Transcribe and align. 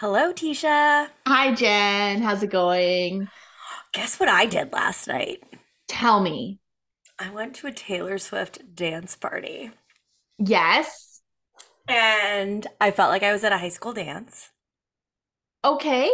Hello, 0.00 0.32
Tisha. 0.32 1.10
Hi, 1.28 1.54
Jen. 1.54 2.22
How's 2.22 2.42
it 2.42 2.50
going? 2.50 3.30
Guess 3.92 4.18
what 4.18 4.30
I 4.30 4.46
did 4.46 4.72
last 4.72 5.06
night? 5.08 5.42
Tell 5.88 6.20
me. 6.20 6.60
I 7.16 7.30
went 7.30 7.54
to 7.56 7.68
a 7.68 7.72
Taylor 7.72 8.18
Swift 8.18 8.74
dance 8.74 9.14
party 9.14 9.70
Yes. 10.38 11.22
and 11.88 12.66
I 12.80 12.90
felt 12.90 13.10
like 13.10 13.22
I 13.22 13.32
was 13.32 13.44
at 13.44 13.52
a 13.52 13.58
high 13.58 13.68
school 13.68 13.92
dance. 13.92 14.50
Okay. 15.64 16.10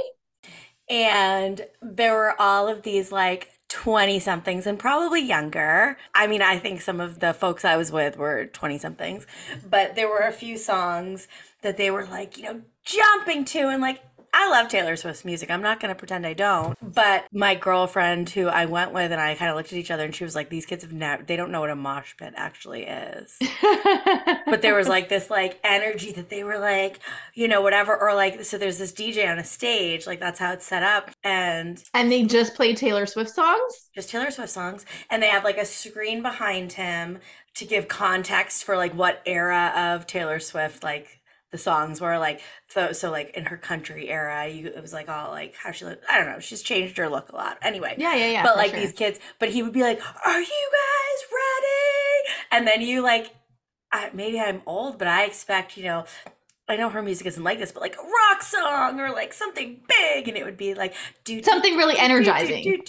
And 0.89 1.66
there 1.80 2.14
were 2.14 2.41
all 2.41 2.69
of 2.69 2.82
these 2.82 3.11
like 3.11 3.51
20 3.75 4.21
somethings 4.21 4.69
and 4.69 4.79
probably 4.79 5.21
younger. 5.21 5.99
I 6.15 6.29
mean, 6.29 6.43
I 6.43 6.59
think 6.59 6.81
some 6.81 7.01
of 7.01 7.19
the 7.19 7.35
folks 7.35 7.65
I 7.65 7.77
was 7.77 7.91
with 7.91 8.17
were 8.17 8.47
20 8.47 8.79
somethings, 8.79 9.27
but 9.69 9.97
there 9.97 10.09
were 10.09 10.21
a 10.21 10.31
few 10.31 10.57
songs 10.57 11.27
that 11.63 11.77
they 11.77 11.91
were 11.91 12.07
like, 12.07 12.39
you 12.39 12.45
know, 12.45 12.61
jumping 12.85 13.45
to 13.47 13.69
and 13.69 13.83
like, 13.83 14.01
I 14.37 14.51
love 14.51 14.69
Taylor 14.69 14.96
Swift's 14.96 15.25
music. 15.25 15.50
I'm 15.50 15.62
not 15.62 15.81
going 15.81 15.95
to 15.95 15.99
pretend 15.99 16.27
I 16.27 16.35
don't. 16.35 16.77
But 16.82 17.27
my 17.32 17.54
girlfriend 17.54 18.31
who 18.31 18.49
I 18.49 18.67
went 18.67 18.93
with 18.93 19.13
and 19.13 19.21
I 19.21 19.35
kind 19.36 19.50
of 19.50 19.57
looked 19.57 19.72
at 19.72 19.79
each 19.79 19.90
other 19.90 20.04
and 20.04 20.14
she 20.14 20.25
was 20.25 20.35
like, 20.35 20.50
these 20.50 20.67
kids 20.67 20.82
have 20.82 20.93
never, 20.93 21.22
they 21.22 21.36
don't 21.36 21.53
know 21.53 21.61
what 21.61 21.71
a 21.71 21.76
mosh 21.76 22.14
pit 22.18 22.35
actually 22.36 22.82
is. 22.82 23.39
but 24.46 24.62
there 24.62 24.75
was 24.75 24.89
like 24.89 25.09
this 25.09 25.31
like 25.31 25.59
energy 25.64 26.12
that 26.12 26.29
they 26.29 26.45
were 26.45 26.59
like 26.59 27.00
you 27.35 27.49
know 27.49 27.61
whatever 27.61 27.96
or 27.96 28.14
like 28.14 28.45
so 28.45 28.59
there's 28.59 28.79
this 28.79 28.93
dj 28.93 29.31
on 29.31 29.39
a 29.39 29.45
stage 29.45 30.07
like 30.07 30.21
that's 30.21 30.39
how 30.39 30.53
it's 30.53 30.67
set 30.67 30.82
up 30.82 31.11
and 31.23 31.82
and 31.93 32.11
they 32.11 32.25
just 32.25 32.55
play 32.55 32.75
Taylor 32.75 33.06
Swift 33.06 33.31
songs? 33.31 33.91
just 33.95 34.11
taylor 34.11 34.31
swift 34.31 34.51
songs 34.51 34.84
and 35.11 35.23
they 35.23 35.28
have 35.28 35.45
like 35.45 35.59
a 35.59 35.64
screen 35.64 36.23
behind 36.23 36.73
him 36.73 37.19
to 37.55 37.64
give 37.64 37.89
context 37.89 38.64
for 38.64 38.77
like 38.77 38.95
what 38.95 39.23
era 39.27 39.73
of 39.77 40.06
taylor 40.06 40.41
swift 40.41 40.83
like 40.83 41.20
the 41.55 41.58
songs 41.58 42.00
were 42.00 42.19
like 42.19 42.41
so, 42.67 42.91
so 42.91 43.12
like 43.12 43.31
in 43.36 43.44
her 43.44 43.56
country 43.56 44.08
era 44.11 44.48
you 44.48 44.67
it 44.67 44.83
was 44.83 44.92
like 44.92 45.08
all 45.08 45.31
like 45.31 45.55
how 45.55 45.70
she 45.70 45.84
looked 45.84 46.05
i 46.11 46.19
don't 46.19 46.27
know 46.27 46.41
she's 46.41 46.62
changed 46.62 46.97
her 46.98 47.08
look 47.08 47.28
a 47.31 47.36
lot 47.36 47.56
anyway 47.62 47.95
Yeah, 47.97 48.17
yeah, 48.17 48.27
yeah. 48.27 48.42
but 48.42 48.56
like 48.56 48.73
sure. 48.73 48.81
these 48.81 48.92
kids 48.92 49.20
but 49.39 49.51
he 49.51 49.62
would 49.62 49.73
be 49.73 49.83
like 49.83 50.01
are 50.27 50.41
you 50.41 50.70
guys 50.81 51.20
ready 51.31 52.34
and 52.51 52.67
then 52.67 52.81
you 52.83 53.03
like 53.03 53.33
I, 53.92 54.11
maybe 54.12 54.41
i'm 54.41 54.62
old 54.67 54.98
but 54.98 55.06
i 55.06 55.23
expect 55.27 55.77
you 55.77 55.84
know 55.84 56.06
i 56.69 56.75
know 56.77 56.89
her 56.89 57.03
music 57.03 57.29
isn't 57.29 57.45
like 57.45 57.61
this 57.61 57.70
but 57.70 57.83
like 57.83 57.95
a 57.95 58.03
rock 58.03 58.42
song 58.42 58.98
or 58.98 59.12
like 59.12 59.33
something 59.33 59.81
big 59.89 60.27
and 60.27 60.36
it 60.36 60.45
would 60.45 60.57
be 60.57 60.75
like 60.75 60.92
do 61.23 61.41
Something 61.41 61.77
really 61.77 61.97
energizing. 61.97 62.83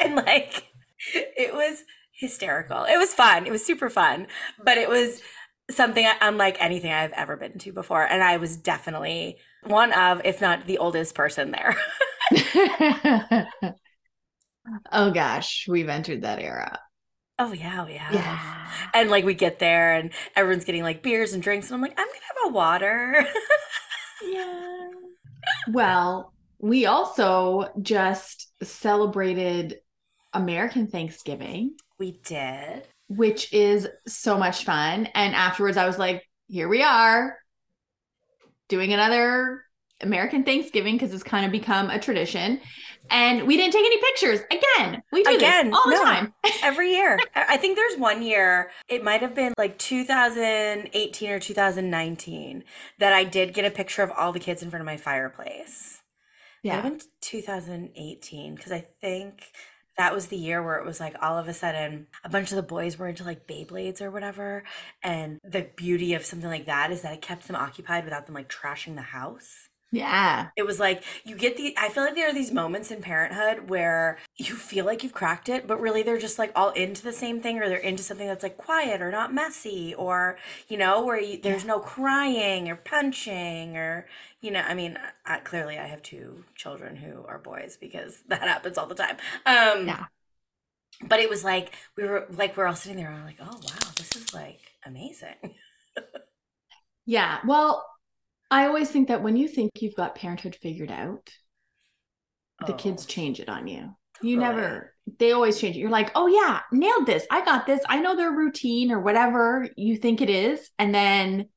and 0.00 0.16
like 0.16 0.64
it 1.14 1.54
was 1.54 1.84
hysterical 2.10 2.82
it 2.84 2.96
was 2.96 3.14
fun 3.14 3.46
it 3.46 3.52
was 3.52 3.64
super 3.64 3.88
fun 3.88 4.26
but 4.64 4.78
it 4.78 4.88
was 4.88 5.20
something 5.70 6.06
unlike 6.20 6.56
anything 6.60 6.92
i've 6.92 7.12
ever 7.12 7.36
been 7.36 7.58
to 7.58 7.72
before 7.72 8.04
and 8.04 8.22
i 8.22 8.36
was 8.36 8.56
definitely 8.56 9.36
one 9.64 9.92
of 9.92 10.20
if 10.24 10.40
not 10.40 10.66
the 10.66 10.78
oldest 10.78 11.14
person 11.14 11.50
there 11.50 11.76
oh 14.92 15.10
gosh, 15.12 15.66
we've 15.68 15.88
entered 15.88 16.22
that 16.22 16.40
era. 16.40 16.78
oh 17.38 17.52
yeah 17.52 17.84
oh 17.84 17.88
yeah 17.88 18.12
Yeah. 18.12 18.38
And 18.94 19.10
like 19.10 19.24
we 19.24 19.34
get 19.34 19.58
there 19.58 19.94
and 19.94 20.12
everyone's 20.36 20.64
getting 20.64 20.82
like 20.82 21.02
beers 21.02 21.32
and 21.32 21.42
drinks, 21.42 21.68
and 21.68 21.74
I'm 21.76 21.82
like, 21.82 21.98
I'm 21.98 22.06
gonna 22.06 22.20
have 22.28 22.50
a 22.50 22.54
water. 22.54 23.26
Yeah. 24.20 24.90
Well, 25.66 26.34
we 26.58 26.86
also 26.86 27.70
just 27.82 28.48
celebrated 28.62 29.80
American 30.32 30.88
Thanksgiving, 30.88 31.76
we 31.98 32.12
did. 32.24 32.86
Which 33.08 33.52
is 33.52 33.86
so 34.06 34.38
much 34.38 34.64
fun. 34.64 35.06
And 35.14 35.34
afterwards, 35.34 35.76
I 35.76 35.86
was 35.86 35.98
like, 35.98 36.28
here 36.48 36.68
we 36.68 36.82
are 36.82 37.38
doing 38.68 38.92
another 38.92 39.62
American 40.00 40.44
Thanksgiving 40.44 40.96
because 40.96 41.14
it's 41.14 41.22
kind 41.22 41.46
of 41.46 41.52
become 41.52 41.90
a 41.90 41.98
tradition. 41.98 42.60
And 43.10 43.46
we 43.46 43.56
didn't 43.56 43.72
take 43.72 43.86
any 43.86 44.00
pictures. 44.00 44.40
Again, 44.50 45.02
we 45.12 45.22
do 45.22 45.36
Again, 45.36 45.72
all 45.72 45.84
the 45.86 45.92
no. 45.92 46.02
time. 46.02 46.34
Every 46.62 46.92
year. 46.92 47.18
I 47.34 47.56
think 47.56 47.76
there's 47.76 47.96
one 47.96 48.22
year, 48.22 48.70
it 48.88 49.04
might 49.04 49.20
have 49.22 49.34
been 49.34 49.54
like 49.56 49.78
2018 49.78 51.30
or 51.30 51.38
2019, 51.38 52.64
that 52.98 53.12
I 53.12 53.24
did 53.24 53.54
get 53.54 53.64
a 53.64 53.70
picture 53.70 54.02
of 54.02 54.10
all 54.10 54.32
the 54.32 54.40
kids 54.40 54.62
in 54.62 54.70
front 54.70 54.80
of 54.80 54.86
my 54.86 54.96
fireplace. 54.96 56.02
Yeah. 56.62 56.80
been 56.80 57.00
2018, 57.20 58.56
because 58.56 58.72
I 58.72 58.84
think 59.00 59.52
that 59.98 60.14
was 60.14 60.26
the 60.26 60.36
year 60.36 60.62
where 60.62 60.76
it 60.76 60.86
was 60.86 61.00
like 61.00 61.16
all 61.22 61.38
of 61.38 61.48
a 61.48 61.54
sudden 61.54 62.06
a 62.24 62.28
bunch 62.28 62.50
of 62.50 62.56
the 62.56 62.62
boys 62.62 62.98
were 62.98 63.08
into 63.08 63.24
like 63.24 63.46
Beyblades 63.46 64.00
or 64.00 64.10
whatever. 64.10 64.64
And 65.02 65.38
the 65.42 65.68
beauty 65.76 66.14
of 66.14 66.24
something 66.24 66.50
like 66.50 66.66
that 66.66 66.90
is 66.90 67.02
that 67.02 67.14
it 67.14 67.22
kept 67.22 67.46
them 67.46 67.56
occupied 67.56 68.04
without 68.04 68.26
them 68.26 68.34
like 68.34 68.48
trashing 68.48 68.94
the 68.94 69.02
house. 69.02 69.68
Yeah. 69.92 70.48
It 70.56 70.64
was 70.66 70.80
like 70.80 71.04
you 71.24 71.36
get 71.36 71.56
the 71.56 71.74
I 71.78 71.90
feel 71.90 72.04
like 72.04 72.14
there 72.14 72.28
are 72.28 72.34
these 72.34 72.50
moments 72.50 72.90
in 72.90 73.02
parenthood 73.02 73.68
where 73.68 74.18
you 74.36 74.54
feel 74.56 74.84
like 74.84 75.02
you've 75.02 75.12
cracked 75.12 75.48
it, 75.48 75.66
but 75.66 75.80
really 75.80 76.02
they're 76.02 76.18
just 76.18 76.38
like 76.38 76.50
all 76.56 76.70
into 76.70 77.02
the 77.02 77.12
same 77.12 77.40
thing 77.40 77.58
or 77.58 77.68
they're 77.68 77.78
into 77.78 78.02
something 78.02 78.26
that's 78.26 78.42
like 78.42 78.56
quiet 78.56 79.00
or 79.02 79.10
not 79.10 79.32
messy 79.34 79.94
or 79.94 80.38
you 80.68 80.76
know 80.78 81.04
where 81.04 81.20
you, 81.20 81.40
there's 81.40 81.64
no 81.64 81.78
crying 81.78 82.68
or 82.70 82.76
punching 82.76 83.76
or 83.76 84.06
you 84.40 84.50
know 84.50 84.60
I 84.60 84.74
mean 84.74 84.98
I, 85.26 85.38
clearly 85.40 85.78
I 85.78 85.86
have 85.86 86.02
two 86.02 86.44
children 86.56 86.96
who 86.96 87.24
are 87.26 87.38
boys 87.38 87.76
because 87.80 88.22
that 88.28 88.42
happens 88.42 88.78
all 88.78 88.86
the 88.86 88.94
time. 88.94 89.16
Um 89.46 89.86
Yeah. 89.86 90.06
But 91.02 91.20
it 91.20 91.28
was 91.28 91.44
like 91.44 91.72
we 91.96 92.04
were 92.04 92.26
like 92.30 92.56
we're 92.56 92.66
all 92.66 92.74
sitting 92.76 92.96
there 92.96 93.10
and 93.10 93.18
we're 93.20 93.26
like, 93.26 93.36
"Oh 93.40 93.44
wow, 93.44 93.90
this 93.96 94.16
is 94.16 94.32
like 94.34 94.60
amazing." 94.84 95.34
Yeah. 97.06 97.38
Well, 97.46 97.84
I 98.50 98.66
always 98.66 98.90
think 98.90 99.08
that 99.08 99.22
when 99.22 99.36
you 99.36 99.48
think 99.48 99.72
you've 99.80 99.96
got 99.96 100.14
parenthood 100.14 100.56
figured 100.56 100.90
out, 100.90 101.30
the 102.66 102.74
Oh, 102.74 102.74
kids 102.74 103.06
change 103.06 103.40
it 103.40 103.48
on 103.48 103.66
you. 103.66 103.96
You 104.22 104.36
totally. 104.36 104.38
never, 104.38 104.94
they 105.18 105.32
always 105.32 105.60
change 105.60 105.76
it. 105.76 105.80
You're 105.80 105.90
like, 105.90 106.10
oh, 106.14 106.26
yeah, 106.26 106.60
nailed 106.72 107.06
this. 107.06 107.26
I 107.30 107.44
got 107.44 107.66
this. 107.66 107.82
I 107.88 108.00
know 108.00 108.16
their 108.16 108.32
routine 108.32 108.90
or 108.90 109.00
whatever 109.00 109.68
you 109.76 109.96
think 109.98 110.20
it 110.22 110.30
is. 110.30 110.70
And 110.78 110.94
then 110.94 111.48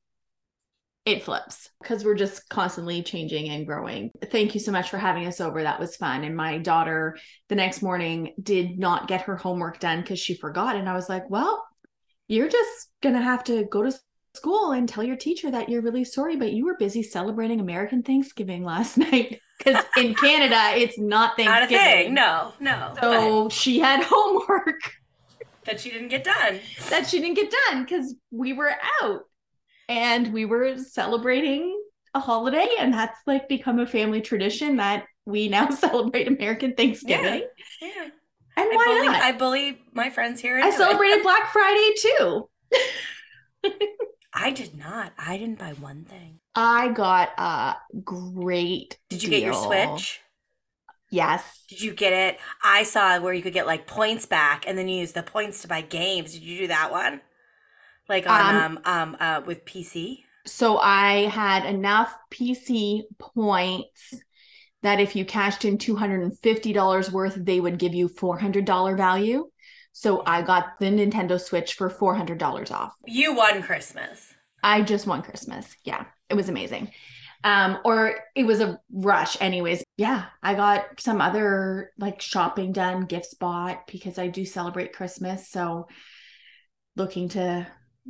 it 1.06 1.22
flips 1.22 1.70
because 1.80 2.04
we're 2.04 2.14
just 2.14 2.48
constantly 2.50 3.02
changing 3.02 3.48
and 3.48 3.66
growing. 3.66 4.10
Thank 4.30 4.52
you 4.54 4.60
so 4.60 4.70
much 4.70 4.90
for 4.90 4.98
having 4.98 5.26
us 5.26 5.40
over. 5.40 5.62
That 5.62 5.80
was 5.80 5.96
fun. 5.96 6.24
And 6.24 6.36
my 6.36 6.58
daughter 6.58 7.16
the 7.48 7.54
next 7.54 7.80
morning 7.80 8.34
did 8.40 8.78
not 8.78 9.08
get 9.08 9.22
her 9.22 9.36
homework 9.36 9.80
done 9.80 10.02
because 10.02 10.18
she 10.18 10.34
forgot. 10.34 10.76
And 10.76 10.88
I 10.88 10.94
was 10.94 11.08
like, 11.08 11.28
well, 11.30 11.66
you're 12.28 12.50
just 12.50 12.88
going 13.02 13.14
to 13.14 13.22
have 13.22 13.42
to 13.44 13.64
go 13.64 13.82
to 13.82 13.92
school 14.34 14.72
and 14.72 14.88
tell 14.88 15.02
your 15.04 15.16
teacher 15.16 15.50
that 15.50 15.68
you're 15.68 15.82
really 15.82 16.04
sorry, 16.04 16.36
but 16.36 16.52
you 16.52 16.64
were 16.64 16.76
busy 16.76 17.02
celebrating 17.02 17.60
American 17.60 18.02
Thanksgiving 18.02 18.64
last 18.74 18.96
night. 18.98 19.40
Because 19.58 19.84
in 19.96 20.14
Canada, 20.22 20.72
it's 20.80 20.98
not 20.98 21.36
Not 21.38 21.62
a 21.62 21.66
Thanksgiving. 21.66 21.84
thing. 22.06 22.14
No, 22.14 22.52
no. 22.60 22.90
but 22.94 23.00
So 23.00 23.48
she 23.50 23.78
had 23.78 24.02
homework 24.08 24.80
that 25.64 25.80
she 25.80 25.90
didn't 25.90 26.08
get 26.08 26.24
done. 26.24 26.58
that 26.88 27.06
she 27.08 27.20
didn't 27.20 27.36
get 27.36 27.52
done 27.68 27.84
because 27.84 28.14
we 28.30 28.52
were 28.54 28.72
out 29.02 29.22
and 29.88 30.32
we 30.32 30.44
were 30.44 30.78
celebrating 30.78 31.78
a 32.14 32.20
holiday. 32.20 32.68
And 32.78 32.94
that's 32.94 33.18
like 33.26 33.48
become 33.48 33.78
a 33.78 33.86
family 33.86 34.20
tradition 34.22 34.76
that 34.76 35.04
we 35.26 35.48
now 35.48 35.68
celebrate 35.70 36.28
American 36.28 36.74
Thanksgiving. 36.74 37.46
Yeah. 37.82 38.08
And 38.56 38.68
I 38.72 38.76
why 38.76 38.84
bully, 38.86 39.06
not? 39.08 39.22
I 39.22 39.32
bully 39.32 39.82
my 39.92 40.10
friends 40.10 40.40
here. 40.40 40.58
I 40.58 40.70
celebrated 40.70 41.22
Black 41.22 41.52
Friday 41.52 41.94
too. 42.00 42.48
I 44.32 44.50
did 44.50 44.76
not. 44.76 45.12
I 45.18 45.36
didn't 45.36 45.58
buy 45.58 45.72
one 45.72 46.04
thing. 46.04 46.38
I 46.54 46.88
got 46.88 47.30
a 47.38 47.76
great. 48.04 48.98
Did 49.08 49.22
you 49.22 49.30
get 49.30 49.42
your. 49.42 49.54
Switch? 49.54 50.20
Yes. 51.10 51.64
Did 51.68 51.82
you 51.82 51.92
get 51.92 52.12
it? 52.12 52.38
I 52.62 52.84
saw 52.84 53.18
where 53.20 53.34
you 53.34 53.42
could 53.42 53.52
get 53.52 53.66
like 53.66 53.86
points 53.86 54.26
back, 54.26 54.64
and 54.66 54.78
then 54.78 54.88
you 54.88 54.98
use 54.98 55.12
the 55.12 55.22
points 55.22 55.62
to 55.62 55.68
buy 55.68 55.80
games. 55.80 56.32
Did 56.32 56.42
you 56.42 56.58
do 56.58 56.66
that 56.68 56.90
one? 56.92 57.20
Like 58.08 58.28
on 58.28 58.56
um 58.56 58.80
um, 58.84 59.16
uh 59.20 59.42
with 59.44 59.64
PC. 59.64 60.24
So 60.46 60.78
I 60.78 61.26
had 61.28 61.66
enough 61.66 62.14
PC 62.30 63.02
points 63.18 64.14
that 64.82 65.00
if 65.00 65.14
you 65.14 65.24
cashed 65.24 65.64
in 65.64 65.78
$250 65.78 67.10
worth, 67.10 67.34
they 67.34 67.60
would 67.60 67.78
give 67.78 67.94
you 67.94 68.08
$400 68.08 68.96
value. 68.96 69.50
So 69.92 70.22
I 70.26 70.42
got 70.42 70.78
the 70.78 70.86
Nintendo 70.86 71.40
Switch 71.40 71.74
for 71.74 71.90
$400 71.90 72.70
off. 72.70 72.94
You 73.06 73.34
won 73.34 73.62
Christmas. 73.62 74.34
I 74.62 74.82
just 74.82 75.06
won 75.06 75.22
Christmas. 75.22 75.74
Yeah, 75.84 76.04
it 76.28 76.34
was 76.34 76.48
amazing. 76.48 76.90
Um, 77.42 77.78
or 77.84 78.16
it 78.34 78.44
was 78.44 78.60
a 78.60 78.78
rush, 78.92 79.40
anyways. 79.40 79.82
Yeah, 79.96 80.26
I 80.42 80.54
got 80.54 81.00
some 81.00 81.20
other 81.20 81.92
like 81.98 82.20
shopping 82.20 82.72
done, 82.72 83.06
gifts 83.06 83.34
bought 83.34 83.86
because 83.86 84.18
I 84.18 84.28
do 84.28 84.44
celebrate 84.44 84.92
Christmas. 84.92 85.48
So 85.48 85.88
looking 86.96 87.30
to 87.30 87.66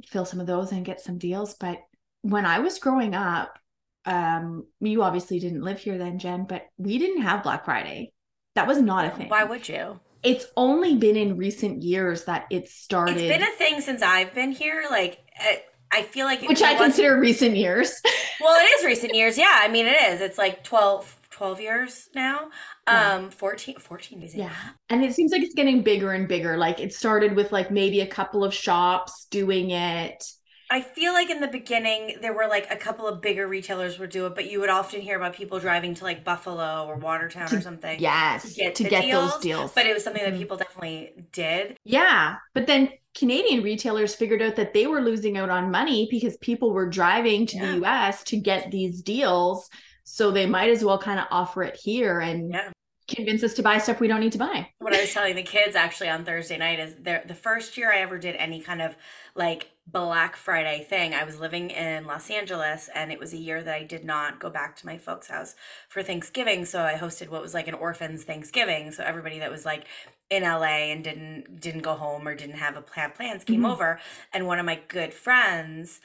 fill 0.06 0.24
some 0.24 0.40
of 0.40 0.46
those 0.46 0.72
and 0.72 0.84
get 0.84 1.00
some 1.00 1.18
deals. 1.18 1.54
But 1.54 1.78
when 2.22 2.44
I 2.44 2.58
was 2.58 2.78
growing 2.78 3.14
up, 3.14 3.56
um, 4.04 4.66
you 4.80 5.02
obviously 5.02 5.38
didn't 5.38 5.62
live 5.62 5.78
here 5.78 5.98
then, 5.98 6.18
Jen, 6.18 6.44
but 6.44 6.66
we 6.76 6.98
didn't 6.98 7.22
have 7.22 7.42
Black 7.42 7.64
Friday. 7.64 8.12
That 8.54 8.66
was 8.66 8.78
not 8.78 9.06
a 9.06 9.10
thing. 9.10 9.28
Why 9.28 9.44
would 9.44 9.68
you? 9.68 10.00
It's 10.22 10.46
only 10.56 10.96
been 10.96 11.16
in 11.16 11.36
recent 11.36 11.82
years 11.82 12.24
that 12.24 12.46
it 12.50 12.68
started. 12.68 13.16
It's 13.16 13.28
been 13.28 13.42
a 13.42 13.56
thing 13.56 13.80
since 13.80 14.02
I've 14.02 14.34
been 14.34 14.52
here. 14.52 14.84
Like, 14.90 15.18
uh, 15.40 15.56
I 15.92 16.02
feel 16.02 16.26
like 16.26 16.42
which 16.42 16.62
I 16.62 16.74
consider 16.74 17.18
recent 17.18 17.56
years. 17.56 18.00
well, 18.40 18.58
it 18.60 18.64
is 18.64 18.84
recent 18.84 19.14
years. 19.14 19.38
Yeah, 19.38 19.58
I 19.60 19.68
mean, 19.68 19.86
it 19.86 20.00
is. 20.12 20.20
It's 20.20 20.38
like 20.38 20.62
12, 20.62 21.18
12 21.30 21.60
years 21.60 22.08
now. 22.14 22.50
Yeah. 22.86 23.14
Um, 23.14 23.30
14, 23.30 23.76
14 23.78 24.22
is 24.22 24.34
it? 24.34 24.38
Yeah. 24.38 24.52
And 24.88 25.04
it 25.04 25.14
seems 25.14 25.32
like 25.32 25.42
it's 25.42 25.54
getting 25.54 25.82
bigger 25.82 26.12
and 26.12 26.28
bigger. 26.28 26.56
Like 26.56 26.80
it 26.80 26.92
started 26.92 27.34
with 27.34 27.50
like 27.50 27.70
maybe 27.70 28.00
a 28.00 28.06
couple 28.06 28.44
of 28.44 28.52
shops 28.52 29.26
doing 29.30 29.70
it. 29.70 30.24
I 30.72 30.80
feel 30.82 31.12
like 31.12 31.30
in 31.30 31.40
the 31.40 31.48
beginning 31.48 32.18
there 32.22 32.32
were 32.32 32.46
like 32.46 32.68
a 32.70 32.76
couple 32.76 33.08
of 33.08 33.20
bigger 33.20 33.46
retailers 33.48 33.98
would 33.98 34.10
do 34.10 34.26
it, 34.26 34.36
but 34.36 34.48
you 34.48 34.60
would 34.60 34.70
often 34.70 35.00
hear 35.00 35.16
about 35.16 35.34
people 35.34 35.58
driving 35.58 35.94
to 35.96 36.04
like 36.04 36.22
Buffalo 36.24 36.86
or 36.86 36.94
Watertown 36.94 37.52
or 37.52 37.60
something. 37.60 37.98
Yes. 37.98 38.54
get 38.54 38.76
to 38.76 38.84
get 38.84 39.02
deals, 39.02 39.32
those 39.32 39.40
deals. 39.42 39.72
But 39.74 39.86
it 39.86 39.94
was 39.94 40.04
something 40.04 40.22
that 40.22 40.32
Mhm. 40.34 40.38
people 40.38 40.56
definitely 40.56 41.12
did. 41.32 41.76
Yeah. 41.84 42.36
But 42.54 42.68
then 42.68 42.90
Canadian 43.16 43.64
retailers 43.64 44.14
figured 44.14 44.40
out 44.42 44.54
that 44.56 44.72
they 44.72 44.86
were 44.86 45.00
losing 45.00 45.36
out 45.36 45.50
on 45.50 45.72
money 45.72 46.06
because 46.08 46.36
people 46.38 46.72
were 46.72 46.86
driving 46.88 47.46
to 47.46 47.56
Yeah. 47.56 47.66
the 47.66 47.72
US 47.78 48.22
to 48.24 48.36
get 48.36 48.70
these 48.70 49.02
deals. 49.02 49.68
So 50.04 50.30
they 50.30 50.46
might 50.46 50.70
as 50.70 50.84
well 50.84 50.98
kind 50.98 51.18
of 51.18 51.26
offer 51.32 51.64
it 51.64 51.76
here 51.82 52.20
and 52.20 52.52
Yeah. 52.52 52.70
convince 53.08 53.42
us 53.42 53.54
to 53.54 53.62
buy 53.62 53.78
stuff 53.78 53.98
we 53.98 54.06
don't 54.06 54.20
need 54.20 54.30
to 54.32 54.38
buy. 54.38 54.68
What 54.78 54.94
I 54.94 55.00
was 55.00 55.12
telling 55.12 55.34
the 55.34 55.42
kids 55.42 55.74
actually 55.74 56.08
on 56.10 56.24
Thursday 56.24 56.56
night 56.56 56.78
is 56.78 56.94
the 57.02 57.34
first 57.34 57.76
year 57.76 57.92
I 57.92 57.98
ever 58.02 58.18
did 58.18 58.36
any 58.36 58.60
kind 58.60 58.80
of 58.80 58.94
like 59.34 59.70
Black 59.92 60.36
Friday 60.36 60.84
thing. 60.88 61.14
I 61.14 61.24
was 61.24 61.40
living 61.40 61.70
in 61.70 62.04
Los 62.06 62.30
Angeles 62.30 62.88
and 62.94 63.10
it 63.10 63.18
was 63.18 63.32
a 63.32 63.38
year 63.38 63.62
that 63.62 63.74
I 63.74 63.82
did 63.84 64.04
not 64.04 64.38
go 64.38 64.50
back 64.50 64.76
to 64.76 64.86
my 64.86 64.98
folks' 64.98 65.28
house 65.28 65.54
for 65.88 66.02
Thanksgiving. 66.02 66.64
So 66.64 66.82
I 66.82 66.94
hosted 66.94 67.28
what 67.30 67.42
was 67.42 67.54
like 67.54 67.66
an 67.68 67.74
orphans 67.74 68.24
Thanksgiving. 68.24 68.92
So 68.92 69.02
everybody 69.04 69.38
that 69.40 69.50
was 69.50 69.64
like 69.64 69.86
in 70.28 70.44
LA 70.44 70.92
and 70.92 71.02
didn't 71.02 71.60
didn't 71.60 71.82
go 71.82 71.94
home 71.94 72.28
or 72.28 72.34
didn't 72.34 72.56
have 72.58 72.76
a 72.76 72.84
have 72.94 73.14
plans 73.14 73.44
came 73.44 73.62
Mhm. 73.62 73.70
over. 73.72 73.98
And 74.32 74.46
one 74.46 74.58
of 74.58 74.66
my 74.66 74.80
good 74.88 75.14
friends 75.14 76.00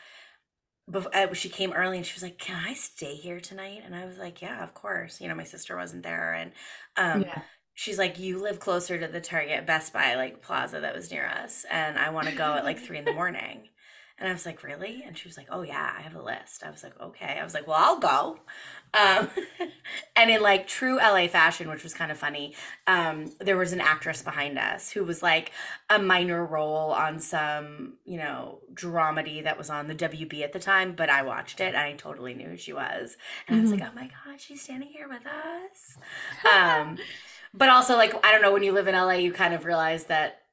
bef- 0.90 1.14
uh, 1.14 1.34
she 1.34 1.50
came 1.50 1.74
early 1.74 1.98
and 1.98 2.06
she 2.06 2.14
was 2.16 2.24
like, 2.24 2.38
"Can 2.38 2.56
I 2.66 2.74
stay 2.74 3.16
here 3.16 3.40
tonight?" 3.40 3.82
And 3.86 3.96
I 3.96 4.06
was 4.06 4.18
like, 4.18 4.42
"Yeah, 4.42 4.64
of 4.64 4.74
course." 4.74 5.22
You 5.22 5.28
know, 5.28 5.36
my 5.36 5.44
sister 5.44 5.76
wasn't 5.76 6.04
there, 6.04 6.34
and 6.34 6.52
um, 6.98 7.22
yeah. 7.24 7.42
she's 7.74 7.98
like, 7.98 8.20
"You 8.20 8.40
live 8.42 8.60
closer 8.60 9.00
to 9.00 9.08
the 9.08 9.22
Target 9.22 9.66
Best 9.66 9.94
Buy 9.94 10.16
like 10.16 10.42
plaza 10.42 10.80
that 10.82 10.96
was 10.96 11.12
near 11.12 11.26
us, 11.28 11.66
and 11.70 11.98
I 11.98 12.10
want 12.10 12.28
to 12.28 12.36
go 12.36 12.54
at 12.54 12.64
like 12.66 12.80
three 12.80 12.98
in 12.98 13.06
the 13.06 13.14
morning." 13.14 13.70
And 14.18 14.30
I 14.30 14.32
was 14.32 14.46
like, 14.46 14.64
"Really?" 14.64 15.04
And 15.06 15.18
she 15.18 15.28
was 15.28 15.36
like, 15.36 15.48
"Oh 15.50 15.62
yeah, 15.62 15.94
I 15.98 16.02
have 16.02 16.16
a 16.16 16.22
list." 16.22 16.64
I 16.64 16.72
was 16.72 16.84
like, 16.84 17.00
"Okay." 17.02 17.38
I 17.40 17.44
was 17.44 17.54
like, 17.54 17.68
"Well, 17.68 17.78
I'll 17.78 18.00
go." 18.00 18.40
Um, 18.94 19.30
and 20.16 20.32
in 20.32 20.42
like 20.42 20.68
true 20.68 20.98
LA 20.98 21.28
fashion, 21.28 21.70
which 21.70 21.84
was 21.84 21.94
kind 21.94 22.12
of 22.12 22.18
funny, 22.18 22.56
um, 22.88 23.32
there 23.42 23.58
was 23.58 23.74
an 23.74 23.82
actress 23.82 24.22
behind 24.22 24.58
us 24.58 24.92
who 24.92 25.04
was 25.04 25.22
like 25.22 25.52
a 25.90 26.00
minor 26.00 26.46
role 26.46 26.92
on 26.92 27.20
some, 27.20 27.96
you 28.06 28.18
know, 28.18 28.60
dramedy 28.74 29.44
that 29.44 29.58
was 29.58 29.70
on 29.70 29.88
the 29.88 29.96
WB 29.96 30.44
at 30.44 30.54
the 30.54 30.60
time, 30.60 30.94
but 30.94 31.10
I 31.10 31.22
watched 31.22 31.60
it 31.60 31.76
and 31.76 31.78
I 31.78 31.94
totally 31.94 32.34
knew 32.34 32.48
who 32.48 32.58
she 32.58 32.72
was. 32.72 33.18
And 33.48 33.58
I 33.58 33.62
was 33.62 33.72
like, 33.72 33.82
oh 33.82 33.94
my 33.94 34.08
God, 34.08 34.40
she's 34.40 34.62
standing 34.62 34.90
here 34.90 35.10
with 35.10 35.26
us. 35.26 35.98
Um, 36.56 36.98
but 37.54 37.70
also, 37.70 37.96
like, 37.96 38.14
I 38.26 38.32
don't 38.32 38.42
know, 38.42 38.52
when 38.52 38.64
you 38.64 38.72
live 38.72 38.88
in 38.88 38.96
LA, 38.96 39.14
you 39.14 39.32
kind 39.32 39.54
of 39.54 39.66
realize 39.66 40.06
that 40.06 40.45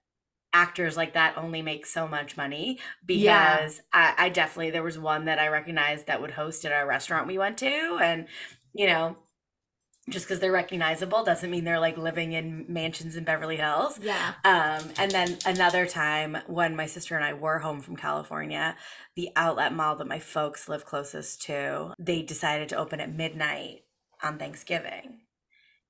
actors 0.55 0.97
like 0.97 1.15
that 1.15 1.37
only 1.37 1.63
make 1.63 1.87
so 1.87 2.07
much 2.07 2.37
money 2.37 2.79
because 3.07 3.81
Yeah. 3.95 4.15
I, 4.19 4.27
I 4.27 4.29
definitely, 4.29 4.71
there 4.71 4.83
was 4.83 4.99
one 4.99 5.25
that 5.25 5.39
I 5.39 5.49
recognized 5.49 6.07
that 6.07 6.21
would 6.21 6.33
host 6.33 6.65
at 6.65 6.73
a 6.73 6.87
restaurant 6.87 7.27
we 7.27 7.39
went 7.39 7.59
to. 7.59 7.99
And, 8.03 8.27
you 8.75 8.87
know, 8.87 9.17
just 10.11 10.27
because 10.27 10.41
they're 10.41 10.53
recognizable 10.53 11.23
doesn't 11.25 11.51
mean 11.51 11.65
they're 11.65 11.79
like 11.79 11.97
living 11.97 12.33
in 12.33 12.67
mansions 12.69 13.17
in 13.17 13.25
Beverly 13.25 13.57
Hills. 13.57 14.01
Yeah. 14.03 14.35
Um, 14.45 14.91
and 14.99 15.11
then 15.11 15.39
another 15.47 15.87
time 15.87 16.39
when 16.49 16.75
my 16.75 16.87
sister 16.87 17.15
and 17.17 17.25
I 17.25 17.35
were 17.35 17.61
home 17.61 17.81
from 17.81 17.97
California, 17.97 18.77
the 19.15 19.31
outlet 19.37 19.73
mall 19.73 19.95
that 19.97 20.09
my 20.09 20.19
folks 20.19 20.69
live 20.69 20.85
closest 20.85 21.43
to, 21.43 21.95
they 21.99 22.21
decided 22.21 22.69
to 22.71 22.77
open 22.77 23.01
at 23.01 23.15
midnight 23.15 23.85
on 24.23 24.39
Thanksgiving. 24.39 25.21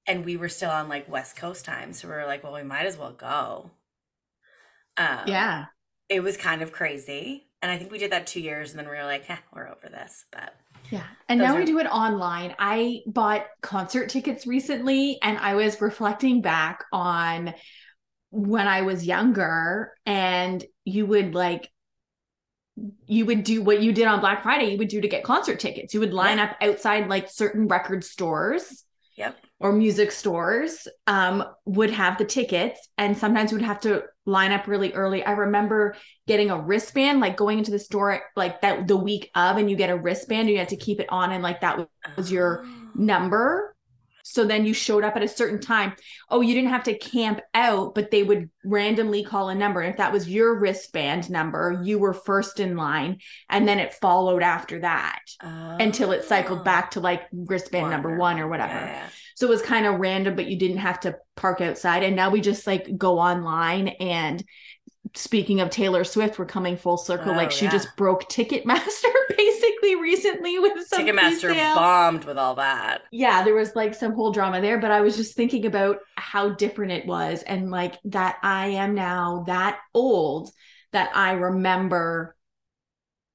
And 0.06 0.24
we 0.24 0.36
were 0.36 0.48
still 0.48 0.70
on 0.70 0.88
like 0.88 1.08
West 1.08 1.36
Coast 1.36 1.64
time. 1.64 1.92
So 1.92 2.06
we 2.06 2.14
were 2.14 2.26
like, 2.26 2.44
well, 2.44 2.52
we 2.54 2.62
might 2.62 2.86
as 2.86 2.98
well 2.98 3.12
go. 3.12 3.70
Um, 4.96 5.20
Yeah. 5.26 5.66
It 6.08 6.22
was 6.22 6.36
kind 6.36 6.62
of 6.62 6.72
crazy. 6.72 7.48
And 7.62 7.70
I 7.70 7.78
think 7.78 7.90
we 7.90 7.98
did 7.98 8.12
that 8.12 8.26
two 8.26 8.40
years 8.40 8.70
and 8.70 8.78
then 8.78 8.88
we 8.88 8.96
were 8.96 9.04
like, 9.04 9.28
eh, 9.30 9.36
we're 9.54 9.68
over 9.68 9.88
this. 9.88 10.24
But 10.32 10.54
Yeah. 10.90 11.04
And 11.28 11.38
now 11.40 11.54
are- 11.54 11.58
we 11.58 11.64
do 11.64 11.78
it 11.78 11.86
online. 11.86 12.54
I 12.58 13.02
bought 13.06 13.46
concert 13.62 14.10
tickets 14.10 14.46
recently 14.46 15.18
and 15.22 15.38
I 15.38 15.54
was 15.54 15.80
reflecting 15.80 16.42
back 16.42 16.84
on 16.92 17.54
when 18.30 18.66
I 18.66 18.82
was 18.82 19.06
younger 19.06 19.94
and 20.04 20.62
you 20.84 21.06
would 21.06 21.34
like 21.34 21.70
you 23.06 23.26
would 23.26 23.44
do 23.44 23.62
what 23.62 23.82
you 23.82 23.92
did 23.92 24.06
on 24.06 24.20
Black 24.20 24.42
Friday, 24.42 24.72
you 24.72 24.78
would 24.78 24.88
do 24.88 25.00
to 25.00 25.08
get 25.08 25.22
concert 25.22 25.60
tickets. 25.60 25.92
You 25.92 26.00
would 26.00 26.14
line 26.14 26.38
Yeah. 26.38 26.44
up 26.44 26.56
outside 26.62 27.06
like 27.08 27.30
certain 27.30 27.68
record 27.68 28.02
stores 28.02 28.84
yep. 29.16 29.36
or 29.60 29.72
music 29.72 30.10
stores 30.10 30.88
um, 31.06 31.44
would 31.66 31.90
have 31.90 32.16
the 32.16 32.24
tickets 32.24 32.88
and 32.96 33.16
sometimes 33.16 33.52
you 33.52 33.58
would 33.58 33.66
have 33.66 33.80
to 33.80 34.04
line 34.24 34.52
up 34.52 34.66
really 34.68 34.92
early 34.92 35.24
i 35.24 35.32
remember 35.32 35.96
getting 36.28 36.50
a 36.50 36.60
wristband 36.60 37.18
like 37.20 37.36
going 37.36 37.58
into 37.58 37.70
the 37.72 37.78
store 37.78 38.20
like 38.36 38.60
that 38.60 38.86
the 38.86 38.96
week 38.96 39.30
of 39.34 39.56
and 39.56 39.68
you 39.70 39.76
get 39.76 39.90
a 39.90 39.96
wristband 39.96 40.42
and 40.42 40.50
you 40.50 40.58
had 40.58 40.68
to 40.68 40.76
keep 40.76 41.00
it 41.00 41.06
on 41.10 41.32
and 41.32 41.42
like 41.42 41.60
that 41.60 41.88
was 42.16 42.30
your 42.30 42.62
Oh. 42.64 42.68
number 42.94 43.74
so 44.24 44.44
then 44.44 44.64
you 44.64 44.72
showed 44.72 45.02
up 45.02 45.16
at 45.16 45.22
a 45.24 45.28
certain 45.28 45.58
time 45.58 45.94
oh 46.30 46.40
you 46.40 46.54
didn't 46.54 46.70
have 46.70 46.84
to 46.84 46.96
camp 46.96 47.40
out 47.54 47.92
but 47.96 48.12
they 48.12 48.22
would 48.22 48.48
randomly 48.64 49.24
call 49.24 49.48
a 49.48 49.54
number 49.54 49.80
and 49.80 49.90
if 49.90 49.96
that 49.98 50.12
was 50.12 50.28
your 50.28 50.60
wristband 50.60 51.28
number 51.28 51.80
you 51.82 51.98
were 51.98 52.14
first 52.14 52.60
in 52.60 52.76
line 52.76 53.18
and 53.50 53.66
then 53.66 53.80
it 53.80 53.92
followed 53.94 54.42
after 54.42 54.78
that 54.80 55.18
oh. 55.42 55.76
until 55.80 56.12
it 56.12 56.22
cycled 56.24 56.60
Oh. 56.60 56.62
back 56.62 56.92
to 56.92 57.00
like 57.00 57.22
wristband 57.32 57.90
number 57.90 58.16
one 58.16 58.38
or 58.38 58.46
whatever 58.46 58.74
Yeah, 58.74 58.86
yeah. 58.86 59.08
So 59.42 59.48
it 59.48 59.50
was 59.50 59.60
kind 59.60 59.86
of 59.86 59.98
random, 59.98 60.36
but 60.36 60.46
you 60.46 60.56
didn't 60.56 60.76
have 60.76 61.00
to 61.00 61.18
park 61.34 61.60
outside. 61.60 62.04
And 62.04 62.14
now 62.14 62.30
we 62.30 62.40
just 62.40 62.64
like 62.64 62.96
go 62.96 63.18
online. 63.18 63.88
And 63.88 64.40
speaking 65.16 65.60
of 65.60 65.68
Taylor 65.68 66.04
Swift, 66.04 66.38
we're 66.38 66.46
coming 66.46 66.76
full 66.76 66.96
circle. 66.96 67.32
Oh, 67.32 67.36
like 67.36 67.50
she 67.50 67.64
yeah. 67.64 67.72
just 67.72 67.88
broke 67.96 68.30
Ticketmaster 68.30 69.10
basically 69.36 69.96
recently 69.96 70.60
with 70.60 70.86
some 70.86 71.04
Ticketmaster 71.04 71.52
presale. 71.56 71.74
bombed 71.74 72.22
with 72.22 72.38
all 72.38 72.54
that. 72.54 73.02
Yeah, 73.10 73.42
there 73.42 73.56
was 73.56 73.74
like 73.74 73.96
some 73.96 74.12
whole 74.12 74.30
drama 74.30 74.60
there, 74.60 74.78
but 74.78 74.92
I 74.92 75.00
was 75.00 75.16
just 75.16 75.34
thinking 75.34 75.66
about 75.66 75.98
how 76.14 76.50
different 76.50 76.92
it 76.92 77.04
was 77.04 77.42
and 77.42 77.68
like 77.68 77.98
that 78.04 78.36
I 78.44 78.68
am 78.68 78.94
now 78.94 79.42
that 79.48 79.80
old 79.92 80.52
that 80.92 81.10
I 81.16 81.32
remember 81.32 82.36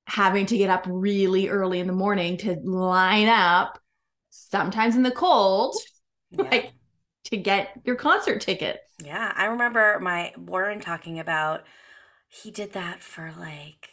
having 0.06 0.46
to 0.46 0.58
get 0.58 0.70
up 0.70 0.86
really 0.88 1.50
early 1.50 1.82
in 1.82 1.88
the 1.88 1.92
morning 1.92 2.38
to 2.38 2.56
line 2.64 3.28
up 3.28 3.78
sometimes 4.30 4.96
in 4.96 5.04
the 5.04 5.12
cold 5.12 5.76
Yeah. 6.38 6.52
like 6.52 6.74
to 7.26 7.38
get 7.38 7.70
your 7.86 7.96
concert 7.96 8.42
tickets. 8.42 8.82
Yeah, 9.04 9.32
I 9.36 9.46
remember 9.46 10.00
my 10.00 10.34
Warren 10.38 10.80
talking 10.80 11.20
about 11.20 11.64
he 12.30 12.52
did 12.52 12.74
that 12.74 13.02
for 13.04 13.34
like 13.38 13.90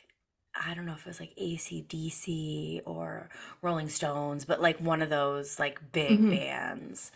I 0.55 0.75
don't 0.75 0.87
know 0.87 0.95
if 0.95 1.01
it 1.01 1.07
was 1.09 1.21
like 1.21 1.33
ACDC 1.37 2.81
or 2.87 3.31
Rolling 3.63 3.89
Stones, 3.89 4.45
but 4.45 4.63
like 4.63 4.81
one 4.81 5.03
of 5.03 5.11
those 5.11 5.59
like 5.59 5.93
big 5.93 6.29
Mhm. 6.29 6.29
bands. 6.29 7.13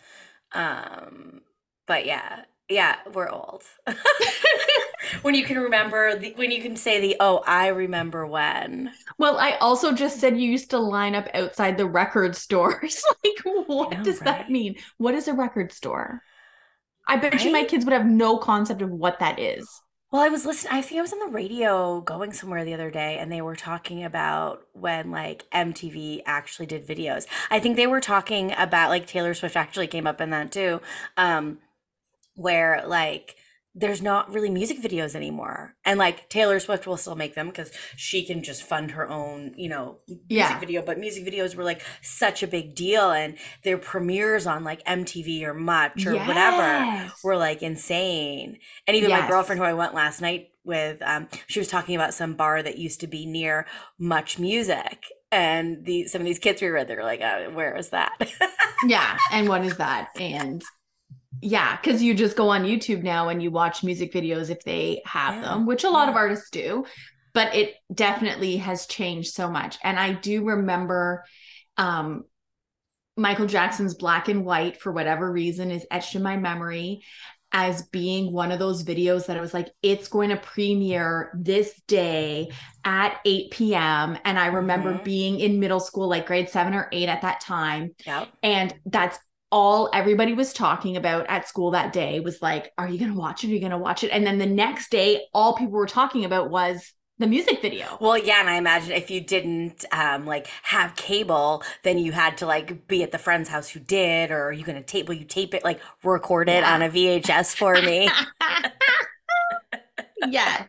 Um 0.53 1.41
but 1.87 2.05
yeah, 2.05 2.45
yeah, 2.69 2.97
we're 3.13 3.29
old. 3.29 3.63
when 5.21 5.35
you 5.35 5.43
can 5.43 5.57
remember 5.59 6.15
the, 6.17 6.33
when 6.35 6.51
you 6.51 6.61
can 6.61 6.75
say 6.75 6.99
the 6.99 7.15
oh, 7.19 7.43
I 7.45 7.67
remember 7.67 8.25
when. 8.25 8.91
Well, 9.17 9.37
I 9.37 9.53
also 9.57 9.93
just 9.93 10.19
said 10.19 10.39
you 10.39 10.49
used 10.49 10.69
to 10.71 10.79
line 10.79 11.15
up 11.15 11.27
outside 11.33 11.77
the 11.77 11.85
record 11.85 12.35
stores. 12.35 13.03
like, 13.23 13.67
what 13.67 13.91
know, 13.91 14.03
does 14.03 14.19
that 14.19 14.49
mean? 14.49 14.75
What 14.97 15.15
is 15.15 15.27
a 15.27 15.33
record 15.33 15.71
store? 15.71 16.23
I 17.07 17.17
bet 17.17 17.43
you 17.43 17.51
my 17.51 17.63
kids 17.63 17.85
would 17.85 17.93
have 17.93 18.05
no 18.05 18.37
concept 18.37 18.81
of 18.81 18.91
what 18.91 19.19
that 19.19 19.39
is. 19.39 19.67
Well, 20.11 20.23
I 20.23 20.29
was 20.29 20.43
listening. 20.43 20.73
I 20.73 20.81
think 20.81 20.97
I 20.97 21.01
was 21.03 21.13
on 21.13 21.19
the 21.19 21.27
radio 21.27 22.01
going 22.01 22.33
somewhere 22.33 22.65
the 22.65 22.73
other 22.73 22.89
day, 22.89 23.17
and 23.19 23.31
they 23.31 23.41
were 23.41 23.55
talking 23.55 24.03
about 24.03 24.61
when 24.73 25.11
like 25.11 25.45
MTV 25.51 26.21
actually 26.25 26.65
did 26.65 26.87
videos. 26.87 27.27
I 27.51 27.59
think 27.59 27.75
they 27.75 27.85
were 27.85 28.01
talking 28.01 28.53
about 28.57 28.89
like 28.89 29.05
Taylor 29.05 29.35
Swift 29.35 29.55
actually 29.55 29.85
came 29.85 30.07
up 30.07 30.19
in 30.19 30.31
that 30.31 30.51
too, 30.51 30.81
um, 31.15 31.59
where 32.33 32.83
like 32.87 33.35
there's 33.75 34.01
not 34.01 34.33
really 34.33 34.49
music 34.49 34.81
videos 34.81 35.15
anymore, 35.15 35.75
and 35.85 35.99
like 35.99 36.27
Taylor 36.29 36.59
Swift 36.59 36.87
will 36.87 36.97
still 36.97 37.15
make 37.15 37.35
them 37.35 37.47
because 37.49 37.71
she 37.95 38.25
can 38.25 38.41
just 38.43 38.63
fund 38.63 38.91
her 38.91 39.07
own, 39.07 39.53
you 39.57 39.69
know, 39.69 39.99
music 40.07 40.25
Yeah. 40.29 40.59
video. 40.59 40.81
But 40.81 40.99
music 40.99 41.25
videos 41.25 41.55
were 41.55 41.63
like 41.63 41.81
such 42.01 42.41
a 42.43 42.47
big 42.47 42.75
deal, 42.75 43.11
and 43.11 43.37
their 43.63 43.77
premieres 43.77 44.47
on 44.47 44.63
like 44.63 44.83
MTV 44.85 45.43
or 45.43 45.53
Much 45.53 46.05
or 46.07 46.15
whatever 46.27 47.11
were 47.23 47.37
like 47.37 47.61
insane. 47.61 48.57
And 48.87 48.97
even 48.97 49.11
my 49.11 49.27
girlfriend 49.27 49.59
who 49.59 49.65
I 49.65 49.73
went 49.73 49.93
last 49.93 50.19
night 50.21 50.49
with, 50.63 51.01
um, 51.03 51.27
she 51.47 51.59
was 51.59 51.67
talking 51.67 51.95
about 51.95 52.13
some 52.13 52.35
bar 52.35 52.61
that 52.61 52.77
used 52.77 52.99
to 53.01 53.07
be 53.07 53.25
near 53.25 53.65
Much 53.97 54.39
Music. 54.39 55.05
And 55.31 55.85
the 55.85 56.05
some 56.07 56.21
of 56.21 56.25
these 56.25 56.39
kids 56.39 56.61
we 56.61 56.69
were 56.69 56.83
were 56.83 57.03
like, 57.03 57.21
oh, 57.21 57.51
where 57.53 57.75
is 57.77 57.89
that? 57.89 58.13
yeah. 58.87 59.17
And 59.31 59.47
what 59.47 59.63
is 59.63 59.77
that? 59.77 60.09
And 60.19 60.63
yeah, 61.41 61.77
because 61.77 62.01
you 62.03 62.13
just 62.13 62.35
go 62.35 62.49
on 62.49 62.63
YouTube 62.63 63.03
now 63.03 63.29
and 63.29 63.41
you 63.41 63.51
watch 63.51 63.83
music 63.83 64.11
videos 64.13 64.49
if 64.49 64.63
they 64.63 65.01
have 65.05 65.35
Yeah, 65.35 65.41
them, 65.41 65.65
which 65.65 65.83
a 65.83 65.89
lot 65.89 66.09
of 66.09 66.15
artists 66.15 66.49
do. 66.49 66.85
but 67.33 67.53
it 67.55 67.75
definitely 67.93 68.57
has 68.57 68.85
changed 68.87 69.33
so 69.33 69.49
much. 69.49 69.77
And 69.83 69.99
I 69.99 70.13
do 70.13 70.43
remember 70.43 71.23
um, 71.77 72.23
Michael 73.15 73.45
Jackson's 73.47 73.93
Black 73.95 74.29
and 74.29 74.45
White, 74.45 74.81
for 74.81 74.91
whatever 74.91 75.31
reason, 75.31 75.71
is 75.71 75.85
etched 75.91 76.15
in 76.15 76.23
my 76.23 76.37
memory 76.37 77.01
as 77.51 77.83
being 77.87 78.31
one 78.31 78.51
of 78.51 78.59
those 78.59 78.83
videos 78.83 79.25
that 79.25 79.35
I 79.37 79.41
was 79.41 79.53
like, 79.53 79.69
it's 79.81 80.07
going 80.07 80.29
to 80.29 80.37
premiere 80.37 81.31
this 81.35 81.81
day 81.87 82.49
at 82.85 83.17
8 83.25 83.51
p.m. 83.51 84.17
And 84.23 84.37
I 84.37 84.47
remember 84.47 84.93
Mhm. 84.93 85.03
being 85.03 85.39
in 85.39 85.59
middle 85.59 85.79
school, 85.79 86.07
like 86.07 86.27
grade 86.27 86.49
seven 86.49 86.73
or 86.75 86.87
eight 86.91 87.09
at 87.09 87.21
that 87.23 87.41
time. 87.41 87.95
Yep. 88.05 88.27
And 88.43 88.73
that's 88.85 89.17
all 89.51 89.89
everybody 89.93 90.33
was 90.33 90.53
talking 90.53 90.95
about 90.97 91.25
at 91.27 91.47
school 91.47 91.71
that 91.71 91.91
day 91.93 92.19
was 92.19 92.41
like, 92.41 92.71
are 92.77 92.87
you 92.87 92.99
going 92.99 93.11
to 93.11 93.17
watch 93.17 93.43
it? 93.43 93.47
Are 93.47 93.53
you 93.53 93.59
going 93.59 93.71
to 93.71 93.77
watch 93.77 94.03
it? 94.03 94.09
And 94.11 94.25
then 94.25 94.37
the 94.37 94.45
next 94.45 94.91
day, 94.91 95.23
all 95.33 95.53
people 95.55 95.73
were 95.73 95.87
talking 95.87 96.23
about 96.25 96.49
was 96.51 96.93
the 97.17 97.27
music 97.27 97.61
video. 97.61 97.97
Well, 97.99 98.17
yeah, 98.17 98.39
and 98.39 98.49
I 98.49 98.55
imagine 98.55 98.91
if 98.93 99.11
you 99.11 99.19
didn't 99.21 99.83
um, 99.91 100.25
like 100.25 100.47
have 100.63 100.95
cable, 100.95 101.63
then 101.83 101.97
you 101.97 102.11
had 102.13 102.37
to 102.37 102.45
like 102.45 102.87
be 102.87 103.03
at 103.03 103.11
the 103.11 103.17
friend's 103.17 103.49
house 103.49 103.69
who 103.69 103.79
did, 103.81 104.31
or 104.31 104.43
are 104.47 104.53
you 104.53 104.63
gonna 104.63 104.81
tape? 104.83 105.07
Will 105.09 105.15
you 105.15 105.25
tape 105.25 105.53
it 105.53 105.63
like 105.63 105.81
record 106.03 106.47
it 106.47 106.61
Yeah. 106.61 106.73
on 106.73 106.81
a 106.81 106.89
VHS 106.89 107.55
for 107.55 107.73
me? 107.81 108.09
yeah. 110.27 110.65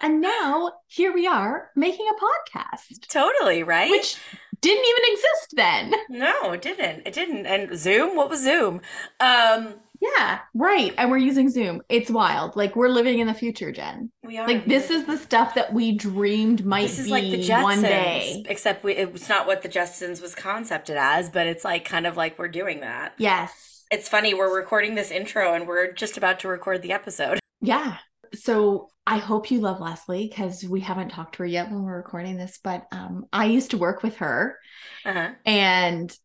And 0.00 0.20
now 0.20 0.72
here 0.86 1.12
we 1.12 1.26
are 1.26 1.70
making 1.76 2.06
a 2.08 2.58
podcast, 2.58 3.06
totally, 3.08 3.62
right? 3.62 3.90
which 3.90 4.16
didn't 4.60 4.84
even 4.84 5.02
exist 5.12 5.54
then. 5.56 5.94
no, 6.10 6.52
it 6.52 6.62
didn't. 6.62 7.06
It 7.06 7.12
didn't. 7.14 7.46
And 7.46 7.76
Zoom, 7.78 8.16
what 8.16 8.28
was 8.30 8.42
Zoom? 8.42 8.80
Um, 9.20 9.74
Yeah, 10.00 10.40
right. 10.54 10.94
And 10.96 11.10
we're 11.10 11.18
using 11.18 11.50
Zoom. 11.50 11.82
It's 11.90 12.10
wild. 12.10 12.56
Like 12.56 12.74
we're 12.76 12.88
living 12.88 13.18
in 13.18 13.26
the 13.26 13.34
future, 13.34 13.70
Jen. 13.70 14.10
we 14.24 14.38
are. 14.38 14.46
Like 14.46 14.66
this 14.66 14.90
is 14.90 15.04
the 15.04 15.18
stuff 15.18 15.54
that 15.54 15.72
we 15.74 15.92
dreamed 15.92 16.64
might 16.64 16.82
This 16.82 16.98
is 16.98 17.06
be 17.06 17.10
like 17.12 17.24
the 17.24 17.38
Jetsons, 17.42 17.62
one 17.62 17.82
day. 17.82 18.44
except 18.48 18.82
we, 18.82 18.94
it's 18.94 19.28
not 19.28 19.46
what 19.46 19.62
the 19.62 19.68
Jetsons 19.68 20.22
was 20.22 20.34
concepted 20.34 20.96
as, 20.96 21.28
but 21.28 21.46
it's 21.46 21.64
like 21.64 21.84
kind 21.84 22.06
of 22.06 22.16
like 22.16 22.38
we're 22.38 22.48
doing 22.48 22.80
that. 22.80 23.12
Yes. 23.18 23.84
It's 23.90 24.08
funny, 24.08 24.32
we're 24.34 24.54
recording 24.56 24.94
this 24.94 25.10
intro 25.10 25.52
and 25.52 25.66
we're 25.66 25.92
just 25.92 26.16
about 26.16 26.38
to 26.40 26.48
record 26.48 26.80
the 26.80 26.92
episode. 26.92 27.40
Yeah. 27.60 27.98
So 28.34 28.88
I 29.06 29.18
hope 29.18 29.50
you 29.50 29.60
love 29.60 29.80
Leslie 29.80 30.28
because 30.28 30.62
we 30.64 30.80
haven't 30.80 31.08
talked 31.10 31.34
to 31.36 31.42
her 31.42 31.46
yet 31.46 31.70
when 31.70 31.82
we're 31.82 31.96
recording 31.96 32.36
this, 32.36 32.58
but 32.62 32.86
um, 32.92 33.26
I 33.32 33.46
used 33.46 33.72
to 33.72 33.78
work 33.78 34.02
with 34.02 34.16
her 34.18 34.56
Uh-huh. 35.04 35.30
and 35.44 36.16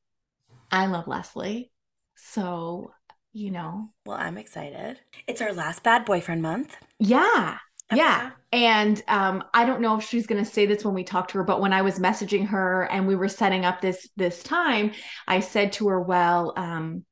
I 0.72 0.86
love 0.88 1.08
Leslie. 1.08 1.72
So, 2.16 2.92
you 3.34 3.52
know, 3.52 3.92
Well, 4.06 4.18
I'm 4.18 4.38
excited. 4.38 5.00
It's 5.28 5.42
our 5.42 5.54
last 5.54 5.84
bad 5.84 6.06
boyfriend 6.06 6.42
month. 6.42 6.76
yeah. 7.00 7.58
Yeah. 7.94 8.32
And 8.52 9.02
um, 9.08 9.44
I 9.54 9.66
don't 9.66 9.82
know 9.82 9.96
if 9.98 10.04
she's 10.04 10.26
going 10.26 10.44
to 10.44 10.50
say 10.50 10.66
this 10.66 10.84
when 10.84 10.96
we 10.96 11.04
talk 11.04 11.28
to 11.30 11.38
her, 11.38 11.44
but 11.44 11.62
when 11.62 11.72
I 11.72 11.84
was 11.84 12.00
messaging 12.00 12.48
her 12.48 12.84
and 12.92 13.06
we 13.08 13.16
were 13.16 13.28
setting 13.30 13.64
up 13.64 13.80
this 13.80 14.10
this 14.16 14.42
time, 14.42 14.92
I 15.28 15.40
said 15.42 15.74
to 15.74 15.88
her, 15.90 16.02
"Well, 16.02 16.54
um, 16.58 17.06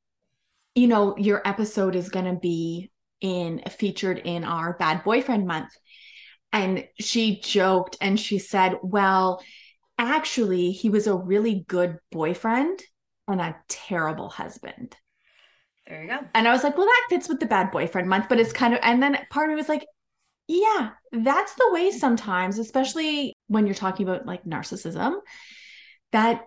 you 0.74 0.88
know, 0.88 1.16
your 1.16 1.46
episode 1.46 1.94
is 1.94 2.08
going 2.08 2.24
to 2.24 2.40
be 2.40 2.90
in 3.20 3.62
featured 3.70 4.18
in 4.18 4.44
our 4.44 4.76
bad 4.78 5.04
boyfriend 5.04 5.46
month." 5.46 5.70
And 6.52 6.86
she 7.00 7.40
joked 7.40 7.96
and 8.00 8.18
she 8.18 8.38
said, 8.38 8.78
"Well, 8.82 9.42
actually, 9.98 10.70
he 10.72 10.90
was 10.90 11.06
a 11.06 11.16
really 11.16 11.64
good 11.66 11.98
boyfriend 12.10 12.80
and 13.28 13.40
a 13.40 13.56
terrible 13.68 14.28
husband." 14.28 14.96
There 15.86 16.02
you 16.02 16.08
go. 16.08 16.18
And 16.34 16.48
I 16.48 16.52
was 16.52 16.64
like, 16.64 16.78
well, 16.78 16.86
that 16.86 17.06
fits 17.10 17.28
with 17.28 17.40
the 17.40 17.46
bad 17.46 17.70
boyfriend 17.70 18.08
month, 18.08 18.26
but 18.28 18.40
it's 18.40 18.54
kind 18.54 18.72
of, 18.72 18.80
and 18.82 19.02
then 19.02 19.18
part 19.30 19.48
of 19.48 19.50
me 19.50 19.56
was 19.56 19.68
like, 19.68 19.84
yeah, 20.48 20.90
that's 21.12 21.54
the 21.54 21.70
way 21.72 21.90
sometimes, 21.90 22.58
especially 22.58 23.34
when 23.48 23.66
you're 23.66 23.74
talking 23.74 24.08
about 24.08 24.26
like 24.26 24.44
narcissism, 24.44 25.16
that 26.12 26.42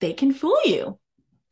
they 0.00 0.12
can 0.12 0.32
fool 0.32 0.58
you. 0.64 0.98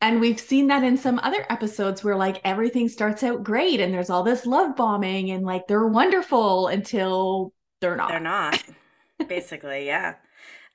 And 0.01 0.21
we've 0.21 0.39
seen 0.39 0.67
that 0.67 0.83
in 0.83 0.97
some 0.97 1.19
other 1.23 1.45
episodes 1.49 2.03
where 2.03 2.15
like 2.15 2.39
everything 2.43 2.87
starts 2.87 3.23
out 3.23 3.43
great 3.43 3.79
and 3.79 3.93
there's 3.93 4.09
all 4.09 4.23
this 4.23 4.45
love 4.45 4.75
bombing 4.75 5.31
and 5.31 5.43
like 5.43 5.67
they're 5.67 5.87
wonderful 5.87 6.67
until 6.67 7.53
they're 7.81 7.95
not. 7.95 8.09
They're 8.09 8.19
not. 8.19 8.63
Basically, 9.27 9.87
yeah. 9.87 10.15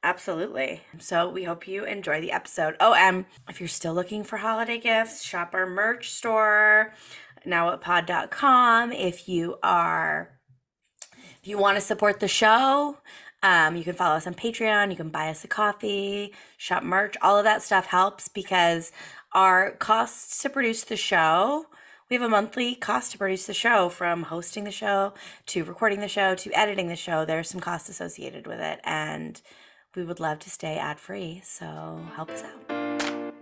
Absolutely. 0.02 0.83
So 0.99 1.29
we 1.29 1.45
hope 1.45 1.69
you 1.69 1.85
enjoy 1.85 2.21
the 2.21 2.33
episode. 2.33 2.75
Oh, 2.81 2.95
and 2.95 3.25
if 3.49 3.61
you're 3.61 3.69
still 3.69 3.95
looking 3.95 4.25
for 4.25 4.38
holiday 4.38 4.79
gifts, 4.79 5.23
shop 5.23 5.55
our 5.55 5.67
merch 5.67 6.11
store, 6.11 6.93
nowwhatpod.com. 7.47 8.91
If 8.91 9.29
you 9.29 9.59
are 9.62 10.41
if 11.41 11.49
you 11.49 11.59
want 11.59 11.76
to 11.76 11.81
support 11.81 12.19
the 12.21 12.29
show, 12.29 12.99
um, 13.43 13.77
you 13.77 13.85
can 13.85 13.95
follow 13.95 14.17
us 14.17 14.27
on 14.27 14.35
Patreon. 14.35 14.91
You 14.91 14.97
can 14.97 15.09
buy 15.09 15.29
us 15.29 15.45
a 15.45 15.49
coffee, 15.49 16.33
shop 16.57 16.83
merch. 16.83 17.17
All 17.21 17.37
of 17.37 17.45
that 17.45 17.63
stuff 17.63 17.87
helps 17.87 18.29
because 18.29 18.93
our 19.33 19.73
costs 19.73 20.41
to 20.43 20.51
produce 20.51 20.85
the 20.85 20.97
show, 20.97 21.67
we 22.09 22.17
have 22.17 22.23
a 22.25 22.29
monthly 22.29 22.75
cost 22.75 23.13
to 23.13 23.19
produce 23.19 23.47
the 23.47 23.55
show 23.55 23.89
from 23.89 24.25
hosting 24.25 24.65
the 24.65 24.71
show 24.71 25.15
to 25.47 25.65
recording 25.65 26.01
the 26.01 26.09
show 26.09 26.35
to 26.35 26.53
editing 26.53 26.89
the 26.89 26.97
show. 26.97 27.25
There's 27.25 27.49
some 27.49 27.61
costs 27.61 27.89
associated 27.89 28.47
with 28.47 28.61
it. 28.61 28.81
And 28.85 29.41
we 29.95 30.05
would 30.05 30.21
love 30.21 30.39
to 30.41 30.51
stay 30.51 30.79
ad 30.79 31.01
free. 31.01 31.41
So 31.45 32.01
help 32.15 32.31
us 32.31 32.45
out. 32.45 33.33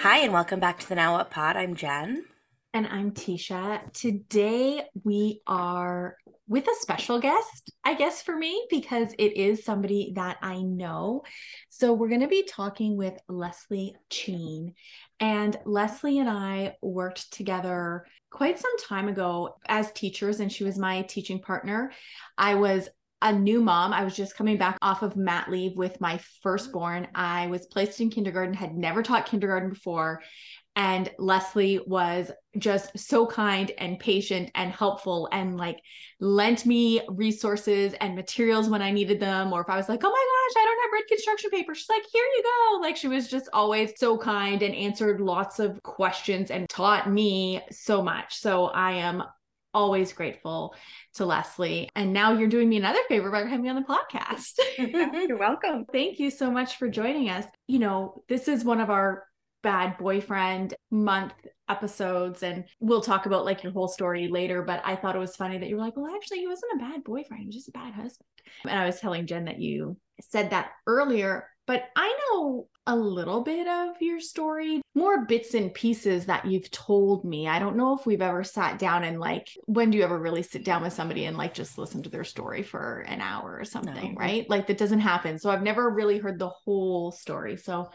Hi, 0.00 0.18
and 0.18 0.34
welcome 0.34 0.60
back 0.60 0.78
to 0.80 0.88
the 0.88 0.94
Now 0.94 1.14
What 1.16 1.30
Pod. 1.30 1.56
I'm 1.56 1.74
Jen. 1.74 2.26
And 2.74 2.88
I'm 2.88 3.12
Tisha. 3.12 3.92
Today 3.92 4.82
we 5.04 5.42
are 5.46 6.16
with 6.48 6.66
a 6.66 6.74
special 6.80 7.20
guest, 7.20 7.70
I 7.84 7.94
guess, 7.94 8.20
for 8.20 8.36
me, 8.36 8.66
because 8.68 9.14
it 9.16 9.36
is 9.36 9.64
somebody 9.64 10.12
that 10.16 10.38
I 10.42 10.60
know. 10.60 11.22
So 11.68 11.92
we're 11.92 12.08
going 12.08 12.22
to 12.22 12.26
be 12.26 12.42
talking 12.42 12.96
with 12.96 13.16
Leslie 13.28 13.94
Cheen. 14.10 14.74
And 15.20 15.56
Leslie 15.64 16.18
and 16.18 16.28
I 16.28 16.74
worked 16.82 17.32
together 17.32 18.06
quite 18.32 18.58
some 18.58 18.76
time 18.78 19.06
ago 19.06 19.54
as 19.68 19.92
teachers, 19.92 20.40
and 20.40 20.50
she 20.50 20.64
was 20.64 20.76
my 20.76 21.02
teaching 21.02 21.40
partner. 21.40 21.92
I 22.36 22.56
was 22.56 22.88
a 23.22 23.32
new 23.32 23.62
mom. 23.62 23.92
I 23.92 24.02
was 24.02 24.16
just 24.16 24.36
coming 24.36 24.58
back 24.58 24.78
off 24.82 25.02
of 25.02 25.16
mat 25.16 25.48
leave 25.48 25.76
with 25.76 26.00
my 26.00 26.18
firstborn. 26.42 27.06
I 27.14 27.46
was 27.46 27.66
placed 27.66 28.00
in 28.00 28.10
kindergarten, 28.10 28.52
had 28.52 28.74
never 28.74 29.04
taught 29.04 29.26
kindergarten 29.26 29.70
before. 29.70 30.22
And 30.76 31.10
Leslie 31.18 31.80
was 31.86 32.30
just 32.58 32.98
so 32.98 33.26
kind 33.26 33.70
and 33.78 33.98
patient 33.98 34.50
and 34.54 34.72
helpful 34.72 35.28
and 35.30 35.56
like 35.56 35.80
lent 36.20 36.66
me 36.66 37.00
resources 37.08 37.94
and 38.00 38.16
materials 38.16 38.68
when 38.68 38.82
I 38.82 38.90
needed 38.90 39.20
them. 39.20 39.52
Or 39.52 39.60
if 39.60 39.68
I 39.68 39.76
was 39.76 39.88
like, 39.88 40.00
oh 40.02 40.10
my 40.10 40.12
gosh, 40.12 40.62
I 40.62 40.64
don't 40.64 40.82
have 40.82 40.92
red 40.92 41.08
construction 41.08 41.50
paper, 41.50 41.74
she's 41.74 41.88
like, 41.88 42.02
here 42.12 42.24
you 42.24 42.42
go. 42.42 42.80
Like 42.80 42.96
she 42.96 43.08
was 43.08 43.28
just 43.28 43.48
always 43.52 43.92
so 43.96 44.18
kind 44.18 44.62
and 44.62 44.74
answered 44.74 45.20
lots 45.20 45.60
of 45.60 45.80
questions 45.82 46.50
and 46.50 46.68
taught 46.68 47.10
me 47.10 47.60
so 47.70 48.02
much. 48.02 48.34
So 48.34 48.66
I 48.66 48.92
am 48.92 49.22
always 49.74 50.12
grateful 50.12 50.74
to 51.14 51.26
Leslie. 51.26 51.88
And 51.94 52.12
now 52.12 52.32
you're 52.32 52.48
doing 52.48 52.68
me 52.68 52.76
another 52.76 53.00
favor 53.08 53.30
by 53.30 53.40
having 53.40 53.62
me 53.62 53.68
on 53.68 53.76
the 53.76 53.82
podcast. 53.82 54.58
You're 55.28 55.36
welcome. 55.36 55.84
Thank 55.92 56.20
you 56.20 56.30
so 56.30 56.50
much 56.50 56.76
for 56.76 56.88
joining 56.88 57.28
us. 57.28 57.44
You 57.66 57.80
know, 57.80 58.22
this 58.28 58.46
is 58.46 58.64
one 58.64 58.80
of 58.80 58.88
our 58.88 59.24
bad 59.64 59.96
boyfriend 59.98 60.74
month 60.90 61.32
episodes 61.68 62.42
and 62.42 62.64
we'll 62.78 63.00
talk 63.00 63.24
about 63.26 63.46
like 63.46 63.62
your 63.62 63.72
whole 63.72 63.88
story 63.88 64.28
later 64.28 64.62
but 64.62 64.82
i 64.84 64.94
thought 64.94 65.16
it 65.16 65.18
was 65.18 65.34
funny 65.34 65.56
that 65.58 65.68
you 65.68 65.76
were 65.76 65.82
like 65.82 65.96
well 65.96 66.14
actually 66.14 66.38
he 66.38 66.46
wasn't 66.46 66.70
a 66.74 66.78
bad 66.78 67.02
boyfriend 67.02 67.40
he 67.40 67.46
was 67.46 67.56
just 67.56 67.68
a 67.68 67.72
bad 67.72 67.94
husband. 67.94 68.26
And 68.68 68.78
i 68.78 68.84
was 68.84 69.00
telling 69.00 69.26
jen 69.26 69.46
that 69.46 69.58
you 69.58 69.96
said 70.20 70.50
that 70.50 70.72
earlier 70.86 71.48
but 71.66 71.84
i 71.96 72.14
know 72.30 72.68
a 72.86 72.94
little 72.94 73.40
bit 73.40 73.66
of 73.66 73.96
your 74.02 74.20
story 74.20 74.82
more 74.94 75.24
bits 75.24 75.54
and 75.54 75.74
pieces 75.74 76.26
that 76.26 76.44
you've 76.44 76.70
told 76.70 77.24
me. 77.24 77.48
I 77.48 77.58
don't 77.58 77.76
know 77.76 77.96
if 77.96 78.06
we've 78.06 78.22
ever 78.22 78.44
sat 78.44 78.78
down 78.78 79.02
and 79.02 79.18
like 79.18 79.48
when 79.64 79.90
do 79.90 79.98
you 79.98 80.04
ever 80.04 80.18
really 80.18 80.42
sit 80.42 80.64
down 80.64 80.82
with 80.82 80.92
somebody 80.92 81.24
and 81.24 81.36
like 81.36 81.52
just 81.52 81.78
listen 81.78 82.02
to 82.04 82.10
their 82.10 82.22
story 82.22 82.62
for 82.62 83.00
an 83.08 83.20
hour 83.20 83.58
or 83.58 83.64
something 83.64 84.12
No. 84.12 84.20
right? 84.20 84.48
Like 84.48 84.68
that 84.68 84.78
doesn't 84.78 85.00
happen. 85.00 85.38
So 85.38 85.50
i've 85.50 85.62
never 85.62 85.90
really 85.90 86.18
heard 86.18 86.38
the 86.38 86.48
whole 86.48 87.10
story. 87.10 87.56
So 87.56 87.90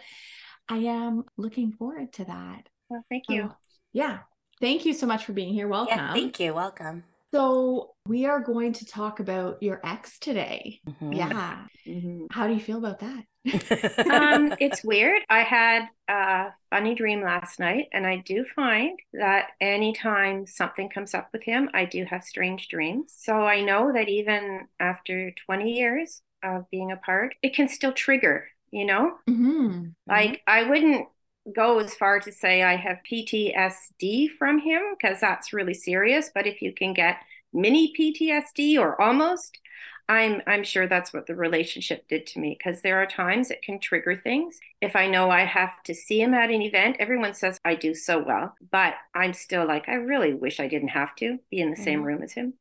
i 0.70 0.78
am 0.78 1.24
looking 1.38 1.72
forward 1.72 2.12
to 2.14 2.26
that 2.26 2.70
Well, 2.90 3.04
thank 3.10 3.26
you. 3.30 3.52
Yeah. 3.92 4.20
Thank 4.62 4.86
you 4.86 4.94
so 4.94 5.08
much 5.08 5.26
for 5.26 5.34
being 5.34 5.54
here. 5.54 5.68
Welcome. 5.68 5.98
Yeah, 5.98 6.14
thank 6.14 6.40
you. 6.40 6.54
Welcome. 6.54 7.04
So, 7.34 7.92
we 8.08 8.26
are 8.26 8.40
going 8.40 8.74
to 8.74 8.86
talk 8.86 9.20
about 9.20 9.62
your 9.62 9.80
ex 9.86 10.18
today. 10.20 10.82
Mhm. 10.88 11.16
Yeah. 11.16 11.68
Mhm. 11.88 12.28
How 12.32 12.48
do 12.48 12.54
you 12.54 12.60
feel 12.60 12.78
about 12.78 13.00
that? 13.00 13.24
Um, 14.12 14.54
it's 14.60 14.84
weird. 14.84 15.22
I 15.30 15.42
had 15.44 15.88
a 16.10 16.48
funny 16.70 16.94
dream 16.96 17.22
last 17.24 17.60
night, 17.60 17.86
and 17.94 18.06
I 18.06 18.18
do 18.18 18.46
find 18.56 19.00
that 19.14 19.52
anytime 19.62 20.46
something 20.46 20.90
comes 20.90 21.14
up 21.14 21.30
with 21.32 21.44
him, 21.44 21.70
I 21.74 21.86
do 21.86 22.04
have 22.06 22.24
strange 22.24 22.68
dreams. 22.68 23.14
So 23.16 23.34
I 23.34 23.62
know 23.62 23.92
that 23.94 24.10
even 24.10 24.68
after 24.80 25.32
20 25.46 25.72
years 25.72 26.22
of 26.44 26.70
being 26.70 26.92
apart, 26.92 27.36
it 27.42 27.56
can 27.56 27.68
still 27.70 27.94
trigger, 27.94 28.48
you 28.72 28.86
know? 28.86 29.18
Mm-hmm. 29.30 29.90
Like 30.08 30.42
I 30.48 30.64
wouldn't 30.64 31.08
go 31.56 31.80
as 31.80 31.96
far 31.96 32.20
to 32.20 32.32
say 32.32 32.64
I 32.64 32.76
have 32.76 32.98
PTSD 33.10 34.30
from 34.38 34.60
him 34.60 34.82
because 34.98 35.20
that's 35.20 35.54
really 35.54 35.74
serious. 35.74 36.32
But 36.34 36.48
if 36.48 36.62
you 36.62 36.74
can 36.74 36.94
get 36.94 37.18
mini 37.54 37.94
PTSD 37.98 38.80
or 38.80 39.00
almost, 39.02 39.58
I'm 40.10 40.42
I'm 40.48 40.64
sure 40.64 40.88
that's 40.88 41.14
what 41.14 41.28
the 41.28 41.36
relationship 41.36 42.08
did 42.08 42.26
to 42.28 42.40
me 42.40 42.58
because 42.58 42.82
there 42.82 42.98
are 42.98 43.06
times 43.06 43.52
it 43.52 43.62
can 43.62 43.80
trigger 43.80 44.20
things. 44.22 44.60
If 44.82 44.96
I 44.96 45.08
know 45.08 45.30
I 45.30 45.46
have 45.46 45.84
to 45.84 45.94
see 45.94 46.20
him 46.20 46.34
at 46.34 46.50
an 46.50 46.64
event, 46.64 46.98
everyone 47.00 47.36
says 47.36 47.60
I 47.64 47.76
do 47.76 47.94
so 47.94 48.22
well, 48.22 48.56
but 48.72 48.96
I'm 49.14 49.34
still 49.34 49.68
like 49.68 49.88
I 49.88 49.94
really 49.94 50.34
wish 50.34 50.60
I 50.60 50.68
didn't 50.68 50.90
have 50.90 51.16
to 51.18 51.38
be 51.52 51.60
in 51.60 51.70
the 51.70 51.76
mm-hmm. 51.76 51.84
same 51.84 52.04
room 52.04 52.24
as 52.24 52.34
him. 52.34 52.56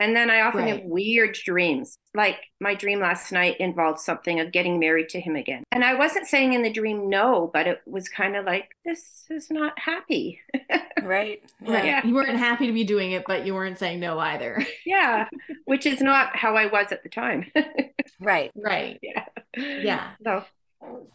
And 0.00 0.14
then 0.16 0.28
I 0.30 0.40
often 0.40 0.62
right. 0.62 0.76
have 0.76 0.84
weird 0.84 1.34
dreams. 1.34 1.98
Like 2.14 2.38
my 2.60 2.74
dream 2.74 3.00
last 3.00 3.30
night 3.32 3.58
involved 3.60 4.00
something 4.00 4.40
of 4.40 4.52
getting 4.52 4.78
married 4.78 5.08
to 5.10 5.20
him 5.20 5.36
again. 5.36 5.64
And 5.70 5.84
I 5.84 5.94
wasn't 5.94 6.26
saying 6.26 6.52
in 6.52 6.62
the 6.62 6.72
dream 6.72 7.08
no, 7.08 7.50
but 7.52 7.66
it 7.66 7.80
was 7.86 8.08
kind 8.08 8.36
of 8.36 8.44
like, 8.44 8.70
this 8.84 9.24
is 9.30 9.50
not 9.50 9.78
happy. 9.78 10.40
right. 11.02 11.42
Yeah. 11.62 11.72
Right. 11.72 11.84
Yeah. 11.84 12.06
You 12.06 12.14
weren't 12.14 12.38
happy 12.38 12.66
to 12.66 12.72
be 12.72 12.84
doing 12.84 13.12
it, 13.12 13.24
but 13.26 13.46
you 13.46 13.54
weren't 13.54 13.78
saying 13.78 14.00
no 14.00 14.18
either. 14.18 14.64
yeah. 14.86 15.28
Which 15.64 15.86
is 15.86 16.00
not 16.00 16.34
how 16.36 16.56
I 16.56 16.66
was 16.66 16.90
at 16.90 17.02
the 17.02 17.08
time. 17.08 17.50
right. 18.20 18.50
Right. 18.56 18.98
Yeah. 19.02 19.24
Yeah. 19.56 20.10
So 20.24 20.44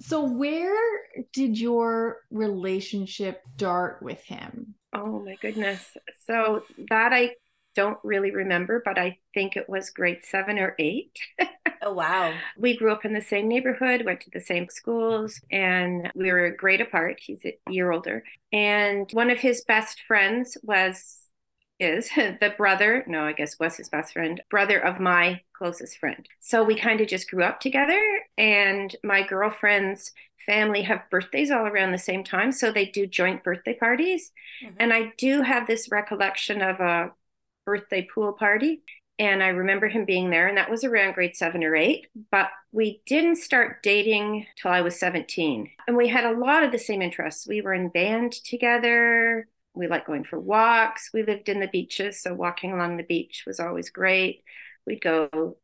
so 0.01 0.24
where 0.24 0.75
did 1.33 1.59
your 1.59 2.17
relationship 2.31 3.43
start 3.55 4.01
with 4.01 4.24
him? 4.24 4.75
Oh 4.93 5.19
my 5.24 5.36
goodness. 5.41 5.95
So 6.25 6.63
that 6.89 7.13
I 7.13 7.36
don't 7.75 7.99
really 8.03 8.31
remember, 8.31 8.81
but 8.83 8.97
I 8.97 9.17
think 9.33 9.55
it 9.55 9.69
was 9.69 9.89
grade 9.89 10.19
seven 10.23 10.57
or 10.57 10.75
eight. 10.79 11.17
oh, 11.81 11.93
wow. 11.93 12.33
We 12.57 12.75
grew 12.77 12.91
up 12.91 13.05
in 13.05 13.13
the 13.13 13.21
same 13.21 13.47
neighborhood, 13.47 14.05
went 14.05 14.21
to 14.21 14.31
the 14.31 14.41
same 14.41 14.67
schools, 14.69 15.39
and 15.51 16.11
we 16.15 16.31
were 16.31 16.45
a 16.45 16.55
grade 16.55 16.81
apart. 16.81 17.19
He's 17.21 17.45
a 17.45 17.57
year 17.69 17.91
older. 17.91 18.23
And 18.51 19.09
one 19.11 19.29
of 19.29 19.39
his 19.39 19.63
best 19.63 20.01
friends 20.07 20.57
was, 20.63 21.19
is 21.79 22.09
the 22.15 22.53
brother, 22.57 23.03
no, 23.07 23.23
I 23.23 23.33
guess 23.33 23.59
was 23.59 23.77
his 23.77 23.89
best 23.89 24.13
friend, 24.13 24.41
brother 24.49 24.79
of 24.79 24.99
my 24.99 25.41
closest 25.53 25.97
friend. 25.97 26.27
So 26.39 26.63
we 26.63 26.75
kind 26.75 27.01
of 27.01 27.07
just 27.07 27.29
grew 27.29 27.43
up 27.43 27.59
together. 27.59 28.01
And 28.38 28.95
my 29.03 29.25
girlfriend's 29.25 30.11
family 30.45 30.81
have 30.81 31.09
birthdays 31.11 31.51
all 31.51 31.67
around 31.67 31.91
the 31.91 31.97
same 31.97 32.23
time. 32.23 32.51
So 32.51 32.71
they 32.71 32.85
do 32.85 33.05
joint 33.05 33.43
birthday 33.43 33.75
parties. 33.75 34.31
Mm-hmm. 34.65 34.75
And 34.79 34.93
I 34.93 35.13
do 35.17 35.41
have 35.41 35.67
this 35.67 35.89
recollection 35.91 36.61
of 36.61 36.79
a 36.79 37.11
birthday 37.69 38.07
pool 38.13 38.33
party. 38.33 38.81
And 39.19 39.43
I 39.43 39.49
remember 39.49 39.88
him 39.88 40.05
being 40.05 40.29
there, 40.29 40.47
and 40.47 40.57
that 40.57 40.71
was 40.71 40.85
around 40.85 41.13
grade 41.13 41.35
seven 41.35 41.63
or 41.63 41.75
eight. 41.75 42.07
But 42.31 42.47
we 42.71 43.01
didn't 43.05 43.35
start 43.35 43.83
dating 43.83 44.47
till 44.59 44.71
I 44.71 44.81
was 44.81 44.97
17. 44.97 45.69
And 45.88 45.97
we 45.97 46.07
had 46.07 46.23
a 46.23 46.38
lot 46.38 46.63
of 46.63 46.71
the 46.71 46.79
same 46.79 47.01
interests. 47.01 47.45
We 47.45 47.61
were 47.61 47.73
in 47.73 47.89
band 47.89 48.31
together. 48.31 49.47
We 49.73 49.88
liked 49.88 50.07
going 50.07 50.23
for 50.23 50.39
walks. 50.39 51.11
We 51.13 51.23
lived 51.23 51.49
in 51.49 51.59
the 51.59 51.67
beaches, 51.67 52.21
so 52.21 52.33
walking 52.33 52.71
along 52.71 52.97
the 52.97 53.03
beach 53.03 53.43
was 53.45 53.59
always 53.59 53.89
great. 53.89 54.43
We'd 54.88 55.01
go 55.01 55.57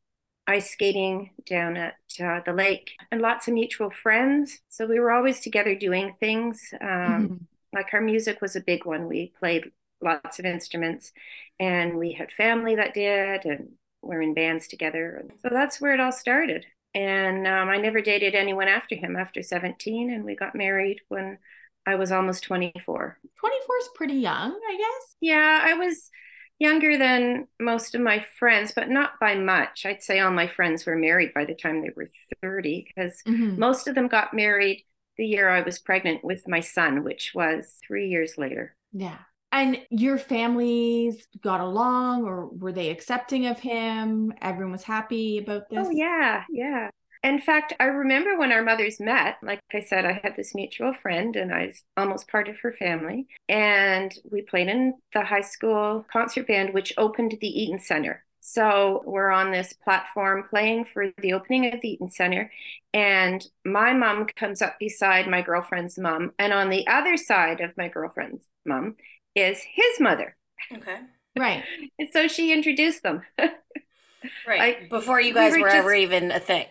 ice 0.48 0.70
skating 0.70 1.32
down 1.46 1.76
at 1.76 1.96
uh, 2.22 2.42
the 2.46 2.54
lake 2.54 2.92
and 3.12 3.22
lots 3.22 3.48
of 3.48 3.56
mutual 3.56 3.90
friends. 3.90 4.60
So 4.70 4.86
we 4.86 5.00
were 5.00 5.12
always 5.12 5.40
together 5.40 5.76
doing 5.76 6.14
things. 6.20 6.62
Um, 6.80 6.88
mm-hmm. 6.90 7.36
Like 7.74 7.88
our 7.94 8.02
music 8.02 8.42
was 8.42 8.56
a 8.56 8.62
big 8.62 8.86
one. 8.86 9.08
We 9.08 9.34
played 9.40 9.72
lots 10.06 10.40
of 10.40 10.46
instruments 10.46 11.12
and 11.60 11.98
we 11.98 12.14
had 12.14 12.32
family 12.32 12.76
that 12.76 12.94
did 12.94 13.46
and 13.46 13.70
we're 14.02 14.22
in 14.22 14.34
bands 14.34 14.68
together. 14.68 15.26
So 15.42 15.50
that's 15.52 15.82
where 15.82 15.94
it 15.94 16.00
all 16.00 16.12
started. 16.12 16.66
And 16.94 17.46
um, 17.46 17.68
i 17.68 17.78
never 17.78 18.00
dated 18.00 18.36
anyone 18.36 18.70
after 18.70 18.96
him 18.96 19.18
after 19.18 19.44
17 19.44 20.10
and 20.10 20.24
we 20.24 20.34
got 20.36 20.56
married 20.56 21.02
when 21.10 21.38
i 21.86 21.96
was 21.96 22.10
almost 22.10 22.44
24 22.44 23.20
24 23.38 23.78
is 23.78 23.90
pretty 23.96 24.14
young 24.14 24.58
i 24.70 24.78
guess? 24.78 25.16
Yeah 25.20 25.60
i 25.62 25.74
was 25.74 26.10
younger 26.58 26.98
than 26.98 27.48
most 27.60 27.96
of 27.96 28.02
my 28.02 28.26
friends 28.40 28.72
but 28.74 28.88
not 28.88 29.20
by 29.20 29.36
much. 29.36 29.86
I'd 29.86 30.02
say 30.02 30.22
all 30.22 30.32
my 30.32 30.48
friends 30.48 30.86
were 30.86 30.96
married 30.96 31.34
by 31.34 31.44
the 31.44 31.54
time 31.54 31.82
they 31.82 31.92
were 31.94 32.10
30 32.42 32.88
because 32.88 33.22
mm-hmm. 33.28 33.60
most 33.60 33.90
of 33.90 33.96
them 33.96 34.08
got 34.08 34.34
married 34.34 34.86
the 35.18 35.26
year 35.26 35.50
i 35.50 35.62
was 35.62 35.80
pregnant 35.80 36.24
with 36.24 36.48
my 36.48 36.62
son 36.62 37.04
which 37.04 37.34
was 37.36 37.76
three 37.86 38.08
years 38.08 38.38
later. 38.38 38.74
Yeah 38.94 39.18
and 39.56 39.78
your 39.90 40.18
families 40.18 41.28
got 41.42 41.62
along 41.62 42.26
or 42.26 42.48
were 42.48 42.74
they 42.74 42.90
accepting 42.90 43.48
of 43.48 43.58
him? 43.58 44.34
Everyone 44.42 44.74
was 44.74 44.84
happy 44.84 45.38
about 45.38 45.64
oh, 45.72 45.76
this? 45.76 45.88
Oh, 45.88 45.92
yeah, 45.92 46.44
yeah. 46.50 46.90
In 47.24 47.40
fact, 47.40 47.74
I 47.80 47.86
remember 47.86 48.38
when 48.38 48.52
our 48.52 48.62
mothers 48.62 49.00
met, 49.00 49.38
like 49.42 49.62
I 49.74 49.80
said, 49.80 50.06
I 50.06 50.20
had 50.22 50.36
this 50.36 50.54
mutual 50.54 50.94
friend 51.02 51.36
and 51.36 51.54
I 51.54 51.68
was 51.68 51.84
almost 51.98 52.28
part 52.28 52.50
of 52.50 52.60
her 52.60 52.74
family. 52.74 53.28
And 53.50 54.14
we 54.30 54.42
played 54.42 54.68
in 54.68 54.94
the 55.14 55.24
high 55.24 55.42
school 55.42 56.06
concert 56.12 56.48
band, 56.48 56.74
which 56.74 56.94
opened 56.98 57.36
the 57.40 57.48
Eaton 57.48 57.80
Center. 57.80 58.24
So 58.42 59.02
we're 59.08 59.32
on 59.32 59.52
this 59.52 59.74
platform 59.74 60.44
playing 60.48 60.86
for 60.86 61.08
the 61.20 61.34
opening 61.34 61.74
of 61.74 61.82
the 61.82 61.94
Eaton 61.94 62.12
Center. 62.12 62.52
And 62.94 63.44
my 63.64 63.94
mom 63.94 64.28
comes 64.36 64.62
up 64.62 64.78
beside 64.80 65.28
my 65.28 65.42
girlfriend's 65.42 65.98
mom. 65.98 66.34
And 66.38 66.54
on 66.54 66.70
the 66.70 66.86
other 66.88 67.18
side 67.18 67.62
of 67.62 67.76
my 67.76 67.88
girlfriend's 67.88 68.46
mom 68.66 68.98
is 69.36 69.62
his 69.62 70.00
mother. 70.00 70.36
Okay. 70.74 70.98
Right. 71.38 71.64
and 72.00 72.10
so 72.12 72.28
she 72.28 72.54
introduced 72.54 73.04
them. 73.04 73.22
right. 74.48 74.90
Before 74.90 75.20
you 75.20 75.34
guys 75.34 75.54
we 75.54 75.60
were, 75.60 75.64
were 75.64 75.70
just, 75.70 75.78
ever 75.78 75.94
even 75.94 76.32
a 76.32 76.40
thing. 76.40 76.68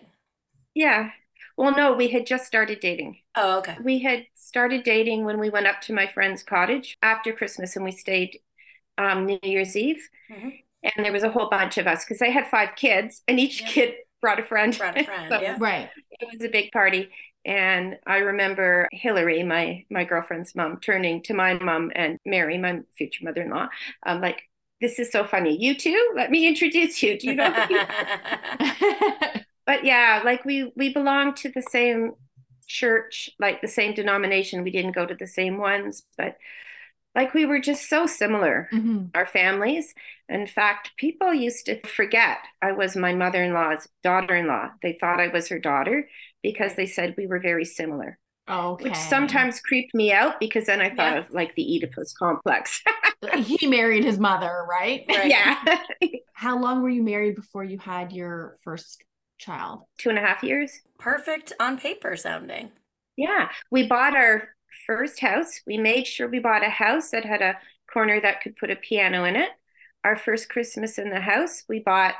Yeah. 0.75 1.11
Well, 1.57 1.75
no, 1.75 1.93
we 1.93 2.09
had 2.09 2.27
just 2.27 2.47
started 2.47 2.81
dating. 2.81 3.19
Oh, 3.37 3.59
okay. 3.59 3.77
We 3.83 4.01
had 4.01 4.27
started 4.35 4.83
dating 4.83 5.25
when 5.25 5.39
we 5.39 5.51
went 5.51 5.67
up 5.67 5.81
to 5.83 5.93
my 5.93 6.09
friend's 6.09 6.43
cottage 6.43 6.97
after 7.03 7.33
Christmas 7.33 7.77
and 7.77 7.85
we 7.85 7.93
stayed 7.93 8.41
um, 8.99 9.27
New 9.27 9.39
Year's 9.43 9.77
Eve. 9.77 10.09
Mm-hmm. 10.31 10.49
And 10.83 11.05
there 11.05 11.13
was 11.13 11.23
a 11.23 11.31
whole 11.31 11.49
bunch 11.49 11.79
of 11.79 11.87
us 11.87 12.05
because 12.05 12.19
they 12.19 12.31
had 12.31 12.47
five 12.49 12.71
kids 12.77 13.23
and 13.29 13.39
each 13.39 13.63
yeah. 13.63 13.69
kid 13.69 13.95
brought 14.21 14.41
a 14.41 14.45
friend. 14.45 14.77
Brought 14.77 15.01
a 15.01 15.05
friend, 15.05 15.27
so 15.31 15.41
yeah. 15.41 15.57
Right. 15.59 15.91
It 16.11 16.29
was 16.33 16.45
a 16.45 16.51
big 16.51 16.73
party. 16.73 17.11
And 17.45 17.99
I 18.07 18.19
remember 18.19 18.89
Hillary, 18.93 19.43
my 19.43 19.85
my 19.91 20.05
girlfriend's 20.05 20.55
mom, 20.55 20.81
turning 20.81 21.23
to 21.25 21.35
my 21.35 21.55
mom 21.55 21.93
and 21.95 22.19
Mary, 22.25 22.57
my 22.57 22.81
future 22.97 23.25
mother-in-law, 23.25 23.69
um, 24.07 24.21
like, 24.21 24.43
"This 24.81 24.99
is 24.99 25.13
so 25.13 25.27
funny. 25.27 25.57
You 25.61 25.75
too? 25.75 26.13
Let 26.15 26.31
me 26.31 26.47
introduce 26.49 27.03
you. 27.03 27.19
Do 27.19 27.27
you 27.27 27.35
know?" 27.35 27.51
but 29.67 29.85
yeah, 29.85 30.23
like 30.25 30.45
we 30.45 30.73
we 30.75 30.93
belong 30.93 31.35
to 31.35 31.51
the 31.51 31.63
same 31.63 32.13
church, 32.67 33.29
like 33.39 33.61
the 33.61 33.69
same 33.69 33.95
denomination. 33.95 34.63
We 34.63 34.71
didn't 34.71 34.93
go 34.93 35.05
to 35.05 35.15
the 35.15 35.27
same 35.27 35.59
ones, 35.59 36.03
but 36.17 36.39
like 37.15 37.35
we 37.35 37.47
were 37.47 37.61
just 37.61 37.89
so 37.89 38.07
similar, 38.07 38.69
mm-hmm. 38.73 39.07
our 39.15 39.27
families. 39.27 39.95
In 40.29 40.47
fact, 40.47 40.93
people 40.97 41.33
used 41.33 41.67
to 41.67 41.81
forget 41.87 42.39
I 42.63 42.73
was 42.73 42.97
my 42.97 43.13
mother 43.13 43.43
in 43.43 43.53
law's 43.53 43.87
daughter 44.03 44.35
in 44.35 44.47
law. 44.47 44.71
They 44.83 44.97
thought 44.99 45.21
I 45.21 45.29
was 45.29 45.49
her 45.49 45.59
daughter 45.59 46.09
because 46.45 46.77
they 46.77 46.87
said 46.87 47.15
we 47.17 47.27
were 47.27 47.41
very 47.41 47.65
similar. 47.65 48.19
Okay. 48.49 48.85
Which 48.85 48.97
sometimes 48.97 49.59
creeped 49.61 49.95
me 49.95 50.13
out 50.13 50.39
because 50.39 50.67
then 50.67 50.83
I 50.83 50.91
thought 50.91 51.15
yeah. 51.15 51.19
of 51.21 51.31
like 51.31 51.55
the 51.57 51.65
Oedipus 51.65 52.13
complex. 52.13 52.83
he 53.35 53.67
married 53.67 54.05
his 54.05 54.19
mother, 54.19 54.65
right? 54.69 55.05
right. 55.09 55.27
Yeah. 55.27 55.79
How 56.35 56.59
long 56.59 56.83
were 56.83 56.91
you 56.91 57.03
married 57.03 57.37
before 57.37 57.65
you 57.65 57.79
had 57.79 58.13
your 58.13 58.57
first 58.63 59.03
child? 59.39 59.85
Two 59.99 60.11
and 60.11 60.19
a 60.19 60.21
half 60.21 60.43
years. 60.43 60.83
Perfect 60.99 61.55
on 61.59 61.79
paper 61.79 62.15
sounding. 62.17 62.71
Yeah. 63.17 63.49
We 63.71 63.87
bought 63.87 64.15
our 64.15 64.51
first 64.87 65.21
house. 65.21 65.63
We 65.67 65.79
made 65.79 66.07
sure 66.07 66.29
we 66.29 66.41
bought 66.41 66.63
a 66.65 66.69
house 66.69 67.11
that 67.11 67.25
had 67.25 67.41
a 67.41 67.57
corner 67.91 68.21
that 68.21 68.43
could 68.43 68.57
put 68.57 68.71
a 68.71 68.77
piano 68.77 69.25
in 69.25 69.37
it. 69.37 69.49
Our 70.05 70.17
first 70.17 70.51
Christmas 70.51 70.99
in 70.99 71.09
the 71.09 71.21
house, 71.21 71.65
we 71.67 71.79
bought 71.79 72.17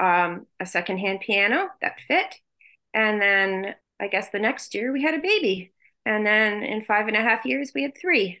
um, 0.00 0.46
a 0.58 0.66
secondhand 0.66 1.20
piano 1.20 1.68
that 1.80 2.00
fit. 2.08 2.34
And 2.94 3.20
then 3.20 3.74
I 4.00 4.08
guess 4.08 4.30
the 4.30 4.38
next 4.38 4.74
year 4.74 4.92
we 4.92 5.02
had 5.02 5.14
a 5.14 5.20
baby. 5.20 5.72
And 6.04 6.26
then 6.26 6.62
in 6.62 6.84
five 6.84 7.06
and 7.08 7.16
a 7.16 7.22
half 7.22 7.44
years, 7.44 7.72
we 7.74 7.82
had 7.82 7.96
three. 7.96 8.40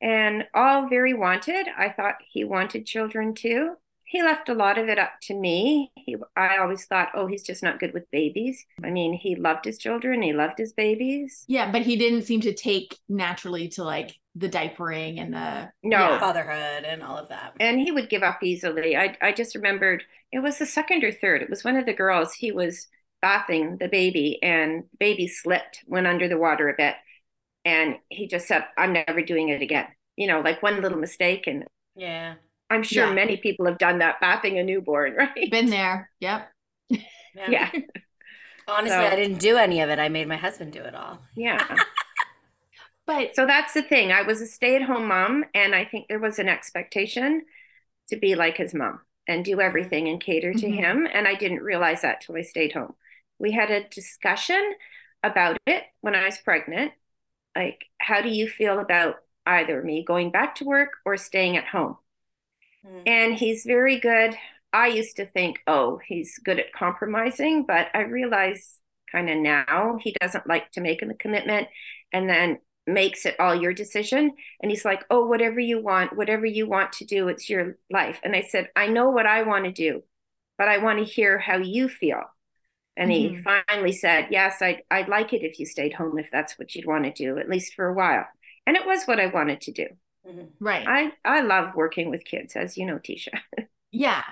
And 0.00 0.44
all 0.54 0.88
very 0.88 1.14
wanted. 1.14 1.66
I 1.76 1.88
thought 1.88 2.16
he 2.26 2.44
wanted 2.44 2.86
children 2.86 3.34
too. 3.34 3.74
He 4.04 4.22
left 4.22 4.48
a 4.48 4.54
lot 4.54 4.78
of 4.78 4.88
it 4.88 4.98
up 4.98 5.12
to 5.22 5.34
me. 5.34 5.90
He, 5.96 6.16
I 6.36 6.58
always 6.58 6.84
thought, 6.84 7.08
oh, 7.14 7.26
he's 7.26 7.42
just 7.42 7.62
not 7.62 7.80
good 7.80 7.94
with 7.94 8.10
babies. 8.10 8.64
I 8.84 8.90
mean, 8.90 9.14
he 9.14 9.34
loved 9.34 9.64
his 9.64 9.78
children, 9.78 10.22
he 10.22 10.32
loved 10.32 10.58
his 10.58 10.72
babies. 10.72 11.44
Yeah, 11.48 11.72
but 11.72 11.82
he 11.82 11.96
didn't 11.96 12.22
seem 12.22 12.42
to 12.42 12.54
take 12.54 12.98
naturally 13.08 13.68
to 13.70 13.82
like 13.82 14.16
the 14.36 14.48
diapering 14.48 15.18
and 15.20 15.32
the 15.32 15.70
no 15.82 15.98
yeah. 15.98 16.18
fatherhood 16.20 16.84
and 16.84 17.02
all 17.02 17.16
of 17.16 17.28
that. 17.30 17.54
And 17.58 17.80
he 17.80 17.90
would 17.90 18.10
give 18.10 18.22
up 18.22 18.42
easily. 18.42 18.96
I 18.96 19.16
I 19.22 19.32
just 19.32 19.54
remembered 19.54 20.04
it 20.30 20.40
was 20.40 20.58
the 20.58 20.66
second 20.66 21.02
or 21.02 21.10
third. 21.12 21.42
It 21.42 21.50
was 21.50 21.64
one 21.64 21.76
of 21.76 21.86
the 21.86 21.94
girls. 21.94 22.34
He 22.34 22.52
was 22.52 22.88
bathing 23.24 23.78
the 23.78 23.88
baby 23.88 24.38
and 24.42 24.84
baby 25.00 25.26
slipped, 25.26 25.82
went 25.86 26.06
under 26.06 26.28
the 26.28 26.36
water 26.38 26.68
a 26.68 26.74
bit. 26.76 26.94
And 27.64 27.96
he 28.10 28.28
just 28.28 28.46
said, 28.46 28.64
I'm 28.76 28.92
never 28.92 29.22
doing 29.22 29.48
it 29.48 29.62
again. 29.62 29.86
You 30.16 30.26
know, 30.26 30.40
like 30.40 30.62
one 30.62 30.82
little 30.82 30.98
mistake. 30.98 31.46
And 31.46 31.64
yeah, 31.96 32.34
I'm 32.68 32.82
sure 32.82 33.06
yeah. 33.06 33.14
many 33.14 33.38
people 33.38 33.64
have 33.66 33.78
done 33.78 34.00
that, 34.00 34.20
bathing 34.20 34.58
a 34.58 34.62
newborn, 34.62 35.14
right? 35.18 35.50
Been 35.50 35.70
there. 35.70 36.10
Yep. 36.20 36.50
Yeah. 37.34 37.48
yeah. 37.48 37.70
Honestly, 38.68 38.90
so, 38.90 39.06
I 39.06 39.16
didn't 39.16 39.38
do 39.38 39.56
any 39.56 39.80
of 39.80 39.90
it. 39.90 39.98
I 39.98 40.08
made 40.08 40.28
my 40.28 40.36
husband 40.36 40.72
do 40.72 40.80
it 40.82 40.94
all. 40.94 41.20
Yeah. 41.36 41.64
But 43.06 43.34
So 43.34 43.46
that's 43.46 43.74
the 43.74 43.82
thing. 43.82 44.12
I 44.12 44.22
was 44.22 44.40
a 44.40 44.46
stay-at-home 44.46 45.06
mom, 45.08 45.44
and 45.54 45.74
I 45.74 45.84
think 45.84 46.08
there 46.08 46.18
was 46.18 46.38
an 46.38 46.48
expectation 46.48 47.42
to 48.08 48.16
be 48.16 48.34
like 48.34 48.56
his 48.56 48.74
mom 48.74 49.00
and 49.28 49.44
do 49.44 49.60
everything 49.60 50.08
and 50.08 50.20
cater 50.20 50.54
to 50.54 50.66
Mhm. 50.66 50.74
him. 50.74 51.08
And 51.12 51.28
I 51.28 51.34
didn't 51.34 51.62
realize 51.62 52.02
that 52.02 52.20
till 52.22 52.36
I 52.36 52.42
stayed 52.42 52.72
home. 52.72 52.94
We 53.38 53.52
had 53.52 53.70
a 53.70 53.88
discussion 53.88 54.74
about 55.22 55.56
it 55.66 55.84
when 56.00 56.14
I 56.14 56.24
was 56.24 56.38
pregnant. 56.38 56.92
Like, 57.56 57.84
how 57.98 58.20
do 58.20 58.28
you 58.28 58.48
feel 58.48 58.78
about 58.78 59.16
either 59.46 59.82
me 59.82 60.04
going 60.04 60.30
back 60.30 60.56
to 60.56 60.64
work 60.64 60.90
or 61.04 61.16
staying 61.16 61.56
at 61.56 61.66
home? 61.66 61.96
Mm. 62.86 63.02
And 63.06 63.34
he's 63.34 63.64
very 63.64 63.98
good. 63.98 64.34
I 64.72 64.88
used 64.88 65.16
to 65.16 65.26
think, 65.26 65.60
oh, 65.66 66.00
he's 66.06 66.38
good 66.44 66.58
at 66.58 66.72
compromising, 66.72 67.64
but 67.64 67.88
I 67.94 68.00
realize 68.00 68.80
kind 69.10 69.30
of 69.30 69.38
now 69.38 69.98
he 70.00 70.14
doesn't 70.20 70.48
like 70.48 70.72
to 70.72 70.80
make 70.80 71.00
a 71.00 71.14
commitment 71.14 71.68
and 72.12 72.28
then 72.28 72.58
makes 72.86 73.24
it 73.24 73.38
all 73.38 73.54
your 73.54 73.72
decision. 73.72 74.32
And 74.60 74.70
he's 74.70 74.84
like, 74.84 75.04
oh, 75.10 75.26
whatever 75.26 75.60
you 75.60 75.80
want, 75.80 76.16
whatever 76.16 76.44
you 76.44 76.66
want 76.66 76.92
to 76.94 77.04
do, 77.04 77.28
it's 77.28 77.48
your 77.48 77.78
life. 77.90 78.20
And 78.24 78.34
I 78.34 78.42
said, 78.42 78.68
I 78.74 78.88
know 78.88 79.10
what 79.10 79.26
I 79.26 79.42
want 79.42 79.64
to 79.64 79.72
do, 79.72 80.02
but 80.58 80.68
I 80.68 80.78
want 80.78 80.98
to 80.98 81.04
hear 81.04 81.38
how 81.38 81.58
you 81.58 81.88
feel. 81.88 82.22
And 82.96 83.10
he 83.10 83.28
Mhm. 83.30 83.42
finally 83.42 83.92
said, 83.92 84.28
yes, 84.30 84.62
I'd, 84.62 84.82
I'd 84.90 85.08
like 85.08 85.32
it 85.32 85.42
if 85.42 85.58
you 85.58 85.66
stayed 85.66 85.94
home, 85.94 86.18
if 86.18 86.30
that's 86.30 86.58
what 86.58 86.74
you'd 86.74 86.86
want 86.86 87.04
to 87.04 87.10
do, 87.12 87.38
at 87.38 87.48
least 87.48 87.74
for 87.74 87.86
a 87.88 87.94
while. 87.94 88.26
And 88.66 88.76
it 88.76 88.86
was 88.86 89.04
what 89.04 89.18
I 89.20 89.26
wanted 89.26 89.60
to 89.62 89.72
do. 89.72 89.86
Mhm. 90.26 90.48
right. 90.60 90.86
I, 90.86 91.12
I 91.24 91.40
love 91.42 91.74
working 91.74 92.08
with 92.08 92.24
kids, 92.24 92.56
as 92.56 92.76
you 92.78 92.86
know, 92.86 92.98
Tisha. 92.98 93.38
yeah. 93.90 94.22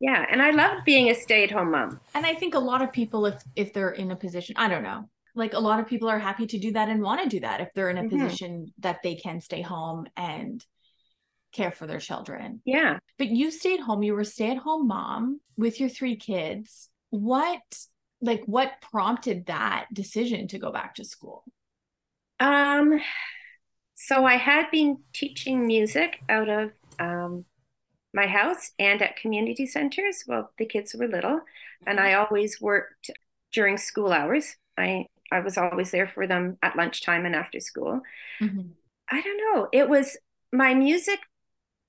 Yeah, 0.00 0.24
and 0.30 0.40
I 0.40 0.50
love 0.50 0.84
being 0.84 1.10
a 1.10 1.14
stay-at-home 1.14 1.72
mom. 1.72 2.00
And 2.14 2.24
I 2.24 2.34
think 2.34 2.54
a 2.54 2.58
lot 2.60 2.82
of 2.82 2.92
people 2.92 3.26
if 3.26 3.42
if 3.56 3.72
they're 3.72 3.90
in 3.90 4.10
a 4.12 4.16
position, 4.16 4.54
I 4.56 4.68
don't 4.68 4.84
know. 4.84 5.08
Like 5.34 5.54
a 5.54 5.58
lot 5.58 5.80
of 5.80 5.86
people 5.88 6.08
are 6.08 6.18
happy 6.20 6.46
to 6.46 6.58
do 6.58 6.72
that 6.72 6.88
and 6.88 7.02
want 7.02 7.22
to 7.22 7.28
do 7.28 7.40
that 7.40 7.60
if 7.60 7.72
they're 7.74 7.90
in 7.90 7.98
a 7.98 8.04
Mhm. 8.04 8.10
position 8.10 8.72
that 8.78 9.02
they 9.02 9.16
can 9.16 9.40
stay 9.40 9.62
home 9.62 10.06
and 10.16 10.64
care 11.52 11.72
for 11.72 11.86
their 11.86 11.98
children. 11.98 12.60
Yeah. 12.64 12.98
But 13.18 13.28
you 13.28 13.50
stayed 13.50 13.80
home, 13.80 14.02
you 14.02 14.12
were 14.12 14.20
a 14.20 14.24
stay-at-home 14.24 14.86
mom 14.86 15.40
with 15.56 15.80
your 15.80 15.88
three 15.88 16.16
kids. 16.16 16.90
What 17.10 17.62
like 18.20 18.42
what 18.46 18.80
prompted 18.80 19.46
that 19.46 19.86
decision 19.92 20.48
to 20.48 20.58
go 20.58 20.72
back 20.72 20.94
to 20.96 21.04
school? 21.04 21.44
Um, 22.40 23.00
so 23.94 24.24
I 24.24 24.36
had 24.36 24.70
been 24.70 24.98
teaching 25.12 25.66
music 25.66 26.20
out 26.28 26.48
of 26.48 26.72
um, 26.98 27.44
my 28.14 28.26
house 28.26 28.72
and 28.78 29.02
at 29.02 29.16
community 29.16 29.66
centers. 29.66 30.24
Well, 30.26 30.52
the 30.58 30.66
kids 30.66 30.94
were 30.94 31.08
little, 31.08 31.40
and 31.86 32.00
I 32.00 32.14
always 32.14 32.60
worked 32.60 33.10
during 33.52 33.76
school 33.76 34.12
hours. 34.12 34.56
I 34.76 35.06
I 35.30 35.40
was 35.40 35.58
always 35.58 35.90
there 35.90 36.08
for 36.08 36.26
them 36.26 36.58
at 36.62 36.76
lunchtime 36.76 37.26
and 37.26 37.34
after 37.34 37.60
school. 37.60 38.00
Mhm. 38.40 38.78
I 39.10 39.20
don't 39.20 39.36
know. 39.54 39.68
It 39.72 39.88
was 39.88 40.16
my 40.52 40.74
music 40.74 41.20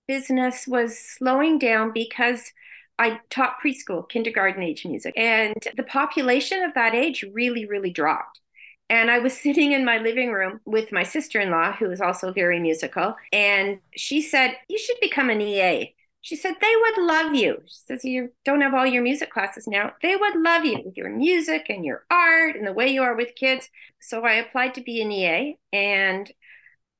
business 0.07 0.67
was 0.67 0.99
slowing 0.99 1.59
down 1.59 1.91
because 1.93 2.51
I 2.99 3.21
taught 3.29 3.61
preschool, 3.63 4.07
kindergarten 4.09 4.61
age 4.61 4.85
music, 4.85 5.13
and 5.17 5.55
the 5.77 5.83
population 5.83 6.63
of 6.63 6.73
that 6.75 6.93
age 6.93 7.23
really, 7.33 7.65
really 7.65 7.91
dropped. 7.91 8.41
And 8.89 9.09
I 9.09 9.19
was 9.19 9.33
sitting 9.41 9.71
in 9.71 9.85
my 9.85 9.97
living 9.97 10.31
room 10.31 10.59
with 10.65 10.91
my 10.91 11.03
sister 11.03 11.39
in 11.39 11.49
law, 11.49 11.71
who 11.71 11.89
is 11.89 12.01
also 12.01 12.33
very 12.33 12.59
musical, 12.59 13.15
and 13.31 13.79
she 13.95 14.21
said, 14.21 14.55
You 14.67 14.77
should 14.77 14.97
become 15.01 15.29
an 15.29 15.41
EA. 15.41 15.95
She 16.21 16.35
said, 16.35 16.55
They 16.59 16.73
would 16.81 17.05
love 17.05 17.33
you. 17.33 17.61
She 17.65 17.79
says, 17.87 18.03
You 18.03 18.33
don't 18.43 18.61
have 18.61 18.73
all 18.73 18.85
your 18.85 19.01
music 19.01 19.31
classes 19.31 19.65
now. 19.65 19.93
They 20.01 20.17
would 20.17 20.35
love 20.35 20.65
you 20.65 20.81
with 20.85 20.97
your 20.97 21.09
music 21.09 21.67
and 21.69 21.85
your 21.85 22.03
art 22.11 22.57
and 22.57 22.67
the 22.67 22.73
way 22.73 22.89
you 22.89 23.03
are 23.03 23.15
with 23.15 23.35
kids. 23.35 23.69
So 24.01 24.25
I 24.25 24.33
applied 24.33 24.73
to 24.75 24.81
be 24.81 25.01
an 25.01 25.11
EA. 25.11 25.57
And 25.71 26.29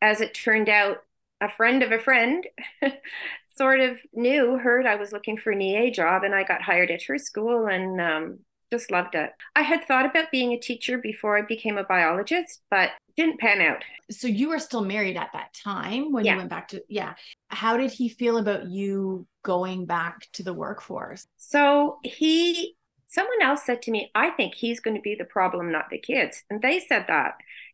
as 0.02 0.22
it 0.22 0.34
turned 0.34 0.70
out, 0.70 1.04
a 1.42 1.50
friend 1.50 1.84
of 1.84 1.92
a 1.92 2.00
friend 2.00 2.46
sort 3.60 3.80
of 3.82 3.98
knew, 4.14 4.58
heard 4.58 4.86
I 4.86 4.96
was 4.96 5.12
looking 5.12 5.38
for 5.38 5.52
an 5.52 5.62
EA 5.62 5.92
job, 5.92 6.24
and 6.24 6.34
I 6.34 6.44
got 6.44 6.62
hired 6.62 6.92
at 6.92 7.04
her 7.04 7.18
school 7.18 7.68
and 7.68 8.00
um, 8.00 8.40
just 8.72 8.92
loved 8.92 9.16
it. 9.16 9.32
I 9.56 9.64
had 9.64 9.84
thought 9.86 10.06
about 10.06 10.32
being 10.32 10.54
a 10.54 10.60
teacher 10.60 10.98
before 10.98 11.38
I 11.38 11.42
became 11.42 11.78
a 11.78 11.84
biologist, 11.84 12.62
but 12.72 12.92
didn't 13.18 13.40
pan 13.40 13.62
out. 13.62 13.84
So 14.12 14.28
you 14.28 14.50
were 14.50 14.60
still 14.60 14.84
married 14.84 15.18
at 15.18 15.32
that 15.34 15.54
time 15.54 16.12
when 16.14 16.24
Yeah. 16.26 16.34
you 16.34 16.38
went 16.38 16.50
back 16.50 16.70
to 16.70 16.82
yeah. 16.88 17.14
How 17.50 17.78
did 17.78 17.92
he 17.92 18.10
feel 18.10 18.38
about 18.38 18.68
you 18.70 19.28
going 19.44 19.86
back 19.86 20.28
to 20.34 20.44
the 20.44 20.54
workforce? 20.54 21.26
So 21.38 21.98
he, 22.04 22.76
someone 23.08 23.42
else 23.42 23.66
said 23.66 23.82
to 23.84 23.92
me, 23.92 24.10
I 24.16 24.30
think 24.30 24.54
he's 24.56 24.80
going 24.80 24.96
to 24.96 25.02
be 25.02 25.16
the 25.16 25.26
problem, 25.26 25.72
not 25.72 25.90
the 25.92 25.98
kids. 26.00 26.44
And 26.50 26.62
they 26.62 26.80
said 26.80 27.06
that. 27.08 27.34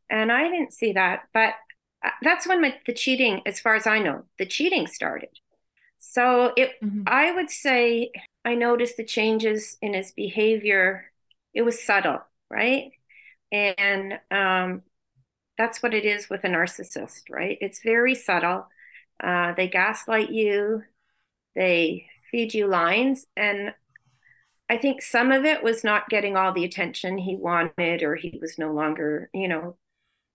And 0.09 0.31
I 0.31 0.43
didn't 0.49 0.73
see 0.73 0.93
that. 0.93 1.23
But 1.33 1.53
uh, 2.03 2.09
that's 2.21 2.47
when 2.47 2.61
my, 2.61 2.75
the 2.87 2.93
cheating, 2.93 3.41
as 3.45 3.59
far 3.59 3.75
as 3.75 3.85
I 3.85 3.99
know, 3.99 4.23
the 4.39 4.45
cheating 4.45 4.87
started. 4.87 5.29
So 6.11 6.53
it, 6.55 6.79
Mhm. 6.81 7.03
I 7.07 7.31
would 7.31 7.49
say 7.49 8.11
I 8.43 8.55
noticed 8.55 8.97
the 8.97 9.03
changes 9.03 9.77
in 9.81 9.93
his 9.93 10.11
behavior. 10.11 11.11
It 11.53 11.63
was 11.63 11.83
subtle, 11.83 12.21
right? 12.49 12.91
And 13.51 14.19
um, 14.31 14.83
that's 15.57 15.81
what 15.81 15.93
it 15.93 16.05
is 16.05 16.29
with 16.29 16.43
a 16.43 16.47
narcissist, 16.49 17.23
right? 17.29 17.57
It's 17.61 17.81
very 17.83 18.15
subtle. 18.15 18.67
Uh, 19.19 19.53
they 19.53 19.67
gaslight 19.67 20.29
you, 20.29 20.83
they 21.55 22.07
feed 22.31 22.53
you 22.53 22.67
lines. 22.67 23.25
And 23.35 23.73
I 24.69 24.77
think 24.77 25.01
some 25.01 25.31
of 25.31 25.45
it 25.45 25.63
was 25.63 25.83
not 25.83 26.09
getting 26.09 26.37
all 26.37 26.53
the 26.53 26.65
attention 26.65 27.17
he 27.17 27.35
wanted, 27.35 28.03
or 28.03 28.15
he 28.15 28.37
was 28.41 28.57
no 28.57 28.73
longer, 28.73 29.29
you 29.33 29.47
know, 29.47 29.77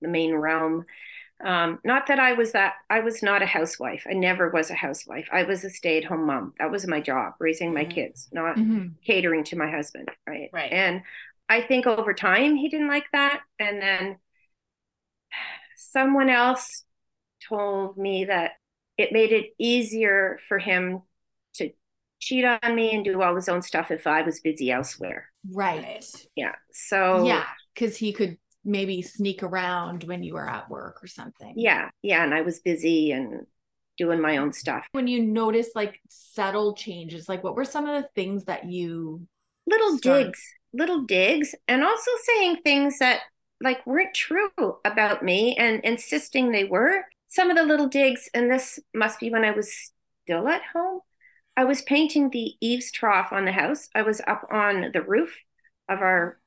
the 0.00 0.08
main 0.08 0.34
realm. 0.34 0.86
Um, 1.44 1.78
not 1.84 2.06
that 2.08 2.18
I 2.20 2.34
was 2.34 2.52
that, 2.52 2.74
I 2.90 3.00
was 3.00 3.22
not 3.22 3.42
a 3.42 3.46
housewife. 3.46 4.04
I 4.08 4.14
never 4.14 4.50
was 4.50 4.70
a 4.70 4.74
housewife. 4.74 5.28
I 5.32 5.44
was 5.44 5.64
a 5.64 5.70
stay 5.70 5.98
at 5.98 6.04
home 6.04 6.26
mom. 6.26 6.54
That 6.58 6.70
was 6.70 6.86
my 6.86 7.00
job, 7.00 7.34
raising 7.40 7.72
my 7.72 7.84
Mhm. 7.84 7.94
kids, 7.94 8.28
not 8.32 8.56
Mhm. 8.56 8.94
catering 9.04 9.44
to 9.44 9.56
my 9.56 9.70
husband. 9.70 10.10
Right. 10.26 10.50
Right. 10.52 10.72
And 10.72 11.02
I 11.48 11.62
think 11.62 11.86
over 11.86 12.14
time 12.14 12.56
he 12.56 12.68
didn't 12.68 12.88
like 12.88 13.06
that. 13.12 13.42
And 13.58 13.80
then 13.80 14.18
someone 15.76 16.28
else 16.28 16.84
told 17.48 17.96
me 17.96 18.26
that 18.26 18.52
it 18.98 19.12
made 19.12 19.32
it 19.32 19.50
easier 19.58 20.38
for 20.48 20.58
him 20.58 21.02
to 21.54 21.70
cheat 22.20 22.44
on 22.44 22.74
me 22.74 22.94
and 22.94 23.04
do 23.04 23.22
all 23.22 23.34
his 23.36 23.48
own 23.48 23.62
stuff 23.62 23.90
if 23.90 24.06
I 24.06 24.22
was 24.22 24.40
busy 24.40 24.70
elsewhere. 24.70 25.28
Right. 25.50 25.82
Right. 25.82 26.04
Yeah. 26.36 26.54
So 26.72 27.24
Yeah, 27.24 27.44
because 27.74 27.96
he 27.96 28.12
could 28.12 28.38
maybe 28.64 29.02
sneak 29.02 29.42
around 29.42 30.04
when 30.04 30.22
you 30.22 30.34
were 30.34 30.48
at 30.48 30.68
work 30.68 31.02
or 31.02 31.06
something. 31.06 31.54
yeah, 31.56 31.90
yeah. 32.02 32.24
And 32.24 32.34
I 32.34 32.42
was 32.42 32.60
busy 32.60 33.12
and 33.12 33.46
doing 33.96 34.20
my 34.20 34.38
own 34.38 34.52
stuff. 34.52 34.86
When 34.92 35.06
you 35.06 35.22
noticed 35.22 35.76
like 35.76 36.00
subtle 36.08 36.74
changes, 36.74 37.28
like 37.28 37.44
what 37.44 37.54
were 37.54 37.64
some 37.64 37.88
of 37.88 38.02
the 38.02 38.08
things 38.14 38.44
that 38.44 38.70
you 38.70 39.26
Little 39.66 39.98
digs, 39.98 40.42
little 40.72 41.02
digs, 41.02 41.54
and 41.68 41.84
also 41.84 42.10
saying 42.24 42.56
things 42.64 42.98
that 42.98 43.20
like 43.60 43.86
weren't 43.86 44.14
true 44.14 44.50
about 44.84 45.22
me 45.22 45.54
and 45.56 45.80
insisting 45.84 46.50
they 46.50 46.64
were. 46.64 47.04
Some 47.28 47.50
of 47.50 47.56
the 47.56 47.62
little 47.62 47.86
digs, 47.86 48.28
and 48.34 48.50
this 48.50 48.80
must 48.92 49.20
be 49.20 49.30
when 49.30 49.44
I 49.44 49.52
was 49.52 49.92
still 50.24 50.48
at 50.48 50.62
home. 50.72 51.00
I 51.56 51.64
was 51.64 51.82
painting 51.82 52.30
the 52.30 52.54
eaves 52.60 52.90
trough 52.90 53.32
on 53.32 53.44
the 53.44 53.52
house. 53.52 53.88
I 53.94 54.02
was 54.02 54.20
up 54.26 54.48
on 54.50 54.90
the 54.92 55.02
roof 55.02 55.36
of 55.88 56.00
our 56.00 56.39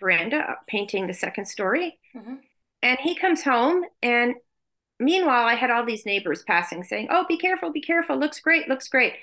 veranda, 0.00 0.56
painting 0.66 1.06
the 1.06 1.14
second 1.14 1.46
story. 1.46 1.98
Mhm. 2.14 2.42
And 2.82 2.98
he 3.00 3.14
comes 3.16 3.42
home, 3.42 3.84
and 4.02 4.34
meanwhile, 5.00 5.46
I 5.46 5.54
had 5.54 5.70
all 5.70 5.84
these 5.84 6.06
neighbors 6.06 6.42
passing 6.44 6.84
saying, 6.84 7.08
Oh, 7.10 7.26
be 7.28 7.38
careful, 7.38 7.72
be 7.72 7.82
careful. 7.82 8.16
Looks 8.18 8.40
great, 8.40 8.68
looks 8.68 8.88
great. 8.88 9.14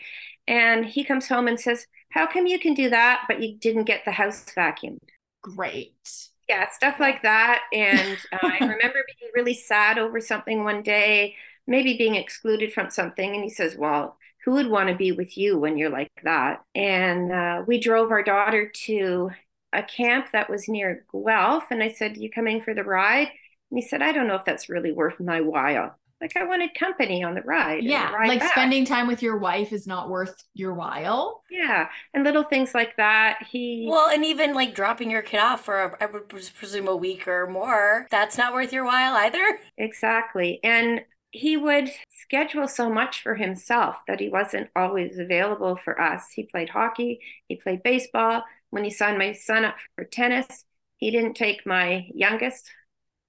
And 0.48 0.86
he 0.86 1.04
comes 1.04 1.28
home 1.28 1.48
and 1.48 1.60
says, 1.60 1.88
How 2.12 2.28
come 2.28 2.48
you 2.48 2.60
can 2.60 2.74
do 2.74 2.90
that, 2.90 3.24
but 3.28 3.42
you 3.42 3.58
didn't 3.58 3.86
get 3.86 4.06
the 4.06 4.12
house 4.12 4.46
vacuumed? 4.56 5.00
great. 5.42 6.30
Yeah, 6.50 6.70
stuff 6.70 7.00
like 7.00 7.24
that. 7.24 7.64
And 7.74 8.18
uh, 8.32 8.38
I 8.42 8.60
remember 8.60 9.00
being 9.20 9.32
really 9.34 9.54
sad 9.54 9.98
over 9.98 10.20
something 10.22 10.64
one 10.64 10.84
day, 10.84 11.36
maybe 11.68 11.98
being 11.98 12.16
excluded 12.16 12.74
from 12.74 12.90
something. 12.90 13.34
And 13.34 13.44
he 13.44 13.50
says, 13.50 13.76
Well, 13.76 14.18
who 14.44 14.52
would 14.54 14.68
want 14.70 14.90
to 14.90 14.96
be 14.96 15.12
with 15.12 15.38
you 15.38 15.58
when 15.58 15.78
you're 15.78 15.90
like 15.90 16.12
that? 16.24 16.64
And 16.76 17.32
uh, 17.32 17.64
we 17.66 17.80
drove 17.80 18.12
our 18.12 18.24
daughter 18.24 18.70
to 18.86 19.32
a 19.76 19.84
camp 19.84 20.28
that 20.34 20.50
was 20.50 20.68
near 20.70 21.06
Guelph. 21.12 21.66
And 21.72 21.84
I 21.84 21.92
said, 21.92 22.18
You 22.18 22.30
coming 22.32 22.62
for 22.64 22.74
the 22.74 22.84
ride? 22.84 23.28
And 23.72 23.80
he 23.80 23.82
said, 23.82 24.02
I 24.02 24.12
don't 24.12 24.28
know 24.28 24.36
if 24.36 24.46
that's 24.46 24.70
really 24.70 24.92
worth 24.92 25.20
my 25.20 25.42
while. 25.42 25.96
Like 26.22 26.38
I 26.38 26.46
wanted 26.46 26.74
company 26.76 27.24
on 27.24 27.36
the 27.36 27.42
ride. 27.42 27.86
and 27.86 27.88
the 27.88 27.92
Yeah, 27.92 28.10
ride 28.10 28.28
like 28.28 28.40
back. 28.40 28.52
spending 28.52 28.86
time 28.86 29.08
with 29.08 29.22
your 29.22 29.38
wife 29.38 29.74
is 29.74 29.86
not 29.88 30.10
worth 30.10 30.36
your 30.54 30.74
while. 30.74 31.44
Yeah, 31.50 31.90
and 32.14 32.24
little 32.24 32.44
things 32.44 32.74
like 32.74 32.96
that. 32.98 33.44
He 33.52 33.88
Well, 33.90 34.10
and 34.10 34.26
even 34.26 34.54
like 34.54 34.74
dropping 34.74 35.12
your 35.12 35.22
kid 35.22 35.40
off 35.40 35.64
for, 35.66 35.84
a, 35.84 36.04
I 36.04 36.08
would 36.08 36.28
presume, 36.30 36.88
a 36.88 36.96
week 36.96 37.28
or 37.28 37.48
more, 37.48 38.08
that's 38.10 38.38
not 38.38 38.54
worth 38.54 38.74
your 38.74 38.86
while 38.86 39.16
either. 39.16 39.60
Exactly. 39.78 40.60
And 40.64 41.02
he 41.32 41.58
would 41.58 41.92
schedule 42.10 42.68
so 42.68 42.90
much 42.90 43.22
for 43.22 43.36
himself 43.36 43.98
that 44.08 44.20
he 44.22 44.30
wasn't 44.30 44.70
always 44.76 45.20
available 45.20 45.76
for 45.76 46.00
us. 46.00 46.24
He 46.34 46.44
played 46.44 46.70
hockey, 46.70 47.20
he 47.48 47.58
played 47.58 47.84
baseball. 47.84 48.44
When 48.76 48.84
he 48.84 48.90
signed 48.90 49.18
my 49.18 49.32
son 49.32 49.64
up 49.64 49.78
for 49.96 50.04
tennis, 50.04 50.66
he 50.98 51.10
didn't 51.10 51.36
take 51.36 51.66
my 51.66 52.10
youngest 52.14 52.70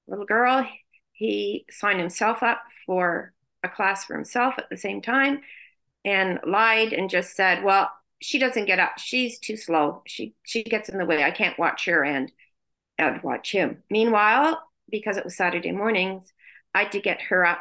little 0.08 0.24
girl. 0.24 0.68
he 1.12 1.64
signed 1.70 2.00
himself 2.00 2.42
up 2.42 2.64
for 2.84 3.32
a 3.62 3.68
class 3.68 4.04
for 4.04 4.14
himself 4.14 4.54
at 4.58 4.68
the 4.70 4.76
same 4.76 5.00
time 5.00 5.42
and 6.04 6.40
lied 6.44 6.92
and 6.92 7.08
just 7.08 7.36
said, 7.36 7.62
"Well, 7.62 7.88
she 8.20 8.40
doesn't 8.40 8.64
get 8.64 8.80
up. 8.80 8.98
She's 8.98 9.38
too 9.38 9.56
slow. 9.56 10.02
She 10.04 10.34
she 10.42 10.64
gets 10.64 10.88
in 10.88 10.98
the 10.98 11.06
way. 11.06 11.22
I 11.22 11.30
can't 11.30 11.58
watch 11.60 11.84
her 11.84 12.02
and 12.02 12.32
I'd 12.98 13.22
watch 13.22 13.52
him." 13.52 13.84
Meanwhile, 13.88 14.60
because 14.90 15.16
it 15.16 15.24
was 15.24 15.36
Saturday 15.36 15.70
mornings, 15.70 16.32
I 16.74 16.82
had 16.82 16.92
to 16.92 17.00
get 17.00 17.22
her 17.22 17.46
up 17.46 17.60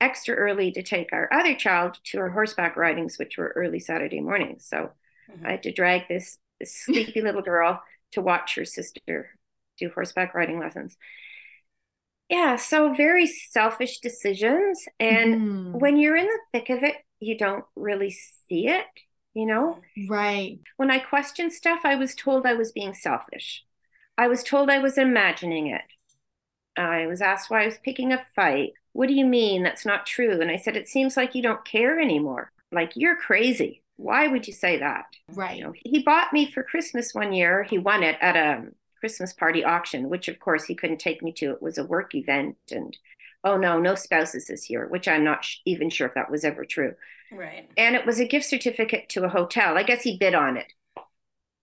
extra 0.00 0.36
early 0.36 0.70
to 0.70 0.84
take 0.84 1.12
our 1.12 1.28
other 1.32 1.56
child 1.56 1.98
to 2.04 2.18
her 2.18 2.30
horseback 2.30 2.76
ridings, 2.76 3.18
which 3.18 3.36
were 3.38 3.52
early 3.56 3.80
Saturday 3.80 4.20
mornings. 4.20 4.66
So 4.66 4.92
mm-hmm. 5.28 5.46
I 5.46 5.50
had 5.52 5.64
to 5.64 5.72
drag 5.72 6.06
this, 6.08 6.38
this 6.38 6.38
sleepy 6.62 7.20
little 7.20 7.42
girl 7.42 7.82
to 8.12 8.20
watch 8.20 8.54
her 8.54 8.64
sister 8.64 9.30
do 9.78 9.90
horseback 9.94 10.34
riding 10.34 10.58
lessons. 10.58 10.96
Yeah, 12.30 12.56
so 12.56 12.94
very 12.94 13.26
selfish 13.26 14.00
decisions. 14.00 14.84
And 14.98 15.34
mm. 15.34 15.72
when 15.72 15.98
you're 15.98 16.16
in 16.16 16.26
the 16.26 16.38
thick 16.52 16.70
of 16.70 16.82
it, 16.82 16.96
you 17.20 17.36
don't 17.36 17.64
really 17.76 18.10
see 18.10 18.68
it, 18.68 18.86
you 19.34 19.46
know? 19.46 19.78
Right. 20.08 20.58
When 20.76 20.90
I 20.90 20.98
questioned 20.98 21.52
stuff, 21.52 21.80
I 21.84 21.96
was 21.96 22.14
told 22.14 22.46
I 22.46 22.54
was 22.54 22.72
being 22.72 22.94
selfish. 22.94 23.64
I 24.16 24.28
was 24.28 24.42
told 24.42 24.70
I 24.70 24.78
was 24.78 24.96
imagining 24.96 25.68
it. 25.68 25.82
I 26.76 27.06
was 27.06 27.20
asked 27.20 27.50
why 27.50 27.62
I 27.62 27.66
was 27.66 27.78
picking 27.84 28.12
a 28.12 28.24
fight. 28.34 28.72
What 28.92 29.08
do 29.08 29.14
you 29.14 29.26
mean? 29.26 29.62
That's 29.62 29.86
not 29.86 30.06
true. 30.06 30.40
And 30.40 30.50
I 30.50 30.56
said, 30.56 30.76
It 30.76 30.88
seems 30.88 31.16
like 31.16 31.34
you 31.34 31.42
don't 31.42 31.64
care 31.64 32.00
anymore. 32.00 32.50
Like, 32.72 32.92
you're 32.96 33.16
crazy. 33.16 33.83
Why 33.96 34.26
would 34.26 34.46
you 34.46 34.52
say 34.52 34.78
that? 34.78 35.06
Right. 35.28 35.58
You 35.58 35.64
know, 35.64 35.72
he 35.76 36.02
bought 36.02 36.32
me 36.32 36.50
for 36.50 36.62
Christmas 36.62 37.14
one 37.14 37.32
year. 37.32 37.62
He 37.62 37.78
won 37.78 38.02
it 38.02 38.16
at 38.20 38.36
a 38.36 38.64
Christmas 39.00 39.32
party 39.32 39.62
auction, 39.64 40.08
which 40.08 40.28
of 40.28 40.40
course 40.40 40.64
he 40.64 40.74
couldn't 40.74 40.98
take 40.98 41.22
me 41.22 41.32
to. 41.32 41.52
It 41.52 41.62
was 41.62 41.78
a 41.78 41.84
work 41.84 42.14
event. 42.14 42.56
And 42.70 42.96
oh 43.44 43.56
no, 43.56 43.78
no 43.78 43.94
spouses 43.94 44.46
this 44.46 44.68
year, 44.68 44.88
which 44.88 45.06
I'm 45.06 45.24
not 45.24 45.44
sh- 45.44 45.58
even 45.64 45.90
sure 45.90 46.08
if 46.08 46.14
that 46.14 46.30
was 46.30 46.44
ever 46.44 46.64
true. 46.64 46.94
Right. 47.30 47.68
And 47.76 47.94
it 47.94 48.06
was 48.06 48.20
a 48.20 48.26
gift 48.26 48.46
certificate 48.46 49.08
to 49.10 49.24
a 49.24 49.28
hotel. 49.28 49.76
I 49.76 49.82
guess 49.82 50.02
he 50.02 50.18
bid 50.18 50.34
on 50.34 50.56
it. 50.56 50.72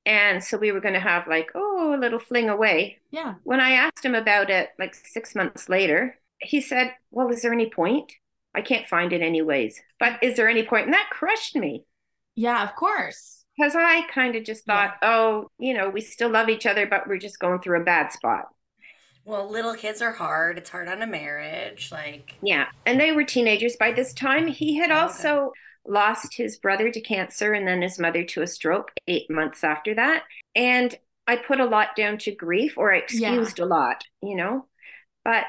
And 0.06 0.44
so 0.44 0.58
we 0.58 0.72
were 0.72 0.82
going 0.82 0.96
to 0.96 1.00
have 1.00 1.28
like, 1.28 1.50
oh, 1.54 1.94
a 1.96 2.00
little 2.00 2.20
fling 2.20 2.50
away. 2.50 2.98
Yeah. 3.12 3.36
When 3.44 3.60
I 3.60 3.72
asked 3.72 4.04
him 4.04 4.16
about 4.16 4.50
it 4.50 4.70
like 4.80 4.96
six 4.96 5.36
months 5.36 5.70
later, 5.70 6.18
he 6.40 6.60
said, 6.60 6.94
well, 7.12 7.30
is 7.30 7.42
there 7.44 7.54
any 7.54 7.70
point? 7.70 8.12
I 8.56 8.62
can't 8.62 8.88
find 8.88 9.14
it 9.14 9.22
anyways. 9.22 9.80
But 10.00 10.24
is 10.24 10.36
there 10.36 10.50
any 10.50 10.66
point? 10.66 10.86
And 10.86 10.94
that 10.94 11.10
crushed 11.12 11.56
me. 11.56 11.86
Yeah, 12.36 12.64
of 12.64 12.76
course. 12.76 13.44
Because 13.58 13.76
I 13.76 14.08
kind 14.14 14.36
of 14.36 14.44
just 14.44 14.66
thought, 14.66 14.96
yeah. 15.02 15.10
oh, 15.10 15.52
you 15.60 15.74
know, 15.74 15.90
we 15.90 16.02
still 16.02 16.30
love 16.30 16.50
each 16.50 16.66
other, 16.66 16.88
but 16.88 17.08
we're 17.08 17.18
just 17.18 17.40
going 17.40 17.60
through 17.60 17.82
a 17.82 17.84
bad 17.84 18.12
spot. 18.12 18.46
Well, 19.24 19.52
little 19.52 19.76
kids 19.76 20.02
are 20.02 20.14
hard. 20.14 20.58
It's 20.58 20.70
hard 20.70 20.88
on 20.88 21.02
a 21.02 21.08
marriage. 21.08 21.92
Like, 21.92 22.38
yeah. 22.42 22.68
And 22.86 23.00
they 23.00 23.12
were 23.12 23.24
teenagers 23.24 23.76
by 23.76 23.92
this 23.92 24.14
time. 24.14 24.48
He 24.48 24.78
had 24.78 24.92
oh, 24.92 24.96
also 24.96 25.30
okay 25.30 25.52
lost 25.86 26.36
his 26.36 26.58
brother 26.58 26.92
to 26.92 27.02
cancer 27.02 27.54
and 27.54 27.68
then 27.68 27.82
his 27.82 28.00
mother 28.00 28.24
to 28.24 28.42
a 28.42 28.48
stroke 28.48 28.92
eight 29.08 29.30
months 29.30 29.64
after 29.64 29.96
that. 29.96 30.24
And 30.56 30.94
I 31.28 31.38
put 31.38 31.60
a 31.60 31.66
lot 31.66 31.96
down 31.96 32.18
to 32.20 32.36
grief 32.36 32.78
or 32.78 32.94
I 32.94 32.98
excused 32.98 33.60
yeah. 33.60 33.66
a 33.66 33.68
lot, 33.68 34.04
you 34.22 34.36
know. 34.36 34.66
But 35.24 35.44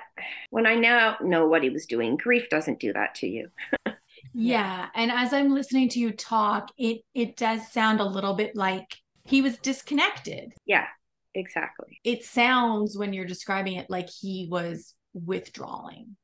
when 0.50 0.66
I 0.66 0.74
now 0.74 1.16
know 1.22 1.46
what 1.46 1.62
he 1.62 1.70
was 1.70 1.86
doing, 1.86 2.16
grief 2.16 2.50
doesn't 2.50 2.80
do 2.80 2.92
that 2.92 3.14
to 3.16 3.26
you. 3.26 3.48
yeah. 4.32 4.88
And 4.94 5.10
as 5.10 5.32
I'm 5.32 5.54
listening 5.54 5.88
to 5.90 5.98
you 5.98 6.12
talk, 6.12 6.70
it 6.78 7.02
it 7.14 7.36
does 7.36 7.70
sound 7.70 8.00
a 8.00 8.04
little 8.04 8.34
bit 8.34 8.56
like 8.56 8.96
he 9.24 9.42
was 9.42 9.58
disconnected. 9.58 10.52
Yeah, 10.66 10.86
exactly. 11.34 12.00
It 12.04 12.24
sounds 12.24 12.96
when 12.96 13.12
you're 13.12 13.26
describing 13.26 13.74
it 13.74 13.90
like 13.90 14.08
he 14.08 14.48
was 14.50 14.94
withdrawing. 15.12 16.16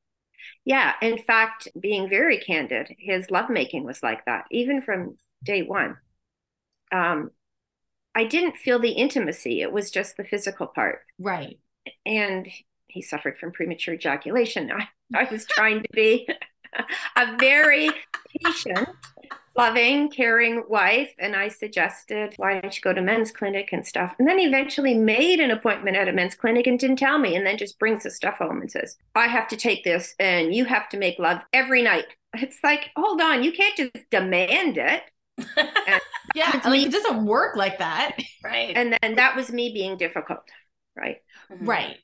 Yeah, 0.65 0.95
in 1.01 1.19
fact, 1.19 1.69
being 1.79 2.09
very 2.09 2.39
candid, 2.39 2.95
his 2.99 3.31
lovemaking 3.31 3.85
was 3.85 4.03
like 4.03 4.25
that, 4.27 4.45
even 4.51 4.83
from 4.83 5.17
day 5.45 5.63
one. 5.63 5.97
Um, 6.93 7.31
I 8.15 8.25
didn't 8.25 8.57
feel 8.57 8.79
the 8.79 8.91
intimacy, 8.91 9.63
it 9.63 9.73
was 9.73 9.91
just 9.91 10.17
the 10.17 10.25
physical 10.25 10.67
part. 10.67 11.01
Right. 11.19 11.59
And 12.05 12.49
he 12.89 13.03
suffered 13.03 13.39
from 13.39 13.53
premature 13.53 13.95
ejaculation. 13.95 14.71
I, 14.73 14.89
I 15.15 15.29
was 15.31 15.47
trying 15.49 15.83
to 15.83 15.89
be 15.93 16.29
a 17.17 17.37
very 17.39 17.91
patient 18.43 18.89
loving, 19.59 20.09
caring 20.09 20.63
wife. 20.69 21.13
And 21.19 21.35
I 21.35 21.49
suggested, 21.49 22.33
why 22.37 22.61
don't 22.61 22.75
you 22.75 22.81
go 22.81 22.93
to 22.93 23.03
men's 23.03 23.33
clinic 23.33 23.71
and 23.73 23.85
stuff? 23.85 24.15
And 24.19 24.27
then 24.27 24.39
he 24.39 24.47
eventually 24.47 24.95
made 24.95 25.41
an 25.41 25.51
appointment 25.51 25.97
at 25.97 26.09
a 26.09 26.13
men's 26.13 26.37
clinic 26.37 26.67
and 26.69 26.79
didn't 26.79 26.97
tell 26.97 27.19
me, 27.19 27.35
and 27.35 27.45
then 27.45 27.59
just 27.59 27.79
brings 27.79 28.05
the 28.05 28.11
stuff 28.11 28.39
home 28.39 28.61
and 28.61 28.71
says, 28.71 28.97
I 29.17 29.27
have 29.27 29.49
to 29.49 29.57
take 29.57 29.83
this 29.85 30.15
and 30.21 30.55
you 30.55 30.65
have 30.65 30.89
to 30.91 30.97
make 30.97 31.19
love 31.19 31.41
every 31.53 31.83
night. 31.83 32.07
It's 32.35 32.59
like, 32.63 32.91
hold 32.97 33.21
on, 33.21 33.43
you 33.43 33.53
can't 33.53 33.77
just 33.77 34.11
demand 34.11 34.79
it. 34.79 35.03
yeah, 36.35 36.61
like 36.65 36.87
it 36.87 36.93
doesn't 36.93 37.25
work 37.25 37.57
like 37.57 37.79
that. 37.79 38.17
Right. 38.45 38.77
And 38.77 38.97
then 39.03 39.17
that 39.17 39.35
was 39.35 39.51
me 39.51 39.73
being 39.73 39.97
difficult. 39.97 40.43
Right. 40.97 41.19
Mm-hmm. 41.51 41.67
Right. 41.67 41.97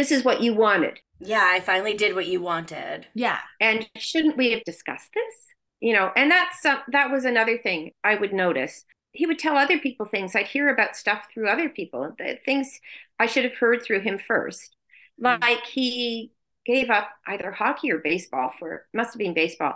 This 0.00 0.12
is 0.12 0.24
what 0.24 0.40
you 0.40 0.54
wanted. 0.54 1.00
Yeah, 1.18 1.46
I 1.52 1.60
finally 1.60 1.94
did 1.94 2.14
what 2.14 2.26
you 2.26 2.40
wanted. 2.40 3.06
Yeah. 3.14 3.38
And 3.60 3.88
shouldn't 3.96 4.36
we 4.36 4.52
have 4.52 4.64
discussed 4.64 5.10
this? 5.12 5.50
you 5.80 5.94
know 5.94 6.12
and 6.14 6.30
that's 6.30 6.62
some 6.62 6.78
that 6.88 7.10
was 7.10 7.24
another 7.24 7.58
thing 7.58 7.90
i 8.04 8.14
would 8.14 8.32
notice 8.32 8.84
he 9.12 9.26
would 9.26 9.38
tell 9.38 9.56
other 9.56 9.78
people 9.78 10.06
things 10.06 10.36
i'd 10.36 10.46
hear 10.46 10.68
about 10.68 10.94
stuff 10.94 11.26
through 11.32 11.48
other 11.48 11.68
people 11.68 12.14
the 12.18 12.38
things 12.44 12.80
i 13.18 13.26
should 13.26 13.44
have 13.44 13.56
heard 13.56 13.82
through 13.82 14.00
him 14.00 14.18
first 14.18 14.76
mm-hmm. 15.20 15.40
like 15.42 15.64
he 15.66 16.32
gave 16.64 16.90
up 16.90 17.08
either 17.26 17.50
hockey 17.50 17.90
or 17.90 17.98
baseball 17.98 18.52
for 18.58 18.86
must 18.94 19.14
have 19.14 19.18
been 19.18 19.34
baseball 19.34 19.74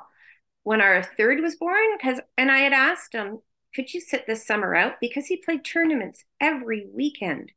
when 0.63 0.81
our 0.81 1.03
third 1.03 1.41
was 1.41 1.57
born 1.57 1.97
because 1.97 2.21
and 2.37 2.51
i 2.51 2.59
had 2.59 2.73
asked 2.73 3.15
him 3.15 3.41
could 3.75 3.93
you 3.93 4.01
sit 4.01 4.27
this 4.27 4.47
summer 4.47 4.75
out 4.75 4.95
because 5.01 5.27
he 5.27 5.37
played 5.37 5.65
tournaments 5.65 6.25
every 6.41 6.87
weekend 6.95 7.51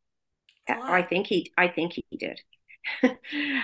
i 0.67 1.01
think 1.01 1.27
he 1.27 1.51
i 1.58 1.67
think 1.67 1.93
he 1.93 2.03
did 2.17 2.39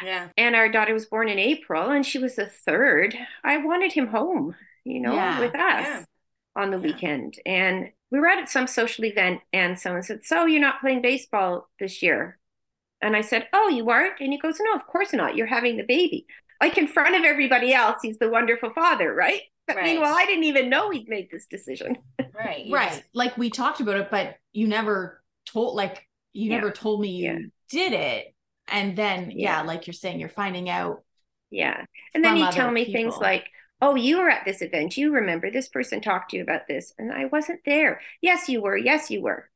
yeah 0.04 0.28
and 0.38 0.56
our 0.56 0.70
daughter 0.70 0.94
was 0.94 1.06
born 1.06 1.30
in 1.30 1.40
april 1.40 1.90
and 1.90 2.06
she 2.06 2.20
was 2.20 2.36
the 2.36 2.46
third 2.46 3.18
i 3.44 3.58
wanted 3.58 3.92
him 3.92 4.08
home 4.08 4.56
you 4.86 5.00
know, 5.00 5.14
yeah, 5.14 5.40
with 5.40 5.56
us 5.56 5.86
yeah. 5.86 6.04
on 6.56 6.72
the 6.72 6.78
yeah. 6.78 6.84
weekend. 6.84 7.36
And 7.46 7.90
we 8.12 8.20
were 8.20 8.28
at 8.28 8.50
some 8.50 8.68
social 8.68 9.06
event 9.06 9.42
and 9.52 9.80
someone 9.80 10.04
said, 10.04 10.26
So 10.26 10.46
you're 10.46 10.62
not 10.62 10.82
playing 10.82 11.02
baseball 11.02 11.70
this 11.80 12.02
year? 12.04 12.40
And 13.02 13.16
I 13.16 13.22
said, 13.22 13.48
Oh, 13.54 13.70
you 13.70 13.90
aren't? 13.90 14.20
And 14.20 14.32
he 14.32 14.40
goes, 14.40 14.58
No, 14.60 14.74
of 14.76 14.88
course 14.88 15.14
not. 15.14 15.36
You're 15.36 15.48
having 15.48 15.78
the 15.78 15.84
baby. 15.84 16.26
Like 16.62 16.78
in 16.78 16.88
front 16.88 17.16
of 17.16 17.24
everybody 17.24 17.74
else, 17.74 17.98
he's 18.02 18.20
the 18.20 18.30
wonderful 18.30 18.72
father, 18.74 19.14
right? 19.14 19.42
But 19.68 19.76
right. 19.78 19.86
meanwhile, 19.86 20.16
I 20.16 20.26
didn't 20.26 20.46
even 20.46 20.70
know 20.70 20.90
he'd 20.90 21.10
made 21.10 21.30
this 21.32 21.48
decision. 21.48 21.98
Right. 22.36 22.66
right. 22.72 22.90
Just... 22.90 23.04
Like 23.14 23.38
we 23.38 23.52
talked 23.52 23.80
about 23.80 23.98
it, 23.98 24.10
but 24.10 24.38
you 24.54 24.68
never 24.68 25.24
told 25.46 25.76
like 25.76 26.08
you 26.34 26.50
never 26.50 26.72
told 26.72 27.00
me 27.00 27.10
you 27.10 27.52
did 27.70 27.94
it. 27.94 28.33
And 28.68 28.98
then 28.98 29.32
yeah, 29.32 29.62
like 29.62 29.88
you're 29.88 29.94
saying, 29.94 30.20
you're 30.20 30.30
finding 30.30 30.70
out. 30.70 31.04
Yeah. 31.50 31.86
And 32.14 32.24
then 32.24 32.38
he'd 32.38 32.52
tell 32.52 32.72
me 32.72 32.86
people. 32.86 33.12
things 33.12 33.18
like, 33.18 33.46
Oh, 33.82 33.96
you 33.96 34.20
were 34.20 34.30
at 34.30 34.46
this 34.46 34.62
event. 34.62 34.96
You 34.96 35.12
remember 35.12 35.52
this 35.52 35.68
person 35.68 36.00
talked 36.00 36.32
to 36.32 36.38
you 36.38 36.44
about 36.44 36.68
this. 36.68 36.94
And 36.98 37.12
I 37.12 37.26
wasn't 37.26 37.60
there. 37.66 38.00
Yes, 38.22 38.48
you 38.48 38.62
were. 38.62 38.78
Yes, 38.78 39.12
you 39.12 39.22
were. 39.22 39.50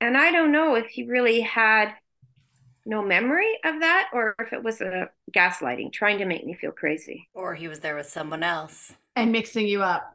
And 0.00 0.16
I 0.16 0.32
don't 0.32 0.50
know 0.50 0.74
if 0.74 0.86
he 0.86 1.04
really 1.04 1.40
had 1.40 1.92
no 2.84 3.02
memory 3.02 3.58
of 3.64 3.80
that 3.80 4.08
or 4.12 4.34
if 4.40 4.52
it 4.52 4.64
was 4.64 4.80
a 4.80 5.10
gaslighting, 5.30 5.92
trying 5.92 6.18
to 6.18 6.24
make 6.24 6.44
me 6.44 6.54
feel 6.54 6.72
crazy. 6.72 7.28
Or 7.32 7.54
he 7.54 7.68
was 7.68 7.80
there 7.80 7.94
with 7.94 8.08
someone 8.08 8.42
else. 8.42 8.92
And 9.14 9.30
mixing 9.30 9.68
you 9.68 9.82
up. 9.82 10.14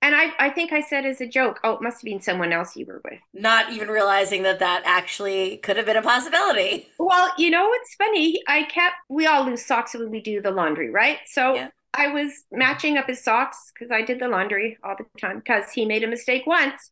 And 0.00 0.14
I, 0.14 0.32
I 0.38 0.50
think 0.50 0.72
I 0.72 0.80
said 0.80 1.04
as 1.04 1.20
a 1.20 1.26
joke, 1.26 1.58
oh, 1.64 1.72
it 1.72 1.82
must 1.82 1.98
have 1.98 2.04
been 2.04 2.20
someone 2.20 2.52
else 2.52 2.76
you 2.76 2.86
were 2.86 3.00
with. 3.04 3.18
Not 3.34 3.72
even 3.72 3.88
realizing 3.88 4.44
that 4.44 4.60
that 4.60 4.82
actually 4.84 5.56
could 5.58 5.76
have 5.76 5.86
been 5.86 5.96
a 5.96 6.02
possibility. 6.02 6.88
Well, 7.00 7.32
you 7.38 7.48
know 7.50 7.66
what's 7.66 7.94
funny? 7.94 8.42
I 8.46 8.64
kept, 8.64 8.96
we 9.08 9.26
all 9.26 9.46
lose 9.46 9.64
socks 9.64 9.94
when 9.94 10.10
we 10.10 10.20
do 10.20 10.42
the 10.42 10.50
laundry, 10.50 10.90
right? 10.90 11.16
So 11.24 11.54
yeah. 11.54 11.70
I 11.94 12.08
was 12.08 12.44
matching 12.52 12.98
up 12.98 13.06
his 13.06 13.24
socks 13.24 13.72
because 13.72 13.90
I 13.90 14.02
did 14.02 14.20
the 14.20 14.28
laundry 14.28 14.76
all 14.84 14.94
the 14.94 15.06
time 15.18 15.38
because 15.38 15.72
he 15.72 15.86
made 15.86 16.04
a 16.04 16.06
mistake 16.06 16.46
once 16.46 16.90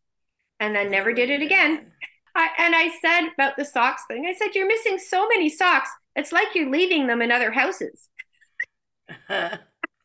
and 0.59 0.75
then 0.75 0.91
never 0.91 1.13
did 1.13 1.29
it 1.29 1.43
again. 1.43 1.93
I, 2.35 2.49
and 2.57 2.75
I 2.75 2.89
said 3.03 3.29
about 3.35 3.57
the 3.59 3.65
socks 3.67 4.05
thing, 4.09 4.25
I 4.27 4.33
said, 4.33 4.55
You're 4.55 4.67
missing 4.67 4.99
so 4.99 5.29
many 5.29 5.51
socks. 5.51 5.91
It's 6.15 6.33
like 6.33 6.49
you're 6.55 6.71
leaving 6.71 7.09
them 7.09 7.21
in 7.21 7.31
other 7.31 7.51
houses. 7.51 8.09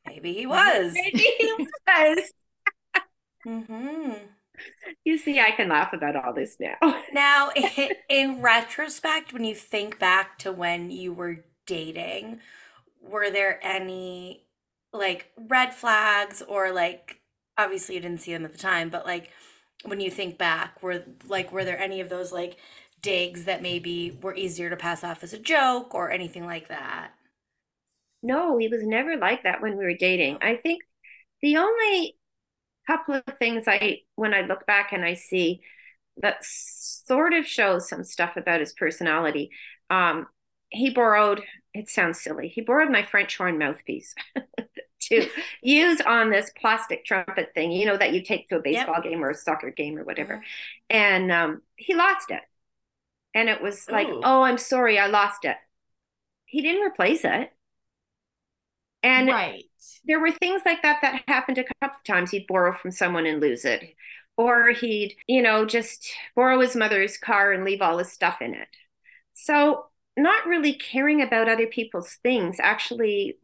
Maybe 0.05 0.33
he 0.33 0.45
was. 0.45 0.93
Maybe 0.95 1.19
he 1.37 1.67
was. 1.87 2.31
Mm-hmm. 3.45 4.13
You 5.03 5.17
see, 5.17 5.39
I 5.39 5.51
can 5.51 5.69
laugh 5.69 5.93
about 5.93 6.15
all 6.15 6.33
this 6.33 6.57
now. 6.59 6.75
now, 7.13 7.49
in, 7.55 7.89
in 8.09 8.41
retrospect, 8.41 9.33
when 9.33 9.43
you 9.43 9.55
think 9.55 9.97
back 9.97 10.37
to 10.39 10.51
when 10.51 10.91
you 10.91 11.13
were 11.13 11.45
dating, 11.65 12.39
were 13.01 13.29
there 13.29 13.59
any 13.63 14.45
like 14.93 15.31
red 15.47 15.73
flags 15.73 16.41
or 16.41 16.71
like 16.71 17.21
obviously 17.57 17.95
you 17.95 18.01
didn't 18.01 18.21
see 18.21 18.33
them 18.33 18.45
at 18.45 18.51
the 18.51 18.57
time, 18.57 18.89
but 18.89 19.05
like 19.05 19.31
when 19.85 19.99
you 19.99 20.11
think 20.11 20.37
back, 20.37 20.83
were 20.83 21.03
like 21.27 21.51
were 21.51 21.65
there 21.65 21.79
any 21.79 22.01
of 22.01 22.09
those 22.09 22.31
like 22.31 22.57
digs 23.01 23.45
that 23.45 23.61
maybe 23.61 24.17
were 24.21 24.35
easier 24.35 24.69
to 24.69 24.77
pass 24.77 25.03
off 25.03 25.23
as 25.23 25.33
a 25.33 25.39
joke 25.39 25.95
or 25.95 26.11
anything 26.11 26.45
like 26.45 26.67
that? 26.67 27.11
No, 28.23 28.57
he 28.57 28.67
was 28.67 28.83
never 28.83 29.17
like 29.17 29.43
that 29.43 29.61
when 29.61 29.77
we 29.77 29.83
were 29.83 29.95
dating. 29.95 30.37
I 30.41 30.55
think 30.55 30.83
the 31.41 31.57
only 31.57 32.15
couple 32.91 33.15
of 33.15 33.37
things 33.37 33.65
I, 33.67 34.01
when 34.15 34.33
I 34.33 34.41
look 34.41 34.65
back 34.65 34.91
and 34.91 35.03
I 35.05 35.13
see 35.13 35.61
that 36.21 36.37
sort 36.41 37.33
of 37.33 37.45
shows 37.45 37.87
some 37.87 38.03
stuff 38.03 38.35
about 38.35 38.59
his 38.59 38.73
personality. 38.73 39.51
Um, 39.89 40.27
he 40.69 40.89
borrowed, 40.89 41.41
it 41.73 41.89
sounds 41.89 42.21
silly, 42.21 42.47
he 42.47 42.61
borrowed 42.61 42.91
my 42.91 43.03
French 43.03 43.37
horn 43.37 43.57
mouthpiece 43.57 44.13
to 45.01 45.27
use 45.61 46.01
on 46.01 46.29
this 46.29 46.51
plastic 46.59 47.05
trumpet 47.05 47.53
thing, 47.53 47.71
you 47.71 47.85
know, 47.85 47.97
that 47.97 48.13
you 48.13 48.23
take 48.23 48.49
to 48.49 48.57
a 48.57 48.61
baseball 48.61 48.95
yep. 48.95 49.03
game 49.03 49.23
or 49.23 49.29
a 49.29 49.35
soccer 49.35 49.71
game 49.71 49.97
or 49.97 50.03
whatever. 50.03 50.35
Mm-hmm. 50.35 50.97
And 50.97 51.31
um, 51.31 51.61
he 51.75 51.95
lost 51.95 52.29
it. 52.29 52.41
And 53.33 53.47
it 53.47 53.61
was 53.61 53.89
like, 53.89 54.07
Ooh. 54.07 54.21
oh, 54.23 54.41
I'm 54.41 54.57
sorry, 54.57 54.99
I 54.99 55.07
lost 55.07 55.45
it. 55.45 55.55
He 56.45 56.61
didn't 56.61 56.85
replace 56.85 57.23
it. 57.23 57.51
And 59.03 59.29
right. 59.29 59.63
There 60.05 60.19
were 60.19 60.31
things 60.31 60.61
like 60.65 60.81
that 60.81 60.99
that 61.01 61.23
happened 61.27 61.57
a 61.57 61.63
couple 61.63 61.97
of 61.97 62.03
times. 62.03 62.31
He'd 62.31 62.47
borrow 62.47 62.73
from 62.73 62.91
someone 62.91 63.25
and 63.25 63.41
lose 63.41 63.65
it. 63.65 63.95
Or 64.37 64.69
he'd, 64.69 65.15
you 65.27 65.41
know, 65.41 65.65
just 65.65 66.09
borrow 66.35 66.59
his 66.61 66.75
mother's 66.75 67.17
car 67.17 67.51
and 67.51 67.63
leave 67.63 67.81
all 67.81 67.97
his 67.97 68.11
stuff 68.11 68.41
in 68.41 68.53
it. 68.53 68.67
So, 69.33 69.85
not 70.17 70.45
really 70.45 70.73
caring 70.73 71.21
about 71.21 71.49
other 71.49 71.67
people's 71.67 72.17
things 72.23 72.57
actually 72.61 73.37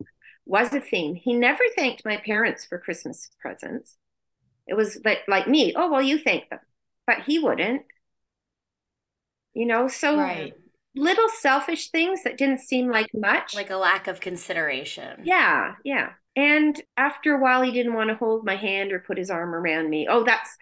was 0.46 0.74
a 0.74 0.82
theme. 0.82 1.16
He 1.16 1.34
never 1.34 1.64
thanked 1.76 2.06
my 2.06 2.18
parents 2.18 2.66
for 2.66 2.80
Christmas 2.80 3.30
presents. 3.40 3.96
It 4.68 4.76
was 4.76 5.00
like, 5.04 5.20
like 5.28 5.48
me, 5.48 5.74
oh, 5.76 5.92
well, 5.92 6.02
you 6.02 6.18
thank 6.18 6.50
them. 6.50 6.60
But 7.06 7.24
he 7.26 7.40
wouldn't. 7.40 7.84
You 9.54 9.66
know, 9.66 9.88
so 9.88 10.18
right 10.18 10.54
little 10.98 11.30
selfish 11.30 11.90
things 11.90 12.24
that 12.24 12.38
didn't 12.38 12.60
seem 12.60 12.90
like 12.90 13.08
much. 13.14 13.56
Like 13.56 13.70
a 13.70 13.78
lack 13.78 14.08
of 14.08 14.20
consideration. 14.20 15.22
Yeah, 15.24 15.76
yeah. 15.84 16.10
And 16.38 16.80
after 16.98 17.34
a 17.34 17.40
while, 17.40 17.64
he 17.64 17.72
didn't 17.72 17.96
want 17.96 18.12
to 18.12 18.16
hold 18.16 18.46
my 18.46 18.56
hand 18.56 18.94
or 18.94 19.00
put 19.00 19.18
his 19.18 19.32
arm 19.32 19.56
around 19.56 19.90
me. 19.90 20.08
Oh, 20.08 20.24
that's 20.24 20.56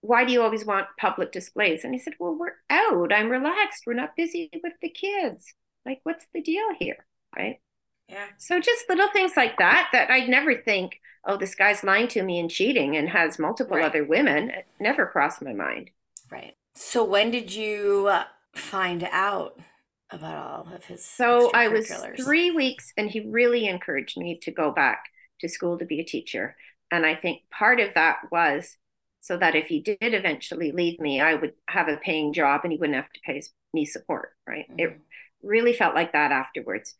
why 0.00 0.24
do 0.24 0.32
you 0.32 0.42
always 0.42 0.66
want 0.66 0.88
public 0.98 1.30
displays? 1.30 1.84
And 1.84 1.94
he 1.94 2.00
said, 2.00 2.14
Well, 2.18 2.36
we're 2.36 2.56
out. 2.68 3.12
I'm 3.12 3.30
relaxed. 3.30 3.84
We're 3.86 3.94
not 3.94 4.16
busy 4.16 4.50
with 4.60 4.72
the 4.82 4.88
kids. 4.88 5.54
Like, 5.86 6.00
what's 6.02 6.26
the 6.34 6.42
deal 6.42 6.66
here? 6.80 7.06
Right. 7.36 7.60
Yeah. 8.08 8.26
So 8.38 8.58
just 8.58 8.88
little 8.88 9.08
things 9.12 9.32
like 9.36 9.56
that, 9.58 9.88
that 9.92 10.10
I'd 10.10 10.28
never 10.28 10.56
think, 10.56 11.00
oh, 11.24 11.36
this 11.36 11.54
guy's 11.54 11.84
lying 11.84 12.08
to 12.08 12.22
me 12.24 12.40
and 12.40 12.50
cheating 12.50 12.96
and 12.96 13.08
has 13.08 13.38
multiple 13.38 13.76
right. 13.76 13.86
other 13.86 14.04
women. 14.04 14.50
It 14.50 14.66
never 14.80 15.06
crossed 15.06 15.42
my 15.42 15.52
mind. 15.52 15.90
Right. 16.28 16.56
So 16.74 17.04
when 17.04 17.30
did 17.30 17.54
you 17.54 18.08
uh, 18.10 18.24
find 18.52 19.08
out 19.12 19.60
about 20.10 20.36
all 20.36 20.74
of 20.74 20.84
his 20.84 21.04
so 21.04 21.50
i 21.54 21.68
was 21.68 21.90
three 22.16 22.50
weeks 22.50 22.92
and 22.96 23.10
he 23.10 23.20
really 23.20 23.66
encouraged 23.66 24.16
me 24.18 24.38
to 24.38 24.50
go 24.50 24.70
back 24.70 25.04
to 25.40 25.48
school 25.48 25.78
to 25.78 25.84
be 25.84 26.00
a 26.00 26.04
teacher 26.04 26.56
and 26.90 27.06
i 27.06 27.14
think 27.14 27.42
part 27.50 27.80
of 27.80 27.92
that 27.94 28.18
was 28.30 28.76
so 29.20 29.38
that 29.38 29.56
if 29.56 29.66
he 29.66 29.80
did 29.80 29.96
eventually 30.00 30.72
leave 30.72 31.00
me 31.00 31.20
i 31.20 31.34
would 31.34 31.54
have 31.68 31.88
a 31.88 31.96
paying 31.96 32.32
job 32.32 32.60
and 32.64 32.72
he 32.72 32.78
wouldn't 32.78 32.96
have 32.96 33.12
to 33.12 33.20
pay 33.24 33.42
me 33.72 33.84
support 33.84 34.32
right 34.46 34.68
mm-hmm. 34.68 34.80
it 34.80 35.00
really 35.42 35.72
felt 35.72 35.94
like 35.94 36.12
that 36.12 36.32
afterwards 36.32 36.94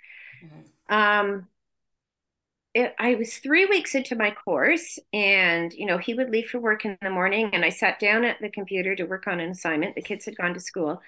mm-hmm. 0.45 0.95
um 0.95 1.47
it, 2.75 2.93
I 2.99 3.15
was 3.15 3.39
three 3.39 3.67
weeks 3.67 3.95
into 3.95 4.17
my 4.17 4.33
course, 4.33 4.99
and 5.13 5.73
you 5.73 5.87
know 5.87 5.97
he 5.97 6.13
would 6.13 6.31
leave 6.31 6.49
for 6.49 6.59
work 6.59 6.85
in 6.85 6.99
the 7.01 7.11
morning, 7.11 7.51
and 7.53 7.65
I 7.65 7.69
sat 7.69 8.01
down 8.01 8.25
at 8.25 8.41
the 8.41 8.51
computer 8.51 8.97
to 8.97 9.05
work 9.05 9.29
on 9.29 9.39
an 9.39 9.51
assignment. 9.51 9.95
The 9.95 10.03
kids 10.03 10.25
had 10.25 10.37
gone 10.37 10.55
to 10.55 10.61
school, 10.61 11.01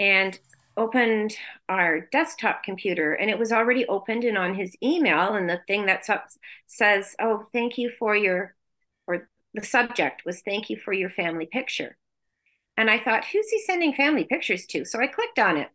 and 0.00 0.38
opened 0.76 1.36
our 1.68 2.00
desktop 2.12 2.62
computer 2.62 3.12
and 3.12 3.30
it 3.30 3.38
was 3.38 3.52
already 3.52 3.86
opened 3.86 4.24
and 4.24 4.38
on 4.38 4.54
his 4.54 4.76
email 4.82 5.34
and 5.34 5.48
the 5.48 5.60
thing 5.66 5.86
that 5.86 6.04
says 6.66 7.14
oh 7.20 7.46
thank 7.52 7.78
you 7.78 7.90
for 7.98 8.16
your 8.16 8.54
or 9.06 9.28
the 9.54 9.64
subject 9.64 10.22
was 10.24 10.40
thank 10.40 10.70
you 10.70 10.76
for 10.76 10.92
your 10.92 11.10
family 11.10 11.46
picture. 11.46 11.96
And 12.76 12.90
i 12.90 12.98
thought 12.98 13.26
who's 13.26 13.50
he 13.50 13.60
sending 13.60 13.94
family 13.94 14.24
pictures 14.24 14.66
to? 14.66 14.84
So 14.84 15.00
i 15.00 15.06
clicked 15.06 15.38
on 15.38 15.56
it. 15.56 15.68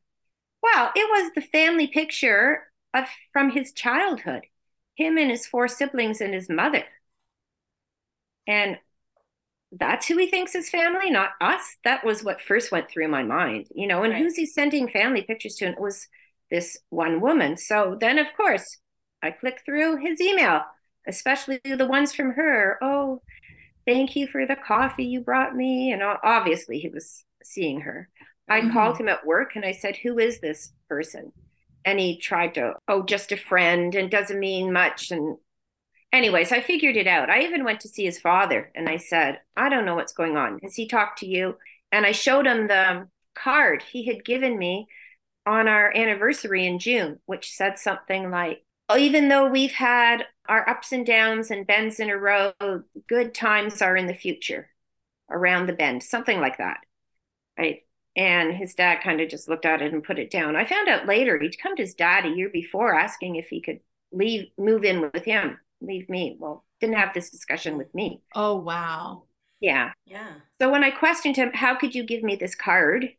Well 0.61 0.91
it 0.95 1.07
was 1.09 1.31
the 1.35 1.41
family 1.41 1.87
picture 1.87 2.63
of 2.93 3.05
from 3.33 3.51
his 3.51 3.71
childhood 3.73 4.45
him 4.97 5.17
and 5.17 5.29
his 5.29 5.45
four 5.45 5.67
siblings 5.67 6.21
and 6.21 6.33
his 6.33 6.49
mother. 6.49 6.83
And 8.47 8.77
that's 9.71 10.07
who 10.07 10.17
he 10.17 10.27
thinks 10.27 10.55
is 10.55 10.69
family, 10.69 11.09
not 11.09 11.31
us. 11.41 11.77
That 11.83 12.05
was 12.05 12.23
what 12.23 12.41
first 12.41 12.71
went 12.71 12.89
through 12.89 13.09
my 13.09 13.23
mind, 13.23 13.67
you 13.73 13.87
know, 13.87 14.03
and 14.03 14.13
right. 14.13 14.21
who's 14.21 14.35
he 14.35 14.45
sending 14.45 14.87
family 14.87 15.23
pictures 15.23 15.55
to? 15.55 15.65
And 15.65 15.75
it 15.75 15.81
was 15.81 16.07
this 16.49 16.77
one 16.89 17.19
woman. 17.19 17.57
So 17.57 17.97
then, 17.99 18.17
of 18.19 18.27
course, 18.35 18.77
I 19.21 19.31
click 19.31 19.61
through 19.65 19.97
his 19.97 20.21
email, 20.21 20.61
especially 21.07 21.59
the 21.63 21.87
ones 21.87 22.13
from 22.13 22.31
her. 22.31 22.77
Oh, 22.81 23.21
thank 23.85 24.15
you 24.15 24.27
for 24.27 24.45
the 24.45 24.55
coffee 24.55 25.05
you 25.05 25.21
brought 25.21 25.55
me. 25.55 25.91
And 25.91 26.01
obviously, 26.01 26.79
he 26.79 26.89
was 26.89 27.25
seeing 27.43 27.81
her. 27.81 28.09
I 28.49 28.61
mm-hmm. 28.61 28.73
called 28.73 28.97
him 28.97 29.09
at 29.09 29.25
work 29.25 29.55
and 29.55 29.65
I 29.65 29.73
said, 29.73 29.97
Who 29.97 30.19
is 30.19 30.39
this 30.39 30.71
person? 30.87 31.33
And 31.83 31.99
he 31.99 32.19
tried 32.19 32.55
to, 32.55 32.73
oh, 32.87 33.03
just 33.03 33.31
a 33.31 33.37
friend 33.37 33.95
and 33.95 34.11
doesn't 34.11 34.39
mean 34.39 34.73
much. 34.73 35.11
And 35.11 35.37
anyways, 36.11 36.51
I 36.51 36.61
figured 36.61 36.95
it 36.95 37.07
out. 37.07 37.29
I 37.29 37.41
even 37.41 37.63
went 37.63 37.81
to 37.81 37.89
see 37.89 38.05
his 38.05 38.19
father 38.19 38.71
and 38.75 38.89
I 38.89 38.97
said, 38.97 39.39
I 39.55 39.69
don't 39.69 39.85
know 39.85 39.95
what's 39.95 40.13
going 40.13 40.37
on. 40.37 40.59
Has 40.63 40.75
he 40.75 40.87
talked 40.87 41.19
to 41.19 41.27
you? 41.27 41.57
And 41.91 42.05
I 42.05 42.11
showed 42.11 42.47
him 42.47 42.67
the 42.67 43.07
card 43.35 43.83
he 43.83 44.05
had 44.05 44.25
given 44.25 44.57
me 44.57 44.87
on 45.45 45.67
our 45.67 45.95
anniversary 45.95 46.65
in 46.65 46.79
June, 46.79 47.19
which 47.25 47.51
said 47.51 47.79
something 47.79 48.29
like, 48.29 48.63
oh, 48.89 48.97
even 48.97 49.29
though 49.29 49.47
we've 49.47 49.71
had 49.71 50.25
our 50.49 50.67
ups 50.69 50.91
and 50.91 51.05
downs 51.05 51.51
and 51.51 51.67
bends 51.67 51.99
in 51.99 52.09
a 52.09 52.17
row, 52.17 52.53
good 53.07 53.33
times 53.33 53.81
are 53.81 53.95
in 53.95 54.07
the 54.07 54.13
future 54.13 54.69
around 55.29 55.67
the 55.67 55.73
bend, 55.73 56.03
something 56.03 56.39
like 56.39 56.57
that. 56.57 56.79
Right. 57.57 57.83
And 58.15 58.53
his 58.53 58.73
dad 58.73 59.01
kind 59.03 59.21
of 59.21 59.29
just 59.29 59.47
looked 59.47 59.65
at 59.65 59.81
it 59.81 59.93
and 59.93 60.03
put 60.03 60.19
it 60.19 60.31
down. 60.31 60.55
I 60.55 60.65
found 60.65 60.89
out 60.89 61.05
later 61.05 61.37
he'd 61.39 61.59
come 61.61 61.75
to 61.75 61.83
his 61.83 61.93
dad 61.93 62.25
a 62.25 62.29
year 62.29 62.49
before 62.49 62.93
asking 62.93 63.35
if 63.35 63.47
he 63.47 63.61
could 63.61 63.79
leave, 64.11 64.47
move 64.57 64.83
in 64.83 65.01
with 65.13 65.23
him 65.23 65.59
leave 65.81 66.09
me. 66.09 66.35
Well, 66.39 66.65
didn't 66.79 66.97
have 66.97 67.13
this 67.13 67.29
discussion 67.29 67.77
with 67.77 67.93
me. 67.93 68.21
Oh, 68.35 68.55
wow. 68.55 69.23
Yeah. 69.59 69.91
Yeah. 70.05 70.33
So 70.59 70.71
when 70.71 70.83
I 70.83 70.91
questioned 70.91 71.35
him, 71.35 71.51
how 71.53 71.75
could 71.75 71.95
you 71.95 72.03
give 72.03 72.23
me 72.23 72.35
this 72.35 72.55
card? 72.55 73.09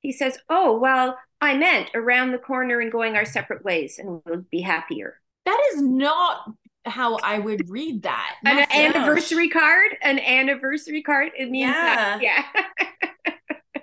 He 0.00 0.12
says, 0.12 0.38
oh, 0.48 0.78
well, 0.78 1.18
I 1.40 1.56
meant 1.56 1.90
around 1.94 2.32
the 2.32 2.38
corner 2.38 2.80
and 2.80 2.92
going 2.92 3.16
our 3.16 3.24
separate 3.24 3.64
ways 3.64 3.98
and 3.98 4.22
we'll 4.24 4.44
be 4.50 4.60
happier. 4.60 5.20
That 5.46 5.60
is 5.72 5.82
not 5.82 6.52
how 6.84 7.16
I 7.16 7.38
would 7.38 7.68
read 7.68 8.02
that. 8.02 8.36
An 8.44 8.66
anniversary 8.72 9.48
card? 9.48 9.96
An 10.02 10.18
anniversary 10.18 11.02
card? 11.02 11.32
It 11.36 11.50
means 11.50 11.70
yeah. 11.70 12.18
That, 12.18 12.22
yeah. 12.22 13.82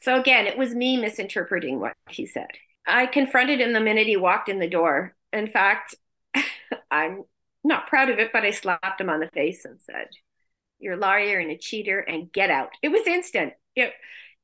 so 0.00 0.18
again, 0.20 0.46
it 0.46 0.58
was 0.58 0.74
me 0.74 0.96
misinterpreting 0.96 1.80
what 1.80 1.94
he 2.10 2.26
said. 2.26 2.48
I 2.86 3.06
confronted 3.06 3.60
him 3.60 3.72
the 3.72 3.80
minute 3.80 4.06
he 4.06 4.16
walked 4.16 4.48
in 4.48 4.58
the 4.58 4.68
door. 4.68 5.14
In 5.32 5.48
fact, 5.48 5.94
I'm 6.90 7.24
not 7.64 7.88
proud 7.88 8.10
of 8.10 8.18
it, 8.18 8.30
but 8.32 8.44
I 8.44 8.50
slapped 8.50 9.00
him 9.00 9.10
on 9.10 9.20
the 9.20 9.28
face 9.28 9.64
and 9.64 9.80
said, 9.80 10.08
You're 10.78 10.94
a 10.94 10.98
liar 10.98 11.38
and 11.38 11.50
a 11.50 11.58
cheater 11.58 12.00
and 12.00 12.32
get 12.32 12.50
out. 12.50 12.70
It 12.82 12.88
was 12.88 13.06
instant. 13.06 13.54
It, 13.74 13.92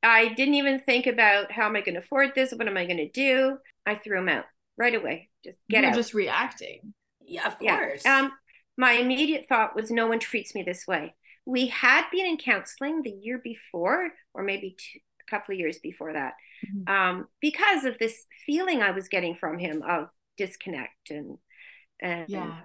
I 0.03 0.29
didn't 0.35 0.55
even 0.55 0.81
think 0.81 1.07
about 1.07 1.53
how 1.53 1.67
am 1.67 1.77
I 1.77 1.81
going 1.81 1.95
to 1.95 2.01
afford 2.01 2.35
this? 2.35 2.53
What 2.53 2.67
am 2.67 2.77
I 2.77 2.87
going 2.87 2.97
to 2.99 3.09
do? 3.09 3.59
I 3.87 3.95
threw 3.95 4.19
him 4.19 4.29
out 4.29 4.45
right 4.77 4.95
away. 4.95 5.31
Just 5.45 5.59
get 5.69 5.83
You're 5.83 5.91
out. 5.91 5.97
Just 5.97 6.15
reacting. 6.15 6.95
Yeah, 7.25 7.47
of 7.47 7.59
course. 7.59 8.03
Yeah. 8.05 8.19
Um, 8.19 8.33
my 8.77 8.93
immediate 8.93 9.47
thought 9.49 9.77
was, 9.77 9.91
no 9.91 10.09
one 10.09 10.19
treats 10.19 10.55
me 10.55 10.63
this 10.63 10.87
way. 10.87 11.15
We 11.45 11.69
had 11.69 12.05
been 12.11 12.27
in 12.27 12.37
counseling 12.37 13.03
the 13.03 13.11
year 13.11 13.41
before, 13.43 14.11
or 14.35 14.43
maybe 14.43 14.77
two, 14.79 14.99
a 15.27 15.31
couple 15.31 15.53
of 15.53 15.59
years 15.59 15.79
before 15.79 16.13
that, 16.13 16.35
mm-hmm. 16.67 16.93
um, 16.93 17.29
because 17.41 17.85
of 17.85 17.99
this 17.99 18.27
feeling 18.47 18.83
I 18.83 18.93
was 18.93 19.09
getting 19.09 19.37
from 19.37 19.59
him 19.59 19.83
of 19.83 20.09
disconnect 20.37 21.11
and 21.11 21.39
and 22.03 22.29
yeah. 22.29 22.57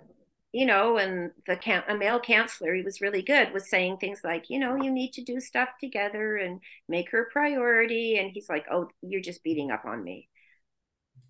you 0.52 0.66
know 0.66 0.98
and 0.98 1.32
the 1.46 1.84
a 1.88 1.96
male 1.96 2.20
counselor 2.20 2.74
he 2.74 2.82
was 2.82 3.02
really 3.02 3.22
good 3.22 3.54
was 3.54 3.70
saying 3.70 3.98
things 3.98 4.22
like 4.24 4.50
you 4.50 4.60
know 4.60 4.76
you 4.76 4.92
need 4.92 5.14
to 5.14 5.24
do 5.24 5.40
stuff 5.40 5.70
together 5.80 6.38
and 6.38 6.60
make 6.90 7.12
her 7.12 7.24
a 7.24 7.32
priority. 7.32 8.18
And 8.18 8.32
he's 8.32 8.50
like 8.50 8.66
oh 8.72 8.90
you're 9.02 9.22
just 9.22 9.44
beating 9.44 9.72
up 9.72 9.86
on 9.86 10.04
me. 10.04 10.28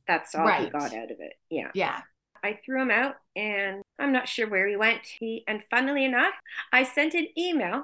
That's 0.08 0.34
all 0.34 0.46
right. 0.46 0.64
he 0.64 0.70
got 0.70 0.94
out 0.94 1.12
of 1.12 1.18
it. 1.20 1.34
Yeah. 1.50 1.72
Yeah. 1.74 2.02
I 2.44 2.60
threw 2.64 2.82
him 2.82 2.92
out 2.92 3.16
and 3.36 3.82
I'm 4.00 4.14
not 4.14 4.30
sure 4.30 4.48
where 4.48 4.68
he 4.68 4.78
went. 4.78 5.02
He 5.20 5.44
and 5.48 5.62
funnily 5.70 6.06
enough, 6.06 6.34
I 6.72 6.84
sent 6.84 7.14
an 7.14 7.28
email 7.38 7.84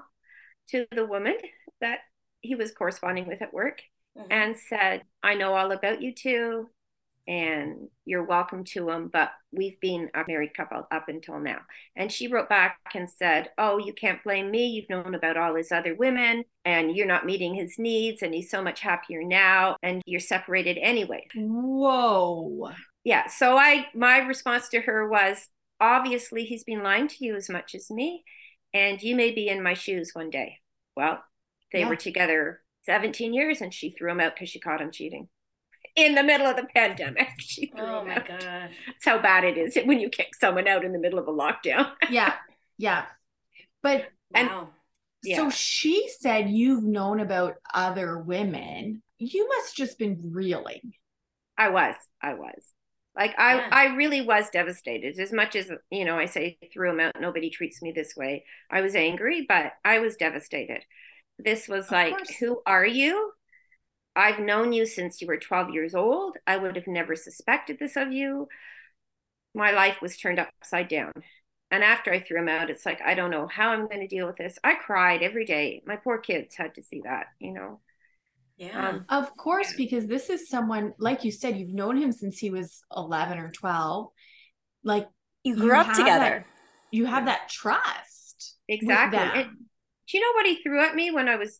to 0.69 0.86
the 0.91 1.05
woman 1.05 1.36
that 1.82 1.99
he 2.41 2.55
was 2.55 2.71
corresponding 2.71 3.28
with 3.28 3.41
at 3.41 3.53
work 3.53 3.82
mm-hmm. 4.17 4.32
and 4.32 4.57
said, 4.57 5.03
I 5.21 5.34
know 5.34 5.53
all 5.53 5.71
about 5.71 6.01
you 6.01 6.13
two 6.13 6.69
and 7.28 7.88
you're 8.05 8.26
welcome 8.26 8.63
to 8.65 8.89
him, 8.89 9.09
but 9.11 9.32
we've 9.51 9.80
been 9.80 10.09
a 10.13 10.24
married 10.28 10.53
couple 10.53 10.86
up 10.91 11.07
until 11.07 11.39
now. 11.39 11.59
And 11.95 12.11
she 12.11 12.28
wrote 12.28 12.49
back 12.49 12.78
and 12.93 13.09
said, 13.09 13.49
Oh, 13.57 13.78
you 13.78 13.93
can't 13.93 14.24
blame 14.24 14.51
me. 14.51 14.67
You've 14.67 14.89
known 14.89 15.15
about 15.15 15.38
all 15.38 15.55
his 15.55 15.71
other 15.71 15.95
women 15.95 16.43
and 16.65 16.95
you're 16.95 17.07
not 17.07 17.26
meeting 17.26 17.53
his 17.53 17.76
needs, 17.78 18.21
and 18.21 18.34
he's 18.34 18.49
so 18.49 18.61
much 18.61 18.80
happier 18.80 19.24
now, 19.24 19.76
and 19.84 20.01
you're 20.05 20.19
separated 20.19 20.78
anyway. 20.78 21.26
Whoa. 21.36 22.71
yeah. 23.03 23.28
So 23.28 23.57
I, 23.57 23.88
my 23.93 24.19
response 24.19 24.69
to 24.69 24.82
her 24.82 25.07
was, 25.09 25.47
obviously, 25.82 26.45
he's 26.45 26.63
been 26.63 26.84
lying 26.84 27.07
to 27.09 27.26
you 27.26 27.36
as 27.36 27.49
much 27.49 27.76
as 27.76 27.89
me, 27.91 28.24
and 28.74 29.01
you 29.01 29.15
may 29.15 29.32
be 29.32 29.49
in 29.49 29.61
my 29.61 29.74
shoes 29.74 30.11
one 30.13 30.30
day. 30.30 30.57
Well, 30.95 31.21
they 31.74 31.80
Yeah. 31.80 31.89
were 31.89 31.95
together 31.97 32.61
17 32.86 33.34
years, 33.34 33.59
and 33.61 33.74
she 33.74 33.91
threw 33.91 34.11
him 34.11 34.19
out 34.21 34.36
because 34.36 34.49
she 34.49 34.59
caught 34.59 34.82
him 34.82 34.91
cheating 34.91 35.28
in 35.95 36.15
the 36.15 36.23
middle 36.23 36.47
of 36.47 36.55
the 36.55 36.65
pandemic. 36.75 37.27
She 37.39 37.67
threw 37.67 37.85
Oh 37.85 38.01
him 38.01 38.07
my 38.07 38.15
out. 38.15 38.27
gosh. 38.27 38.41
That's 38.41 39.05
how 39.05 39.21
bad 39.21 39.43
it 39.43 39.57
is 39.57 39.77
when 39.85 39.99
you 39.99 40.09
kick 40.09 40.33
someone 40.35 40.67
out 40.67 40.83
in 40.83 40.91
the 40.93 40.99
middle 40.99 41.19
of 41.19 41.27
a 41.27 41.31
lockdown. 41.31 41.91
Yeah. 42.09 42.33
Yeah. 42.77 43.05
But 43.81 44.05
And- 44.33 44.47
Wow. 44.49 44.69
Yeah. 45.25 45.37
so 45.37 45.49
she 45.51 46.09
said 46.19 46.49
you've 46.49 46.83
known 46.83 47.21
about 47.21 47.55
other 47.73 48.17
women. 48.19 49.01
You 49.19 49.47
must 49.47 49.73
just 49.75 49.97
been 49.97 50.31
reeling. 50.33 50.93
I 51.57 51.69
was. 51.69 51.95
I 52.21 52.33
was. 52.33 52.73
Like 53.15 53.33
I, 53.37 53.55
Yeah. 53.55 53.69
I 53.71 53.85
really 53.95 54.21
was 54.21 54.49
devastated. 54.49 55.17
As 55.19 55.31
much 55.31 55.55
as 55.55 55.69
you 55.91 56.03
know, 56.03 56.17
I 56.17 56.25
say 56.25 56.57
threw 56.73 56.89
him 56.91 56.99
out. 56.99 57.13
Nobody 57.21 57.49
treats 57.51 57.81
me 57.81 57.91
this 57.93 58.15
way. 58.17 58.43
I 58.69 58.81
was 58.81 58.95
angry, 58.95 59.45
but 59.47 59.71
I 59.85 59.99
was 59.99 60.15
devastated. 60.17 60.81
This 61.39 61.67
was 61.69 61.85
Of 61.85 61.91
like, 61.91 62.15
course. 62.17 62.29
who 62.39 62.61
are 62.65 62.85
you? 62.85 63.31
I've 64.16 64.39
known 64.39 64.74
you 64.74 64.86
since 64.86 65.22
you 65.22 65.28
were 65.28 65.38
12 65.38 65.72
years 65.72 65.95
old. 65.95 66.38
I 66.45 66.57
would 66.57 66.76
have 66.76 66.88
never 66.88 67.16
suspected 67.16 67.80
this 67.80 67.95
of 67.95 68.11
you. 68.11 68.47
My 69.55 69.72
life 69.72 70.01
was 70.01 70.18
turned 70.18 70.39
upside 70.39 70.88
down. 70.88 71.11
And 71.72 71.84
after 71.84 72.11
I 72.14 72.20
threw 72.20 72.39
him 72.39 72.49
out, 72.49 72.70
it's 72.70 72.86
like, 72.86 73.01
I 73.01 73.16
don't 73.16 73.32
know 73.32 73.47
how 73.47 73.70
I'm 73.70 73.88
going 73.88 74.01
to 74.01 74.07
deal 74.07 74.28
with 74.28 74.36
this. 74.38 74.59
I 74.64 74.76
cried 74.76 75.24
every 75.24 75.45
day. 75.45 75.82
My 75.86 75.95
poor 75.95 76.20
kids 76.20 76.55
had 76.55 76.76
to 76.76 76.84
see 76.84 77.01
that, 77.01 77.28
you 77.39 77.51
know. 77.53 77.80
Yeah. 78.57 78.89
Um, 78.89 79.05
Of 79.09 79.36
course, 79.36 79.74
because 79.74 80.05
this 80.05 80.30
is 80.30 80.47
someone, 80.49 80.93
like 80.99 81.24
you 81.24 81.32
said, 81.32 81.57
you've 81.57 81.74
known 81.74 81.97
him 81.97 82.11
since 82.11 82.38
he 82.38 82.51
was 82.51 82.84
11 82.95 83.39
or 83.39 83.51
12. 83.51 84.07
Like 84.84 85.07
you 85.43 85.55
you 85.55 85.61
grew 85.61 85.76
up 85.76 85.88
have 85.88 85.97
together. 85.97 86.45
you 86.91 87.05
have 87.05 87.26
that 87.26 87.49
trust. 87.49 88.55
with 88.68 88.76
Exactly. 88.82 89.18
them. 89.20 89.32
And 89.34 89.49
do 90.07 90.18
you 90.18 90.22
know 90.22 90.34
what 90.36 90.45
he 90.45 90.61
threw 90.61 90.80
at 90.82 90.95
me 90.95 91.11
when 91.11 91.28
I 91.28 91.36
was 91.38 91.59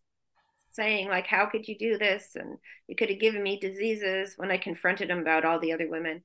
saying, 0.74 1.10
like, 1.10 1.28
how 1.28 1.46
could 1.48 1.68
you 1.68 1.78
do 1.78 1.98
this? 1.98 2.32
And 2.36 2.58
you 2.88 2.96
could 2.96 3.10
have 3.10 3.20
given 3.20 3.44
me 3.44 3.60
diseases 3.60 4.34
when 4.38 4.52
I 4.52 4.58
confronted 4.58 5.10
him 5.10 5.20
about 5.20 5.46
all 5.46 5.60
the 5.60 5.74
other 5.74 5.90
women. 5.90 6.24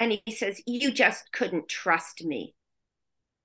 And 0.00 0.18
he 0.24 0.32
says, 0.32 0.62
You 0.66 0.92
just 0.92 1.32
couldn't 1.32 1.68
trust 1.68 2.24
me. 2.24 2.54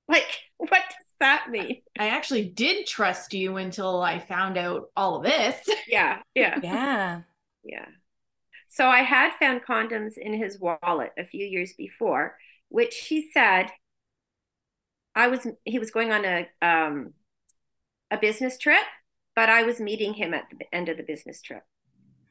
Like, 0.07 0.27
what 0.57 0.69
does 0.69 1.07
that 1.19 1.47
mean? 1.49 1.81
I 1.99 2.09
actually 2.09 2.45
did 2.45 2.85
trust 2.85 3.33
you 3.33 3.57
until 3.57 4.01
I 4.01 4.19
found 4.19 4.57
out 4.57 4.89
all 4.95 5.17
of 5.17 5.23
this. 5.23 5.57
Yeah, 5.87 6.21
yeah, 6.35 6.59
Yeah. 6.61 7.21
yeah. 7.63 7.85
So 8.69 8.87
I 8.87 9.03
had 9.03 9.33
found 9.39 9.61
condoms 9.63 10.17
in 10.17 10.33
his 10.33 10.59
wallet 10.59 11.11
a 11.17 11.25
few 11.25 11.45
years 11.45 11.73
before, 11.73 12.37
which 12.69 12.95
he 13.09 13.29
said 13.31 13.71
I 15.15 15.27
was 15.27 15.45
he 15.65 15.79
was 15.79 15.91
going 15.91 16.11
on 16.11 16.25
a 16.25 16.47
um 16.61 17.13
a 18.11 18.17
business 18.17 18.57
trip, 18.57 18.83
but 19.35 19.49
I 19.49 19.63
was 19.63 19.79
meeting 19.79 20.13
him 20.13 20.33
at 20.33 20.45
the 20.57 20.65
end 20.75 20.89
of 20.89 20.97
the 20.97 21.03
business 21.03 21.41
trip. 21.41 21.63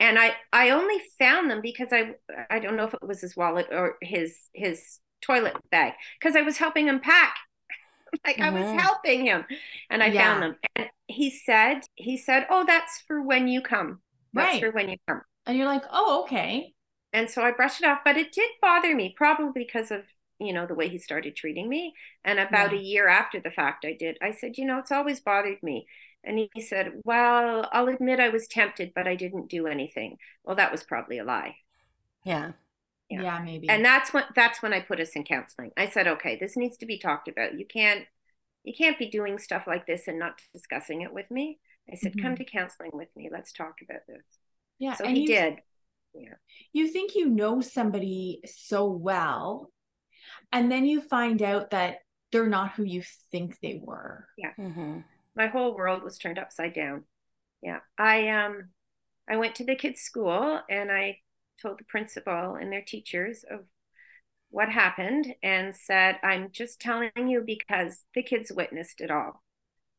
And 0.01 0.19
I 0.19 0.35
I 0.53 0.71
only 0.71 1.01
found 1.19 1.51
them 1.51 1.61
because 1.63 1.89
I 1.93 2.15
I 2.51 2.59
don't 2.59 2.77
know 2.77 2.85
if 2.87 2.95
it 2.95 3.07
was 3.07 3.21
his 3.21 3.37
wallet 3.37 3.69
or 3.73 3.97
his 4.03 4.37
his 4.55 5.01
toilet 5.23 5.57
bag 5.71 5.95
because 6.21 6.37
I 6.37 6.43
was 6.43 6.59
helping 6.59 6.89
him 6.89 7.01
pack. 7.01 7.37
like 8.27 8.41
I 8.43 8.51
was 8.51 8.71
helping 8.71 9.27
him 9.27 9.45
and 9.91 10.03
I 10.03 10.11
Yeah. 10.11 10.13
found 10.13 10.43
them. 10.43 10.57
And 10.77 10.89
he 11.07 11.31
said 11.31 11.81
he 11.95 12.17
said, 12.17 12.47
"Oh, 12.51 12.65
that's 12.67 13.03
for 13.07 13.23
when 13.23 13.49
you 13.49 13.61
come. 13.63 14.01
That's 14.37 14.57
Right. 14.57 14.59
for 14.59 14.71
when 14.71 14.89
you 14.89 14.97
come." 15.09 15.23
And 15.47 15.57
you're 15.57 15.67
like, 15.67 15.85
oh, 15.91 16.23
okay. 16.25 16.75
And 17.13 17.29
so 17.31 17.43
I 17.43 17.51
brushed 17.53 17.83
it 17.83 17.87
off, 17.87 18.01
but 18.05 18.17
it 18.17 18.33
did 18.33 18.51
bother 18.63 18.95
me, 18.95 19.15
probably 19.17 19.53
because 19.65 19.91
of, 19.91 20.05
you 20.47 20.53
know, 20.53 20.67
the 20.67 20.75
way 20.75 20.89
he 20.89 20.99
started 20.99 21.37
treating 21.37 21.69
me. 21.69 21.95
And 22.25 22.39
about 22.39 22.73
Yeah. 22.73 22.77
a 22.77 22.77
year 22.77 23.09
after 23.09 23.41
the 23.41 23.51
fact, 23.51 23.85
I 23.85 23.95
did. 23.95 24.19
I 24.23 24.33
said, 24.33 24.59
you 24.59 24.65
know, 24.67 24.79
it's 24.79 24.93
always 24.93 25.21
bothered 25.21 25.63
me. 25.63 25.87
And 26.25 26.39
he 26.55 26.61
said, 26.61 27.01
well, 27.05 27.69
I'll 27.73 27.89
admit 27.89 28.21
I 28.21 28.29
was 28.29 28.47
tempted, 28.49 28.93
but 28.95 29.09
I 29.09 29.17
didn't 29.17 29.49
do 29.51 29.67
anything. 29.67 30.19
Well, 30.45 30.57
that 30.57 30.71
was 30.73 30.85
probably 30.85 31.19
a 31.19 31.25
lie. 31.25 31.57
Yeah. 32.25 32.53
Yeah. 33.09 33.23
Yeah, 33.23 33.39
maybe. 33.41 33.69
And 33.69 33.85
that's 33.85 34.13
when 34.13 34.25
that's 34.35 34.63
when 34.63 34.73
I 34.73 34.81
put 34.81 35.01
us 35.01 35.13
in 35.17 35.25
counseling. 35.25 35.73
I 35.77 35.89
said, 35.89 36.09
okay, 36.09 36.37
this 36.39 36.57
needs 36.57 36.79
to 36.79 36.87
be 36.87 36.99
talked 36.99 37.29
about. 37.29 37.59
You 37.59 37.67
can't 37.67 38.07
you 38.65 38.75
can't 38.77 38.99
be 38.99 39.11
doing 39.11 39.39
stuff 39.39 39.65
like 39.67 39.87
this 39.87 40.09
and 40.09 40.19
not 40.19 40.41
discussing 40.53 41.03
it 41.03 41.13
with 41.13 41.31
me. 41.31 41.59
I 41.93 41.97
said, 41.97 42.17
come 42.19 42.35
Mhm. 42.35 42.37
to 42.37 42.45
counseling 42.45 42.93
with 42.95 43.09
me. 43.17 43.29
Let's 43.31 43.53
talk 43.53 43.81
about 43.83 44.07
this. 44.09 44.25
yeah. 44.79 44.95
So 44.95 45.05
and 45.05 45.17
he 45.17 45.23
you, 45.23 45.27
did. 45.27 45.61
Yeah. 46.15 46.35
You 46.73 46.89
think 46.89 47.15
you 47.15 47.29
know 47.29 47.61
somebody 47.61 48.41
so 48.47 48.87
well, 48.91 49.71
and 50.53 50.71
then 50.71 50.85
you 50.87 51.01
find 51.01 51.43
out 51.43 51.71
that 51.71 51.99
they're 52.31 52.47
not 52.47 52.73
who 52.73 52.85
you 52.85 53.03
think 53.31 53.59
they 53.61 53.81
were. 53.83 54.27
hmm 54.57 55.01
my 55.35 55.47
whole 55.47 55.75
world 55.77 56.03
was 56.03 56.19
turned 56.19 56.39
upside 56.39 56.75
down. 56.75 57.05
Yeah. 57.63 57.81
I 57.99 58.29
um 58.29 58.71
I 59.29 59.37
went 59.37 59.55
to 59.57 59.65
the 59.65 59.77
kids' 59.77 60.03
school 60.03 60.61
and 60.71 60.91
I 60.93 61.19
told 61.61 61.79
the 61.79 61.85
principal 61.85 62.57
and 62.57 62.73
their 62.73 62.83
teachers 62.83 63.45
of 63.51 63.61
what 64.51 64.69
happened 64.69 65.35
and 65.43 65.75
said, 65.75 66.17
I'm 66.23 66.51
just 66.53 66.81
telling 66.81 67.11
you 67.17 67.43
because 67.47 68.05
the 68.15 68.23
kids 68.23 68.53
witnessed 68.53 69.01
it 69.01 69.11
all. 69.11 69.43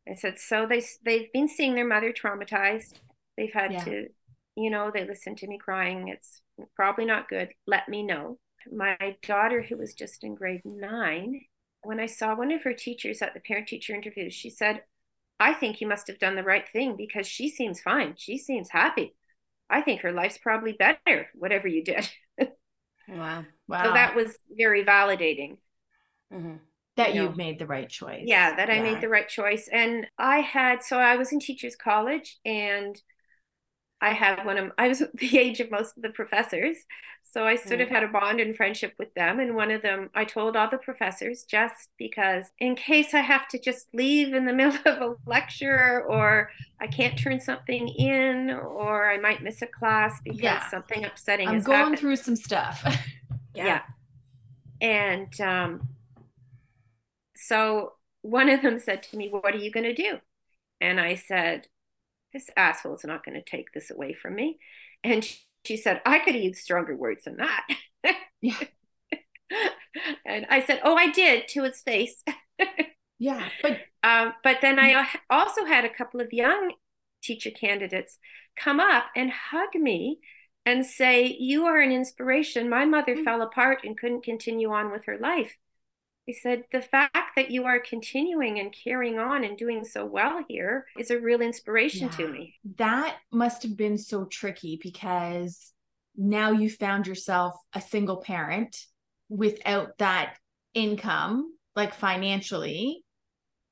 I 0.09 0.15
said, 0.15 0.39
so 0.39 0.67
they 0.67 0.83
they've 1.05 1.31
been 1.33 1.47
seeing 1.47 1.75
their 1.75 1.87
mother 1.87 2.13
traumatized. 2.13 2.99
They've 3.37 3.53
had 3.53 3.71
Yeah. 3.71 3.83
to, 3.85 4.07
you 4.55 4.69
know, 4.69 4.91
they 4.93 5.05
listened 5.07 5.37
to 5.39 5.47
me 5.47 5.57
crying. 5.57 6.09
It's 6.09 6.41
probably 6.75 7.05
not 7.05 7.29
good. 7.29 7.49
Let 7.67 7.89
me 7.89 8.03
know. 8.03 8.37
My 8.71 9.17
daughter, 9.23 9.61
who 9.61 9.77
was 9.77 9.93
just 9.93 10.23
in 10.23 10.35
grade 10.35 10.61
nine, 10.65 11.41
when 11.83 11.99
I 11.99 12.05
saw 12.05 12.35
one 12.35 12.51
of 12.51 12.63
her 12.63 12.73
teachers 12.73 13.21
at 13.21 13.33
the 13.33 13.39
parent 13.39 13.67
teacher 13.67 13.93
interview, 13.95 14.29
she 14.29 14.49
said, 14.49 14.83
I 15.39 15.53
think 15.53 15.81
you 15.81 15.87
must 15.87 16.07
have 16.07 16.19
done 16.19 16.35
the 16.35 16.43
right 16.43 16.67
thing 16.69 16.95
because 16.97 17.27
she 17.27 17.49
seems 17.49 17.81
fine. 17.81 18.15
She 18.17 18.37
seems 18.37 18.69
happy. 18.71 19.15
I 19.69 19.81
think 19.81 20.01
her 20.01 20.13
life's 20.13 20.37
probably 20.39 20.73
better, 20.73 21.29
whatever 21.35 21.67
you 21.67 21.83
did. 21.83 22.09
Wow. 23.07 23.45
Wow. 23.67 23.77
So 23.83 23.91
that 23.91 24.15
was 24.15 24.37
very 24.57 24.83
validating. 24.83 25.57
hmm 26.31 26.55
that 26.95 27.13
you 27.13 27.15
you've 27.15 27.35
know. 27.35 27.37
made 27.37 27.57
the 27.59 27.65
right 27.65 27.89
choice. 27.89 28.35
Yeah, 28.35 28.55
that 28.55 28.69
I 28.69 28.79
Yeah. 28.79 28.81
made 28.81 29.01
the 29.01 29.09
right 29.09 29.27
choice. 29.27 29.67
And 29.71 30.07
I 30.17 30.39
had, 30.41 30.83
so 30.83 30.99
I 30.99 31.17
was 31.17 31.31
in 31.33 31.39
teachers 31.39 31.75
college 31.75 32.39
and 32.45 33.01
I 34.03 34.11
had 34.13 34.45
one 34.45 34.57
of, 34.57 34.71
I 34.77 34.89
was 34.89 34.99
the 35.13 35.37
age 35.39 35.59
of 35.61 35.71
most 35.71 35.95
of 35.97 36.03
the 36.03 36.09
professors. 36.09 36.77
So 37.23 37.47
I 37.47 37.55
sort 37.55 37.81
of 37.81 37.89
had 37.89 38.03
a 38.03 38.09
bond 38.09 38.39
and 38.41 38.55
friendship 38.55 38.93
with 38.99 39.11
them. 39.15 39.39
And 39.39 39.55
one 39.55 39.71
of 39.71 39.81
them, 39.81 40.09
I 40.13 40.25
told 40.25 40.55
all 40.55 40.69
the 40.69 40.77
professors 40.77 41.45
just 41.49 41.89
because, 41.97 42.45
in 42.59 42.75
case 42.75 43.13
I 43.15 43.21
have 43.21 43.47
to 43.49 43.59
just 43.59 43.87
leave 43.93 44.33
in 44.33 44.45
the 44.45 44.53
middle 44.59 44.77
of 44.85 45.01
a 45.01 45.15
lecture 45.25 46.03
or 46.07 46.51
I 46.79 46.87
can't 46.87 47.17
turn 47.17 47.39
something 47.39 47.87
in 47.87 48.51
or 48.51 49.09
I 49.09 49.17
might 49.17 49.41
miss 49.41 49.61
a 49.63 49.67
class 49.67 50.19
because 50.23 50.41
Yeah. 50.41 50.69
something 50.69 51.05
upsetting 51.05 51.47
I'm 51.47 51.61
going 51.61 51.77
happened. 51.79 51.99
through 51.99 52.17
some 52.17 52.35
stuff. 52.35 52.83
Yeah. 53.55 53.65
Yeah. 53.67 53.81
And 54.81 55.41
um, 55.41 55.87
so 57.35 57.93
one 58.21 58.49
of 58.49 58.61
them 58.61 58.79
said 58.79 59.03
to 59.03 59.17
me, 59.17 59.29
What 59.29 59.53
are 59.53 59.59
you 59.59 59.71
going 59.71 59.83
to 59.85 59.93
do? 59.93 60.19
And 60.81 60.99
I 60.99 61.15
said, 61.15 61.67
This 62.33 62.49
asshole 62.57 62.95
is 62.95 63.03
not 63.05 63.23
going 63.25 63.35
to 63.41 63.43
take 63.49 63.71
this 63.73 63.91
away 63.91 64.13
from 64.13 64.35
me. 64.35 64.57
And 65.03 65.23
she, 65.23 65.37
she 65.65 65.77
said, 65.77 66.01
I 66.05 66.19
could 66.19 66.35
have 66.35 66.43
used 66.43 66.61
stronger 66.61 66.95
words 66.95 67.25
than 67.25 67.37
that. 67.37 67.65
Yeah. 68.41 68.57
and 70.25 70.45
I 70.49 70.61
said, 70.65 70.81
Oh, 70.83 70.95
I 70.95 71.11
did 71.11 71.47
to 71.49 71.63
his 71.63 71.81
face. 71.81 72.23
yeah. 73.19 73.49
But 73.61 73.77
Um, 74.05 74.33
but 74.43 74.57
then 74.61 74.79
I 74.79 75.07
also 75.29 75.63
had 75.63 75.85
a 75.85 75.93
couple 75.93 76.19
of 76.19 76.33
young 76.33 76.73
teacher 77.23 77.51
candidates 77.51 78.17
come 78.57 78.81
up 78.81 79.05
and 79.15 79.31
hug 79.31 79.75
me 79.75 80.19
and 80.65 80.85
say, 80.85 81.27
You 81.39 81.67
are 81.67 81.79
an 81.79 81.93
inspiration. 81.93 82.69
My 82.69 82.83
mother 82.83 83.15
Mm. 83.15 83.23
fell 83.23 83.41
apart 83.41 83.79
and 83.85 83.97
couldn't 83.97 84.25
continue 84.25 84.71
on 84.73 84.91
with 84.91 85.05
her 85.05 85.17
life. 85.17 85.55
He 86.25 86.33
said, 86.33 86.63
The 86.71 86.81
fact 86.81 87.35
that 87.35 87.51
you 87.51 87.65
are 87.65 87.79
continuing 87.79 88.59
and 88.59 88.73
carrying 88.73 89.19
on 89.19 89.43
and 89.43 89.57
doing 89.57 89.83
so 89.83 90.05
well 90.05 90.43
here 90.47 90.85
is 90.97 91.11
a 91.11 91.19
real 91.19 91.41
inspiration 91.41 92.09
to 92.09 92.27
me. 92.27 92.55
that 92.77 93.17
must 93.31 93.63
have 93.63 93.75
been 93.75 93.97
so 93.97 94.25
tricky 94.25 94.79
because 94.81 95.73
now 96.15 96.51
you 96.51 96.69
found 96.69 97.07
yourself 97.07 97.55
a 97.73 97.81
single 97.81 98.17
parent 98.21 98.77
without 99.29 99.97
that 99.97 100.35
income, 100.73 101.53
like 101.75 101.93
financially. 101.93 103.03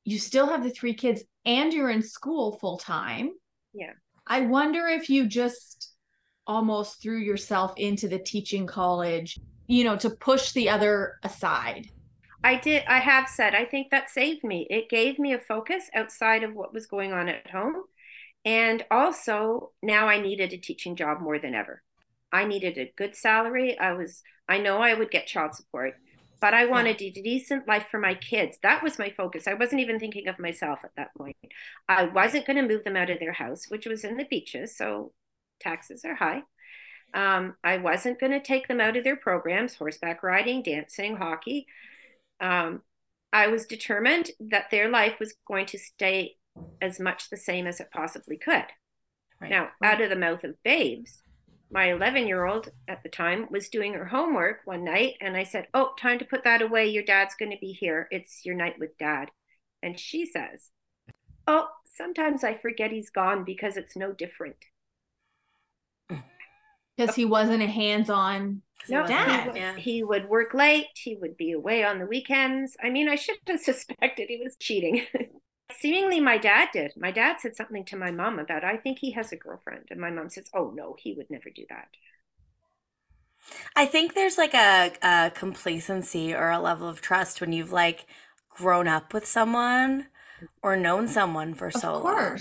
You 0.03 0.17
still 0.17 0.47
have 0.47 0.63
the 0.63 0.71
three 0.71 0.95
kids 0.95 1.23
and 1.45 1.71
you're 1.71 1.89
in 1.89 2.01
school 2.01 2.57
full 2.59 2.77
time. 2.79 3.31
Yeah. 3.73 3.93
I 4.27 4.41
wonder 4.41 4.87
if 4.87 5.09
you 5.09 5.27
just 5.27 5.93
almost 6.47 7.01
threw 7.01 7.19
yourself 7.19 7.73
into 7.77 8.07
the 8.07 8.19
teaching 8.19 8.65
college, 8.65 9.39
you 9.67 9.83
know, 9.83 9.95
to 9.97 10.09
push 10.09 10.51
the 10.51 10.69
other 10.69 11.17
aside. 11.23 11.89
I 12.43 12.55
did, 12.55 12.83
I 12.87 12.99
have 12.99 13.27
said, 13.27 13.53
I 13.53 13.65
think 13.65 13.91
that 13.91 14.09
saved 14.09 14.43
me. 14.43 14.67
It 14.69 14.89
gave 14.89 15.19
me 15.19 15.33
a 15.33 15.39
focus 15.39 15.89
outside 15.93 16.43
of 16.43 16.55
what 16.55 16.73
was 16.73 16.87
going 16.87 17.13
on 17.13 17.29
at 17.29 17.49
home. 17.49 17.83
And 18.43 18.83
also, 18.89 19.71
now 19.83 20.07
I 20.07 20.19
needed 20.19 20.51
a 20.51 20.57
teaching 20.57 20.95
job 20.95 21.21
more 21.21 21.37
than 21.37 21.53
ever. 21.53 21.83
I 22.31 22.45
needed 22.45 22.77
a 22.77 22.91
good 22.97 23.15
salary. 23.15 23.77
I 23.77 23.93
was, 23.93 24.23
I 24.49 24.57
know 24.57 24.79
I 24.79 24.95
would 24.95 25.11
get 25.11 25.27
child 25.27 25.53
support, 25.53 25.93
but 26.39 26.55
I 26.55 26.65
wanted 26.65 26.99
a 26.99 27.11
decent 27.11 27.67
life 27.67 27.85
for 27.91 27.99
my 27.99 28.15
kids. 28.15 28.57
That 28.63 28.81
was 28.81 28.97
my 28.97 29.11
focus. 29.15 29.47
I 29.47 29.53
wasn't 29.53 29.81
even 29.81 29.99
thinking 29.99 30.27
of 30.27 30.39
myself 30.39 30.79
at 30.83 30.95
that 30.97 31.13
point. 31.15 31.35
I 31.87 32.05
wasn't 32.05 32.47
going 32.47 32.57
to 32.57 32.67
move 32.67 32.83
them 32.83 32.97
out 32.97 33.11
of 33.11 33.19
their 33.19 33.33
house, 33.33 33.65
which 33.67 33.85
was 33.85 34.03
in 34.03 34.17
the 34.17 34.25
beaches. 34.25 34.75
So 34.75 35.11
taxes 35.59 36.03
are 36.03 36.15
high. 36.15 36.41
Um, 37.13 37.55
I 37.63 37.77
wasn't 37.77 38.19
going 38.19 38.31
to 38.31 38.41
take 38.41 38.67
them 38.67 38.81
out 38.81 38.97
of 38.97 39.03
their 39.03 39.17
programs 39.17 39.75
horseback 39.75 40.23
riding, 40.23 40.63
dancing, 40.63 41.17
hockey. 41.17 41.67
Um, 42.41 42.81
I 43.31 43.47
was 43.47 43.65
determined 43.65 44.31
that 44.39 44.71
their 44.71 44.89
life 44.89 45.19
was 45.19 45.35
going 45.47 45.67
to 45.67 45.77
stay 45.77 46.35
as 46.81 46.99
much 46.99 47.29
the 47.29 47.37
same 47.37 47.67
as 47.67 47.79
it 47.79 47.91
possibly 47.93 48.37
could. 48.37 48.65
Right. 49.39 49.49
Now, 49.49 49.69
out 49.83 50.01
of 50.01 50.09
the 50.09 50.15
mouth 50.15 50.43
of 50.43 50.61
babes, 50.63 51.23
my 51.71 51.91
11 51.91 52.27
year 52.27 52.45
old 52.45 52.69
at 52.87 53.01
the 53.03 53.09
time 53.09 53.47
was 53.49 53.69
doing 53.69 53.93
her 53.93 54.05
homework 54.05 54.59
one 54.65 54.83
night, 54.83 55.13
and 55.21 55.37
I 55.37 55.43
said, 55.43 55.67
Oh, 55.73 55.93
time 55.97 56.19
to 56.19 56.25
put 56.25 56.43
that 56.43 56.61
away. 56.61 56.89
Your 56.89 57.03
dad's 57.03 57.35
going 57.35 57.51
to 57.51 57.57
be 57.59 57.71
here. 57.71 58.07
It's 58.11 58.45
your 58.45 58.55
night 58.55 58.75
with 58.77 58.97
dad. 58.97 59.29
And 59.81 59.97
she 59.97 60.25
says, 60.25 60.69
Oh, 61.47 61.67
sometimes 61.85 62.43
I 62.43 62.57
forget 62.57 62.91
he's 62.91 63.09
gone 63.09 63.45
because 63.45 63.77
it's 63.77 63.95
no 63.95 64.11
different. 64.11 64.57
Because 66.97 67.15
he 67.15 67.23
wasn't 67.25 67.63
a 67.63 67.67
hands 67.67 68.09
on 68.09 68.61
no, 68.89 69.05
dad. 69.05 69.41
He 69.41 69.47
would, 69.47 69.55
yeah. 69.55 69.75
he 69.75 70.03
would 70.03 70.29
work 70.29 70.53
late. 70.53 70.87
He 70.95 71.15
would 71.15 71.37
be 71.37 71.51
away 71.51 71.83
on 71.83 71.99
the 71.99 72.05
weekends. 72.05 72.75
I 72.83 72.89
mean, 72.89 73.07
I 73.09 73.15
should 73.15 73.37
have 73.47 73.59
suspected 73.61 74.27
he 74.29 74.41
was 74.43 74.57
cheating. 74.59 75.05
Seemingly, 75.79 76.19
my 76.19 76.37
dad 76.37 76.69
did. 76.73 76.93
My 76.97 77.11
dad 77.11 77.37
said 77.39 77.55
something 77.55 77.85
to 77.85 77.95
my 77.95 78.11
mom 78.11 78.39
about, 78.39 78.63
I 78.63 78.77
think 78.77 78.99
he 78.99 79.11
has 79.11 79.31
a 79.31 79.37
girlfriend. 79.37 79.85
And 79.89 80.01
my 80.01 80.11
mom 80.11 80.29
says, 80.29 80.49
Oh, 80.53 80.71
no, 80.75 80.95
he 80.99 81.13
would 81.13 81.29
never 81.29 81.49
do 81.49 81.65
that. 81.69 81.87
I 83.75 83.85
think 83.85 84.13
there's 84.13 84.37
like 84.37 84.53
a, 84.53 84.91
a 85.01 85.31
complacency 85.31 86.33
or 86.33 86.49
a 86.49 86.59
level 86.59 86.87
of 86.87 87.01
trust 87.01 87.41
when 87.41 87.53
you've 87.53 87.71
like 87.71 88.05
grown 88.49 88.87
up 88.87 89.13
with 89.13 89.25
someone 89.25 90.07
or 90.61 90.75
known 90.75 91.07
someone 91.07 91.53
for 91.53 91.71
so 91.71 91.97
long 91.97 92.37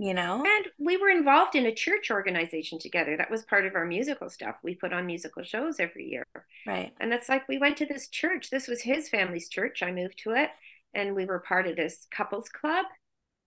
you 0.00 0.14
know? 0.14 0.42
And 0.42 0.66
we 0.78 0.96
were 0.96 1.10
involved 1.10 1.54
in 1.54 1.66
a 1.66 1.74
church 1.74 2.10
organization 2.10 2.78
together. 2.78 3.18
That 3.18 3.30
was 3.30 3.44
part 3.44 3.66
of 3.66 3.74
our 3.74 3.84
musical 3.84 4.30
stuff. 4.30 4.56
We 4.62 4.74
put 4.74 4.94
on 4.94 5.04
musical 5.04 5.42
shows 5.42 5.78
every 5.78 6.08
year. 6.08 6.26
Right. 6.66 6.94
And 6.98 7.12
it's 7.12 7.28
like 7.28 7.46
we 7.46 7.58
went 7.58 7.76
to 7.76 7.86
this 7.86 8.08
church. 8.08 8.48
This 8.48 8.66
was 8.66 8.80
his 8.80 9.10
family's 9.10 9.50
church. 9.50 9.82
I 9.82 9.92
moved 9.92 10.18
to 10.22 10.30
it 10.30 10.48
and 10.94 11.14
we 11.14 11.26
were 11.26 11.40
part 11.40 11.66
of 11.66 11.76
this 11.76 12.06
couples 12.10 12.48
club. 12.48 12.86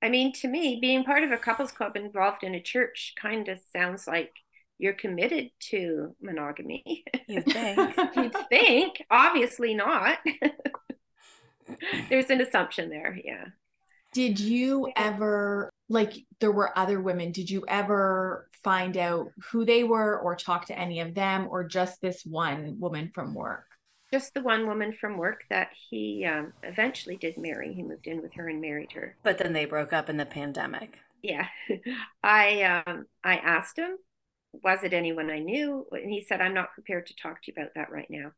I 0.03 0.09
mean 0.09 0.31
to 0.33 0.47
me 0.47 0.77
being 0.79 1.03
part 1.03 1.23
of 1.23 1.31
a 1.31 1.37
couples 1.37 1.71
club 1.71 1.97
involved 1.97 2.43
in 2.43 2.53
a 2.53 2.61
church 2.61 3.15
kind 3.19 3.49
of 3.49 3.59
sounds 3.75 4.05
like 4.05 4.31
you're 4.77 4.93
committed 4.93 5.49
to 5.71 6.15
monogamy. 6.21 7.03
You 7.27 7.41
think. 7.47 7.95
You'd 8.15 8.35
think. 8.49 9.03
Obviously 9.09 9.73
not. 9.73 10.19
There's 12.09 12.29
an 12.29 12.41
assumption 12.41 12.91
there. 12.91 13.19
Yeah 13.25 13.45
did 14.13 14.39
you 14.39 14.91
ever 14.95 15.69
like 15.89 16.13
there 16.39 16.51
were 16.51 16.77
other 16.77 17.01
women 17.01 17.31
did 17.31 17.49
you 17.49 17.63
ever 17.67 18.49
find 18.63 18.97
out 18.97 19.29
who 19.51 19.65
they 19.65 19.83
were 19.83 20.19
or 20.19 20.35
talk 20.35 20.65
to 20.67 20.77
any 20.77 21.01
of 21.01 21.13
them 21.13 21.47
or 21.49 21.63
just 21.63 22.01
this 22.01 22.25
one 22.25 22.79
woman 22.79 23.11
from 23.13 23.33
work? 23.33 23.65
Just 24.11 24.33
the 24.33 24.41
one 24.41 24.67
woman 24.67 24.93
from 24.93 25.17
work 25.17 25.41
that 25.49 25.69
he 25.89 26.25
um, 26.25 26.53
eventually 26.61 27.17
did 27.17 27.37
marry. 27.37 27.73
He 27.73 27.81
moved 27.81 28.07
in 28.07 28.21
with 28.21 28.33
her 28.35 28.47
and 28.47 28.61
married 28.61 28.91
her. 28.93 29.17
But 29.23 29.39
then 29.39 29.53
they 29.53 29.65
broke 29.65 29.91
up 29.91 30.09
in 30.09 30.17
the 30.17 30.25
pandemic. 30.25 30.99
Yeah. 31.21 31.47
I 32.23 32.83
um 32.87 33.05
i 33.23 33.37
asked 33.37 33.77
him 33.77 33.97
was 34.63 34.83
it 34.83 34.93
anyone 34.93 35.31
i 35.31 35.39
knew? 35.39 35.85
And 35.91 36.11
he 36.11 36.21
said 36.21 36.41
i'm 36.41 36.53
not 36.53 36.73
prepared 36.73 37.07
to 37.07 37.15
talk 37.15 37.41
to 37.41 37.51
you 37.51 37.53
about 37.57 37.73
that 37.75 37.91
right 37.91 38.09
now. 38.09 38.31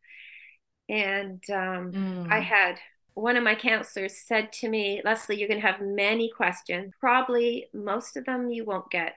And 0.88 1.44
um, 1.50 1.92
mm. 1.92 2.32
i 2.32 2.40
had 2.40 2.80
one 3.16 3.38
of 3.38 3.44
my 3.44 3.56
counselors 3.56 4.18
said 4.18 4.52
to 4.52 4.70
me, 4.70 5.02
Leslie, 5.04 5.38
you're 5.38 5.48
going 5.48 5.62
to 5.62 5.68
have 5.68 5.82
many 5.82 6.30
questions. 6.30 6.94
Probably 7.00 7.68
most 7.74 8.18
of 8.18 8.26
them 8.26 8.50
you 8.50 8.66
won't 8.66 8.92
get 8.92 9.16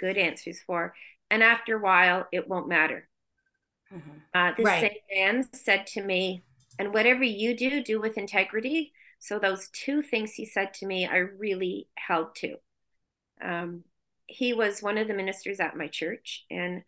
good 0.00 0.16
answers 0.16 0.58
for. 0.66 0.94
And 1.30 1.42
after 1.42 1.76
a 1.76 1.80
while, 1.80 2.26
it 2.32 2.48
won't 2.48 2.68
matter. 2.68 3.08
Mm-hmm. 3.92 4.10
Uh, 4.34 4.52
this 4.56 4.64
right. 4.64 4.80
same 4.80 5.16
man 5.16 5.44
said 5.52 5.86
to 5.88 6.02
me, 6.02 6.44
and 6.78 6.94
whatever 6.94 7.24
you 7.24 7.56
do, 7.56 7.82
do 7.82 8.00
with 8.00 8.18
integrity. 8.18 8.92
So, 9.18 9.38
those 9.38 9.68
two 9.68 10.02
things 10.02 10.32
he 10.32 10.44
said 10.44 10.74
to 10.74 10.86
me, 10.86 11.06
I 11.06 11.16
really 11.16 11.88
held 11.96 12.34
to. 12.36 12.56
Um, 13.42 13.84
he 14.26 14.52
was 14.52 14.82
one 14.82 14.98
of 14.98 15.08
the 15.08 15.14
ministers 15.14 15.60
at 15.60 15.76
my 15.76 15.88
church. 15.88 16.44
And 16.50 16.82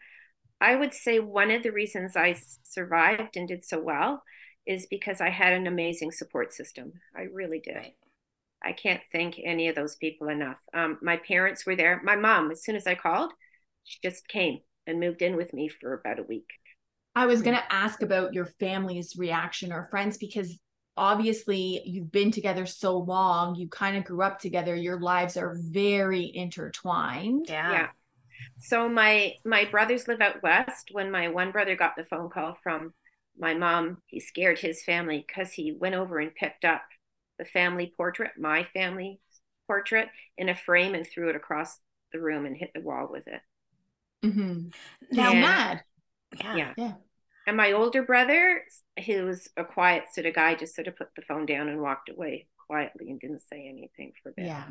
I 0.61 0.77
would 0.77 0.93
say 0.93 1.21
one 1.21 1.51
of 1.51 1.63
the 1.63 1.73
reasons 1.73 2.17
I 2.17 2.37
survived 2.65 3.37
and 3.37 3.47
did 3.47 3.65
so 3.65 3.81
well 3.81 4.23
is 4.69 4.87
because 4.87 5.21
I 5.21 5.31
had 5.31 5.55
an 5.55 5.67
amazing 5.67 6.13
support 6.13 6.53
system. 6.53 6.93
I 7.17 7.23
really 7.23 7.59
did. 7.59 7.75
Right. 7.75 7.97
I 8.63 8.73
can't 8.73 9.01
thank 9.11 9.41
any 9.43 9.69
of 9.69 9.75
those 9.75 9.97
people 9.97 10.29
enough. 10.29 10.59
Um, 10.75 10.99
my 11.01 11.17
parents 11.17 11.65
were 11.65 11.75
there. 11.75 12.01
My 12.05 12.17
mom, 12.17 12.51
as 12.51 12.63
soon 12.63 12.77
as 12.77 12.87
I 12.87 12.95
called, 12.95 13.33
she 13.85 13.99
just 14.03 14.29
came 14.29 14.59
and 14.87 15.01
moved 15.01 15.23
in 15.23 15.37
with 15.37 15.55
me 15.55 15.69
for 15.69 15.95
about 15.95 16.19
a 16.19 16.25
week. 16.25 16.49
I 17.15 17.27
was 17.27 17.41
going 17.41 17.57
to 17.57 17.73
ask 17.73 18.03
about 18.03 18.35
your 18.35 18.45
family's 18.45 19.17
reaction 19.17 19.73
or 19.73 19.89
friends 19.91 20.19
because 20.19 20.59
obviously 20.97 21.81
you've 21.87 22.13
been 22.13 22.31
together 22.31 22.67
so 22.67 22.99
long, 22.99 23.55
you 23.55 23.69
kind 23.69 23.97
of 23.97 24.05
grew 24.05 24.23
up 24.23 24.39
together, 24.39 24.77
your 24.77 25.01
lives 25.01 25.37
are 25.37 25.57
very 25.59 26.31
intertwined. 26.35 27.47
Yeah. 27.49 27.73
Yeah. 27.73 27.89
So 28.59 28.89
my 28.89 29.35
my 29.45 29.65
brothers 29.65 30.07
live 30.07 30.21
out 30.21 30.43
west. 30.43 30.91
When 30.93 31.11
my 31.11 31.29
one 31.29 31.53
brother 31.53 31.75
got 31.75 31.97
the 31.97 32.05
phone 32.05 32.29
call 32.29 32.57
from 32.63 32.93
my 33.39 33.55
mom, 33.55 33.99
he 34.07 34.21
scared 34.21 34.59
his 34.59 34.83
family 34.83 35.25
because 35.27 35.53
he 35.53 35.73
went 35.73 35.95
over 35.95 36.19
and 36.19 36.35
picked 36.35 36.65
up 36.65 36.83
the 37.39 37.45
family 37.45 37.93
portrait, 37.97 38.33
my 38.39 38.65
family 38.65 39.21
portrait, 39.67 40.09
in 40.37 40.49
a 40.49 40.55
frame 40.55 40.95
and 40.95 41.07
threw 41.07 41.31
it 41.31 41.37
across 41.37 41.79
the 42.13 42.21
room 42.21 42.47
and 42.47 42.57
hit 42.57 42.71
the 42.75 42.81
wall 42.81 43.09
with 43.11 43.27
it. 43.27 43.41
Mm-hmm. 44.25 44.69
Now 45.13 45.31
and, 45.31 45.41
mad. 45.41 45.83
Yeah. 46.37 46.57
yeah. 46.57 46.73
Yeah. 46.77 46.93
And 47.47 47.57
my 47.57 47.73
older 47.73 48.03
brother, 48.03 48.63
he 48.97 49.17
was 49.21 49.49
a 49.57 49.65
quiet 49.65 50.05
sort 50.13 50.27
of 50.27 50.35
guy, 50.35 50.55
just 50.55 50.75
sort 50.75 50.89
of 50.89 50.97
put 50.97 51.09
the 51.17 51.23
phone 51.23 51.47
down 51.47 51.69
and 51.69 51.81
walked 51.81 52.11
away 52.11 52.47
quietly 52.67 53.11
and 53.11 53.21
didn't 53.21 53.43
say 53.43 53.67
anything 53.69 54.13
for 54.23 54.31
a 54.31 54.33
bit. 54.33 54.47
Yeah. 54.47 54.65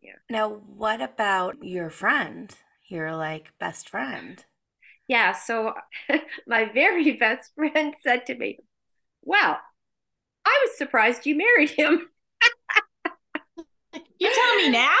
Yeah. 0.00 0.12
Now, 0.30 0.48
what 0.48 1.00
about 1.00 1.62
your 1.62 1.90
friend? 1.90 2.54
Your 2.86 3.14
like 3.14 3.52
best 3.58 3.88
friend? 3.88 4.44
Yeah, 5.08 5.32
so 5.32 5.74
my 6.46 6.70
very 6.72 7.12
best 7.12 7.52
friend 7.54 7.94
said 8.02 8.26
to 8.26 8.36
me, 8.36 8.58
Well, 9.22 9.58
I 10.44 10.66
was 10.66 10.78
surprised 10.78 11.26
you 11.26 11.36
married 11.36 11.70
him. 11.70 12.08
you 14.18 14.32
tell 14.34 14.56
me 14.56 14.68
now? 14.70 14.96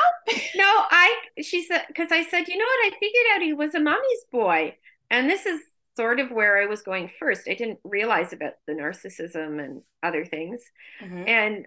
no, 0.56 0.64
I, 0.64 1.14
she 1.42 1.62
said, 1.62 1.84
because 1.88 2.10
I 2.10 2.24
said, 2.24 2.48
You 2.48 2.56
know 2.56 2.64
what? 2.64 2.86
I 2.86 2.98
figured 2.98 3.26
out 3.34 3.42
he 3.42 3.52
was 3.52 3.74
a 3.74 3.80
mommy's 3.80 4.24
boy. 4.32 4.76
And 5.10 5.28
this 5.28 5.46
is 5.46 5.60
sort 5.96 6.20
of 6.20 6.30
where 6.30 6.62
I 6.62 6.66
was 6.66 6.82
going 6.82 7.10
first. 7.18 7.48
I 7.48 7.54
didn't 7.54 7.80
realize 7.84 8.32
about 8.32 8.52
the 8.66 8.72
narcissism 8.72 9.62
and 9.62 9.82
other 10.02 10.24
things. 10.24 10.62
Mm-hmm. 11.02 11.24
And 11.26 11.66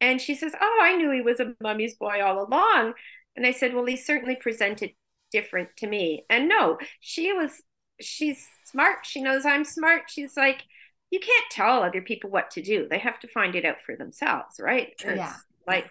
and 0.00 0.20
she 0.20 0.34
says, 0.34 0.52
"Oh, 0.60 0.78
I 0.82 0.96
knew 0.96 1.12
he 1.12 1.20
was 1.20 1.38
a 1.38 1.54
mummy's 1.60 1.94
boy 1.94 2.20
all 2.22 2.44
along." 2.44 2.94
And 3.36 3.46
I 3.46 3.52
said, 3.52 3.72
"Well, 3.72 3.84
he 3.84 3.96
certainly 3.96 4.34
presented 4.34 4.90
different 5.32 5.70
to 5.78 5.86
me. 5.86 6.24
And 6.28 6.48
no, 6.48 6.78
she 7.00 7.32
was 7.32 7.62
she's 8.00 8.46
smart. 8.64 9.04
She 9.04 9.22
knows 9.22 9.46
I'm 9.46 9.64
smart. 9.64 10.02
She's 10.08 10.36
like, 10.36 10.62
you 11.10 11.20
can't 11.20 11.50
tell 11.50 11.82
other 11.82 12.00
people 12.00 12.30
what 12.30 12.50
to 12.52 12.62
do. 12.62 12.88
They 12.88 12.98
have 12.98 13.20
to 13.20 13.28
find 13.28 13.54
it 13.54 13.64
out 13.64 13.82
for 13.84 13.96
themselves, 13.96 14.56
right? 14.58 14.88
It's 14.92 15.04
yeah. 15.04 15.34
Like, 15.66 15.90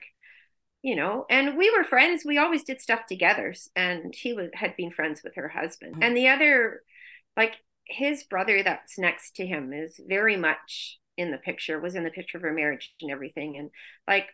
you 0.81 0.95
know, 0.95 1.25
and 1.29 1.57
we 1.57 1.69
were 1.69 1.83
friends. 1.83 2.25
We 2.25 2.39
always 2.39 2.63
did 2.63 2.81
stuff 2.81 3.05
together. 3.07 3.53
And 3.75 4.15
he 4.15 4.33
was, 4.33 4.49
had 4.53 4.75
been 4.75 4.91
friends 4.91 5.21
with 5.23 5.35
her 5.35 5.47
husband. 5.47 5.93
Mm-hmm. 5.93 6.03
And 6.03 6.17
the 6.17 6.27
other, 6.29 6.81
like 7.37 7.55
his 7.85 8.23
brother 8.23 8.63
that's 8.63 8.97
next 8.97 9.35
to 9.35 9.45
him 9.45 9.73
is 9.73 9.99
very 10.05 10.37
much 10.37 10.97
in 11.17 11.31
the 11.31 11.37
picture, 11.37 11.79
was 11.79 11.95
in 11.95 12.03
the 12.03 12.09
picture 12.09 12.37
of 12.37 12.43
her 12.43 12.53
marriage 12.53 12.91
and 12.99 13.11
everything. 13.11 13.57
And 13.57 13.69
like, 14.07 14.27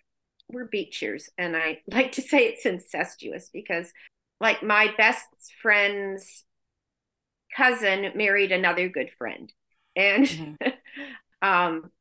we're 0.49 0.65
beachers. 0.65 1.29
And 1.37 1.57
I 1.57 1.81
like 1.91 2.13
to 2.13 2.21
say 2.21 2.45
it's 2.45 2.65
incestuous 2.65 3.49
because 3.51 3.91
like 4.39 4.63
my 4.63 4.93
best 4.97 5.27
friend's 5.61 6.43
cousin 7.55 8.11
married 8.15 8.51
another 8.51 8.89
good 8.89 9.11
friend. 9.17 9.51
And 9.95 10.25
mm-hmm. 10.25 10.67
um 11.47 11.91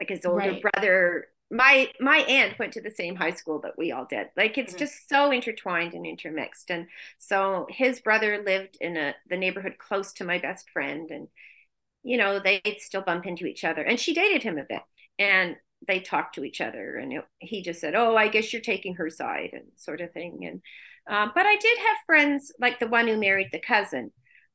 like 0.00 0.10
his 0.10 0.26
older 0.26 0.50
right. 0.50 0.62
brother 0.62 1.28
my 1.50 1.90
my 2.00 2.18
aunt 2.18 2.58
went 2.58 2.72
to 2.72 2.80
the 2.80 2.90
same 2.90 3.14
high 3.14 3.32
school 3.32 3.60
that 3.60 3.78
we 3.78 3.92
all 3.92 4.06
did. 4.08 4.28
Like 4.36 4.58
it's 4.58 4.72
mm-hmm. 4.72 4.78
just 4.80 5.08
so 5.08 5.30
intertwined 5.30 5.94
and 5.94 6.06
intermixed. 6.06 6.70
And 6.70 6.86
so 7.18 7.66
his 7.70 8.00
brother 8.00 8.42
lived 8.44 8.76
in 8.80 8.96
a 8.96 9.14
the 9.28 9.36
neighborhood 9.36 9.76
close 9.78 10.12
to 10.14 10.24
my 10.24 10.38
best 10.38 10.70
friend. 10.70 11.10
And 11.10 11.28
you 12.02 12.16
know 12.16 12.40
they'd 12.40 12.78
still 12.80 13.02
bump 13.02 13.26
into 13.26 13.46
each 13.46 13.64
other. 13.64 13.82
And 13.82 13.98
she 13.98 14.14
dated 14.14 14.42
him 14.42 14.58
a 14.58 14.64
bit. 14.64 14.82
And 15.18 15.56
they 15.86 16.00
talked 16.00 16.34
to 16.34 16.44
each 16.44 16.60
other. 16.60 16.96
And 16.96 17.12
it, 17.12 17.24
he 17.38 17.62
just 17.62 17.80
said 17.80 17.94
oh 17.94 18.16
i 18.16 18.28
guess 18.28 18.52
you're 18.52 18.62
taking 18.62 18.96
her 18.96 19.10
side 19.10 19.50
and 19.52 19.66
sort 19.76 20.00
of 20.00 20.12
thing. 20.12 20.44
And 20.44 20.62
um, 21.08 21.32
but 21.34 21.46
i 21.46 21.56
did 21.56 21.78
have 21.78 21.96
friends 22.06 22.52
like 22.60 22.78
the 22.78 22.88
one 22.88 23.06
who 23.06 23.16
married 23.16 23.48
the 23.52 23.60
cousin 23.60 24.10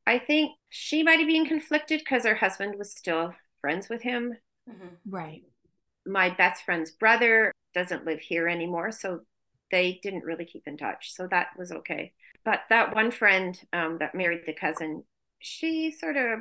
I 0.07 0.19
think 0.19 0.51
she 0.69 1.03
might 1.03 1.19
have 1.19 1.27
been 1.27 1.45
conflicted 1.45 1.99
because 1.99 2.25
her 2.25 2.35
husband 2.35 2.75
was 2.77 2.91
still 2.91 3.33
friends 3.59 3.89
with 3.89 4.01
him. 4.01 4.35
Mm-hmm. 4.69 4.95
Right. 5.09 5.43
My 6.05 6.29
best 6.29 6.63
friend's 6.63 6.91
brother 6.91 7.51
doesn't 7.73 8.05
live 8.05 8.19
here 8.19 8.47
anymore. 8.47 8.91
So 8.91 9.21
they 9.69 9.99
didn't 10.01 10.25
really 10.25 10.45
keep 10.45 10.63
in 10.65 10.77
touch. 10.77 11.13
So 11.13 11.27
that 11.27 11.47
was 11.57 11.71
okay. 11.71 12.13
But 12.43 12.61
that 12.69 12.95
one 12.95 13.11
friend 13.11 13.59
um, 13.71 13.97
that 13.99 14.15
married 14.15 14.41
the 14.45 14.53
cousin, 14.53 15.03
she 15.39 15.91
sort 15.91 16.17
of 16.17 16.39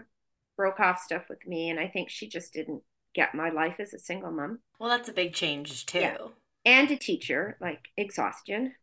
broke 0.56 0.80
off 0.80 0.98
stuff 0.98 1.24
with 1.28 1.46
me. 1.46 1.68
And 1.68 1.78
I 1.78 1.88
think 1.88 2.08
she 2.08 2.28
just 2.28 2.54
didn't 2.54 2.82
get 3.14 3.34
my 3.34 3.50
life 3.50 3.76
as 3.78 3.92
a 3.92 3.98
single 3.98 4.30
mom. 4.30 4.60
Well, 4.78 4.88
that's 4.88 5.08
a 5.08 5.12
big 5.12 5.34
change 5.34 5.84
too. 5.84 6.00
Yeah. 6.00 6.16
And 6.64 6.90
a 6.90 6.96
teacher, 6.96 7.56
like 7.60 7.88
exhaustion. 7.96 8.74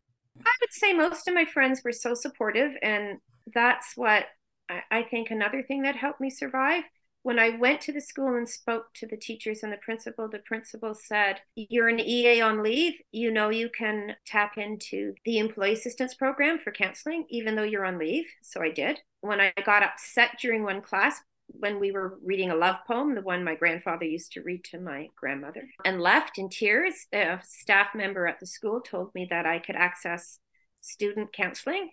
I 0.44 0.52
would 0.60 0.72
say 0.72 0.92
most 0.92 1.28
of 1.28 1.34
my 1.34 1.44
friends 1.44 1.82
were 1.84 1.92
so 1.92 2.14
supportive. 2.14 2.72
And 2.82 3.18
that's 3.54 3.92
what 3.96 4.26
I, 4.68 4.82
I 4.90 5.02
think 5.02 5.30
another 5.30 5.62
thing 5.62 5.82
that 5.82 5.96
helped 5.96 6.20
me 6.20 6.30
survive 6.30 6.84
when 7.22 7.38
I 7.38 7.50
went 7.50 7.80
to 7.82 7.92
the 7.92 8.00
school 8.00 8.36
and 8.36 8.48
spoke 8.48 8.86
to 8.94 9.06
the 9.06 9.16
teachers 9.16 9.62
and 9.62 9.72
the 9.72 9.76
principal, 9.78 10.28
the 10.28 10.38
principal 10.38 10.94
said, 10.94 11.40
You're 11.56 11.88
an 11.88 12.00
EA 12.00 12.40
on 12.40 12.62
leave. 12.62 12.94
You 13.12 13.30
know, 13.30 13.50
you 13.50 13.68
can 13.68 14.14
tap 14.26 14.56
into 14.56 15.14
the 15.24 15.38
employee 15.38 15.74
assistance 15.74 16.14
program 16.14 16.58
for 16.58 16.72
counseling, 16.72 17.26
even 17.28 17.54
though 17.54 17.64
you're 17.64 17.84
on 17.84 17.98
leave. 17.98 18.24
So 18.42 18.62
I 18.62 18.70
did. 18.70 19.00
When 19.20 19.40
I 19.40 19.52
got 19.66 19.82
upset 19.82 20.38
during 20.40 20.62
one 20.62 20.80
class, 20.80 21.20
when 21.48 21.80
we 21.80 21.90
were 21.90 22.18
reading 22.22 22.50
a 22.50 22.54
love 22.54 22.76
poem, 22.86 23.14
the 23.14 23.22
one 23.22 23.42
my 23.42 23.54
grandfather 23.54 24.04
used 24.04 24.32
to 24.32 24.42
read 24.42 24.64
to 24.64 24.80
my 24.80 25.08
grandmother, 25.16 25.68
and 25.84 26.00
left 26.00 26.38
in 26.38 26.48
tears, 26.48 27.06
a 27.12 27.38
staff 27.42 27.88
member 27.94 28.26
at 28.26 28.40
the 28.40 28.46
school 28.46 28.80
told 28.80 29.14
me 29.14 29.26
that 29.30 29.46
I 29.46 29.58
could 29.58 29.76
access 29.76 30.38
student 30.80 31.32
counseling 31.32 31.90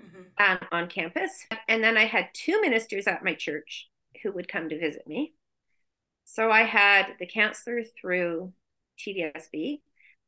mm-hmm. 0.00 0.52
um, 0.52 0.58
on 0.72 0.88
campus. 0.88 1.46
And 1.68 1.82
then 1.82 1.96
I 1.96 2.04
had 2.04 2.28
two 2.34 2.60
ministers 2.60 3.06
at 3.06 3.24
my 3.24 3.34
church 3.34 3.88
who 4.22 4.32
would 4.32 4.48
come 4.48 4.68
to 4.68 4.78
visit 4.78 5.06
me. 5.06 5.34
So 6.24 6.50
I 6.50 6.62
had 6.62 7.14
the 7.18 7.26
counselor 7.26 7.82
through 7.98 8.52
TDSB, 8.98 9.80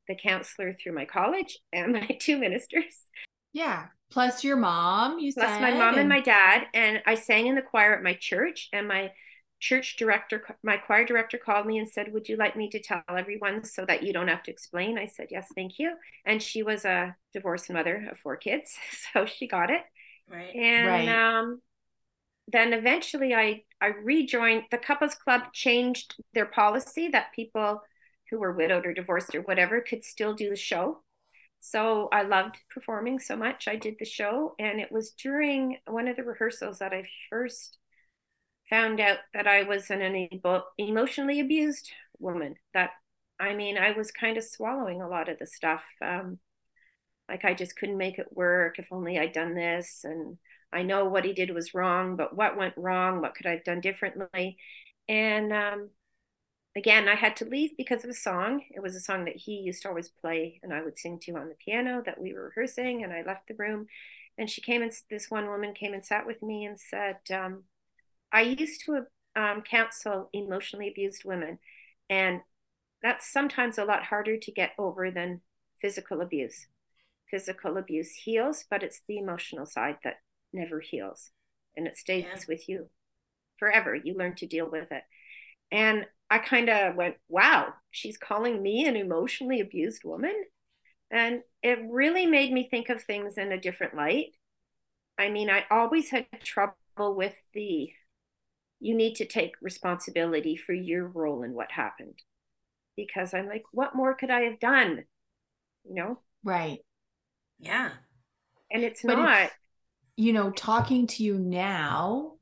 the 0.08 0.14
counselor 0.14 0.74
through 0.74 0.94
my 0.94 1.04
college, 1.04 1.58
and 1.72 1.92
my 1.92 2.06
two 2.20 2.38
ministers. 2.38 3.04
Yeah. 3.52 3.86
Plus 4.10 4.42
your 4.42 4.56
mom, 4.56 5.18
you 5.18 5.32
Plus 5.32 5.48
said. 5.48 5.60
my 5.60 5.72
mom 5.72 5.90
and... 5.90 6.00
and 6.00 6.08
my 6.08 6.20
dad. 6.20 6.66
And 6.74 7.02
I 7.06 7.14
sang 7.14 7.46
in 7.46 7.54
the 7.54 7.62
choir 7.62 7.94
at 7.94 8.02
my 8.02 8.14
church, 8.14 8.68
and 8.72 8.88
my 8.88 9.12
church 9.60 9.96
director, 9.96 10.42
my 10.62 10.78
choir 10.78 11.04
director 11.04 11.38
called 11.38 11.66
me 11.66 11.78
and 11.78 11.88
said, 11.88 12.12
Would 12.12 12.28
you 12.28 12.36
like 12.36 12.56
me 12.56 12.68
to 12.70 12.80
tell 12.80 13.02
everyone 13.08 13.62
so 13.64 13.84
that 13.84 14.02
you 14.02 14.12
don't 14.12 14.28
have 14.28 14.42
to 14.44 14.50
explain? 14.50 14.98
I 14.98 15.06
said, 15.06 15.28
Yes, 15.30 15.46
thank 15.54 15.78
you. 15.78 15.92
And 16.24 16.42
she 16.42 16.62
was 16.62 16.84
a 16.84 17.14
divorced 17.32 17.70
mother 17.70 18.08
of 18.10 18.18
four 18.18 18.36
kids. 18.36 18.76
So 19.12 19.26
she 19.26 19.46
got 19.46 19.70
it. 19.70 19.82
Right. 20.30 20.54
And 20.54 20.86
right. 20.86 21.08
Um, 21.08 21.60
then 22.48 22.72
eventually 22.72 23.34
I, 23.34 23.62
I 23.80 23.88
rejoined 23.88 24.64
the 24.70 24.78
couples 24.78 25.14
club 25.14 25.52
changed 25.52 26.14
their 26.32 26.46
policy 26.46 27.08
that 27.08 27.32
people 27.34 27.82
who 28.30 28.38
were 28.38 28.52
widowed 28.52 28.86
or 28.86 28.94
divorced 28.94 29.34
or 29.34 29.42
whatever 29.42 29.80
could 29.80 30.04
still 30.04 30.34
do 30.34 30.48
the 30.50 30.56
show. 30.56 31.02
So 31.60 32.08
I 32.10 32.22
loved 32.22 32.56
performing 32.70 33.18
so 33.18 33.36
much. 33.36 33.68
I 33.68 33.76
did 33.76 33.96
the 33.98 34.06
show, 34.06 34.54
and 34.58 34.80
it 34.80 34.90
was 34.90 35.12
during 35.12 35.78
one 35.86 36.08
of 36.08 36.16
the 36.16 36.24
rehearsals 36.24 36.78
that 36.78 36.92
I 36.92 37.04
first 37.28 37.78
found 38.68 39.00
out 39.00 39.18
that 39.34 39.46
I 39.46 39.64
was 39.64 39.90
an 39.90 40.28
emotionally 40.78 41.40
abused 41.40 41.90
woman. 42.18 42.54
That 42.74 42.90
I 43.38 43.54
mean, 43.54 43.78
I 43.78 43.92
was 43.92 44.10
kind 44.10 44.36
of 44.36 44.44
swallowing 44.44 45.02
a 45.02 45.08
lot 45.08 45.28
of 45.28 45.38
the 45.38 45.46
stuff. 45.46 45.82
Um, 46.02 46.38
like 47.28 47.44
I 47.44 47.54
just 47.54 47.76
couldn't 47.76 47.98
make 47.98 48.18
it 48.18 48.28
work. 48.36 48.78
If 48.78 48.86
only 48.90 49.18
I'd 49.18 49.32
done 49.32 49.54
this, 49.54 50.02
and 50.04 50.38
I 50.72 50.82
know 50.82 51.06
what 51.06 51.24
he 51.24 51.32
did 51.32 51.50
was 51.54 51.74
wrong, 51.74 52.16
but 52.16 52.36
what 52.36 52.56
went 52.56 52.74
wrong? 52.76 53.20
What 53.20 53.34
could 53.34 53.46
I 53.46 53.52
have 53.52 53.64
done 53.64 53.80
differently? 53.80 54.56
And 55.08 55.52
um, 55.52 55.90
again, 56.76 57.08
I 57.08 57.14
had 57.14 57.36
to 57.36 57.44
leave 57.44 57.76
because 57.76 58.04
of 58.04 58.10
a 58.10 58.14
song. 58.14 58.62
It 58.70 58.82
was 58.82 58.94
a 58.94 59.00
song 59.00 59.24
that 59.24 59.36
he 59.36 59.54
used 59.54 59.82
to 59.82 59.88
always 59.88 60.08
play, 60.08 60.60
and 60.62 60.72
I 60.72 60.82
would 60.82 60.98
sing 60.98 61.18
to 61.20 61.36
on 61.36 61.48
the 61.48 61.54
piano 61.54 62.02
that 62.04 62.20
we 62.20 62.32
were 62.32 62.44
rehearsing. 62.44 63.02
And 63.04 63.12
I 63.12 63.22
left 63.22 63.48
the 63.48 63.54
room, 63.54 63.86
and 64.38 64.48
she 64.48 64.60
came 64.60 64.82
and 64.82 64.92
this 65.10 65.30
one 65.30 65.46
woman 65.46 65.74
came 65.74 65.94
and 65.94 66.04
sat 66.04 66.26
with 66.26 66.42
me 66.42 66.64
and 66.64 66.78
said, 66.78 67.18
um, 67.32 67.64
"I 68.32 68.42
used 68.42 68.84
to 68.86 69.06
um, 69.36 69.62
counsel 69.62 70.30
emotionally 70.32 70.88
abused 70.88 71.24
women, 71.24 71.58
and 72.08 72.40
that's 73.02 73.32
sometimes 73.32 73.78
a 73.78 73.84
lot 73.84 74.04
harder 74.04 74.36
to 74.36 74.52
get 74.52 74.72
over 74.78 75.10
than 75.10 75.40
physical 75.80 76.20
abuse. 76.20 76.66
Physical 77.30 77.76
abuse 77.76 78.12
heals, 78.12 78.64
but 78.68 78.82
it's 78.82 79.02
the 79.06 79.18
emotional 79.18 79.64
side 79.66 79.98
that 80.04 80.16
never 80.52 80.80
heals 80.80 81.30
and 81.76 81.86
it 81.86 81.96
stays 81.96 82.24
yeah. 82.24 82.38
with 82.48 82.68
you 82.68 82.88
forever. 83.58 83.94
You 83.94 84.14
learn 84.14 84.34
to 84.36 84.46
deal 84.46 84.70
with 84.70 84.90
it. 84.90 85.02
And 85.70 86.06
I 86.30 86.38
kind 86.38 86.68
of 86.70 86.94
went, 86.94 87.16
wow, 87.28 87.74
she's 87.90 88.16
calling 88.16 88.62
me 88.62 88.86
an 88.86 88.96
emotionally 88.96 89.60
abused 89.60 90.02
woman. 90.04 90.34
And 91.10 91.42
it 91.62 91.78
really 91.90 92.26
made 92.26 92.52
me 92.52 92.68
think 92.70 92.88
of 92.88 93.02
things 93.02 93.36
in 93.36 93.50
a 93.52 93.60
different 93.60 93.96
light. 93.96 94.36
I 95.18 95.28
mean, 95.28 95.50
I 95.50 95.64
always 95.70 96.10
had 96.10 96.26
trouble 96.42 96.74
with 96.98 97.34
the 97.52 97.90
you 98.82 98.94
need 98.94 99.16
to 99.16 99.26
take 99.26 99.52
responsibility 99.60 100.56
for 100.56 100.72
your 100.72 101.06
role 101.06 101.42
in 101.42 101.52
what 101.52 101.70
happened 101.70 102.14
because 102.96 103.34
I'm 103.34 103.46
like, 103.46 103.64
what 103.72 103.94
more 103.94 104.14
could 104.14 104.30
I 104.30 104.42
have 104.42 104.58
done? 104.58 105.04
You 105.84 105.94
know? 105.94 106.20
Right. 106.42 106.78
Yeah. 107.58 107.90
And 108.70 108.84
it's 108.84 109.02
but 109.02 109.18
not. 109.18 109.42
It's, 109.42 109.54
you 110.16 110.32
know, 110.32 110.50
talking 110.50 111.06
to 111.08 111.22
you 111.24 111.38
now 111.38 112.34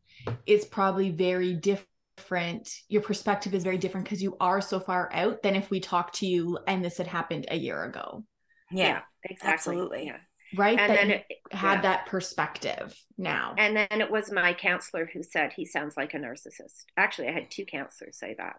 it's 0.47 0.65
probably 0.65 1.11
very 1.11 1.55
different. 1.55 1.89
Different, 2.19 2.69
your 2.89 3.03
perspective 3.03 3.55
is 3.55 3.63
very 3.63 3.79
different 3.79 4.05
because 4.05 4.23
you 4.23 4.37
are 4.41 4.61
so 4.61 4.81
far 4.81 5.09
out 5.13 5.43
than 5.43 5.55
if 5.55 5.71
we 5.71 5.79
talked 5.79 6.17
to 6.17 6.27
you 6.27 6.59
and 6.67 6.85
this 6.85 6.99
had 6.99 7.07
happened 7.07 7.47
a 7.49 7.57
year 7.57 7.85
ago. 7.85 8.25
Yeah, 8.73 8.89
yeah 8.89 9.01
exactly. 9.23 9.53
Absolutely. 9.53 10.07
Yeah. 10.07 10.17
Right. 10.57 10.79
And 10.79 10.91
that 10.91 10.97
then 10.97 11.11
it 11.11 11.27
had 11.53 11.77
yeah. 11.77 11.83
that 11.83 12.07
perspective 12.07 12.95
now. 13.17 13.55
And 13.57 13.77
then 13.77 14.01
it 14.01 14.11
was 14.11 14.33
my 14.33 14.53
counselor 14.55 15.09
who 15.13 15.23
said 15.23 15.53
he 15.53 15.65
sounds 15.65 15.97
like 15.97 16.15
a 16.15 16.19
narcissist. 16.19 16.85
Actually, 16.97 17.29
I 17.29 17.33
had 17.33 17.51
two 17.51 17.65
counselors 17.65 18.19
say 18.19 18.35
that. 18.39 18.57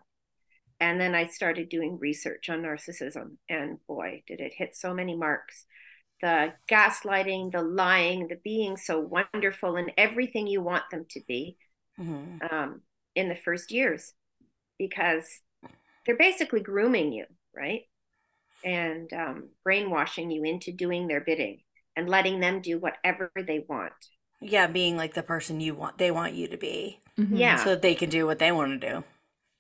And 0.79 1.01
then 1.01 1.15
I 1.15 1.25
started 1.25 1.67
doing 1.67 1.97
research 1.99 2.49
on 2.49 2.61
narcissism. 2.61 3.37
And 3.49 3.79
boy, 3.87 4.23
did 4.27 4.39
it 4.39 4.53
hit 4.55 4.75
so 4.75 4.93
many 4.93 5.15
marks 5.15 5.65
the 6.21 6.53
gaslighting, 6.69 7.51
the 7.51 7.61
lying, 7.61 8.27
the 8.27 8.37
being 8.43 8.77
so 8.77 8.99
wonderful 8.99 9.75
and 9.75 9.91
everything 9.97 10.47
you 10.47 10.61
want 10.61 10.83
them 10.91 11.05
to 11.09 11.21
be 11.27 11.57
mm-hmm. 11.99 12.53
um, 12.53 12.81
in 13.19 13.29
the 13.29 13.35
first 13.35 13.71
years 13.71 14.13
because 14.77 15.27
they're 16.05 16.17
basically 16.17 16.61
grooming 16.61 17.11
you, 17.11 17.25
right? 17.55 17.81
And 18.63 19.11
um, 19.13 19.49
brainwashing 19.63 20.31
you 20.31 20.43
into 20.43 20.71
doing 20.71 21.07
their 21.07 21.21
bidding 21.21 21.59
and 21.95 22.09
letting 22.09 22.39
them 22.39 22.61
do 22.61 22.79
whatever 22.79 23.31
they 23.35 23.65
want. 23.67 23.93
Yeah, 24.41 24.67
being 24.67 24.95
like 24.95 25.13
the 25.13 25.23
person 25.23 25.59
you 25.59 25.75
want, 25.75 25.97
they 25.97 26.11
want 26.11 26.33
you 26.33 26.47
to 26.47 26.57
be. 26.57 27.01
Mm-hmm. 27.19 27.35
Yeah. 27.35 27.57
So 27.57 27.71
that 27.71 27.81
they 27.81 27.93
can 27.93 28.09
do 28.09 28.25
what 28.25 28.39
they 28.39 28.51
want 28.51 28.79
to 28.79 28.89
do. 28.89 29.03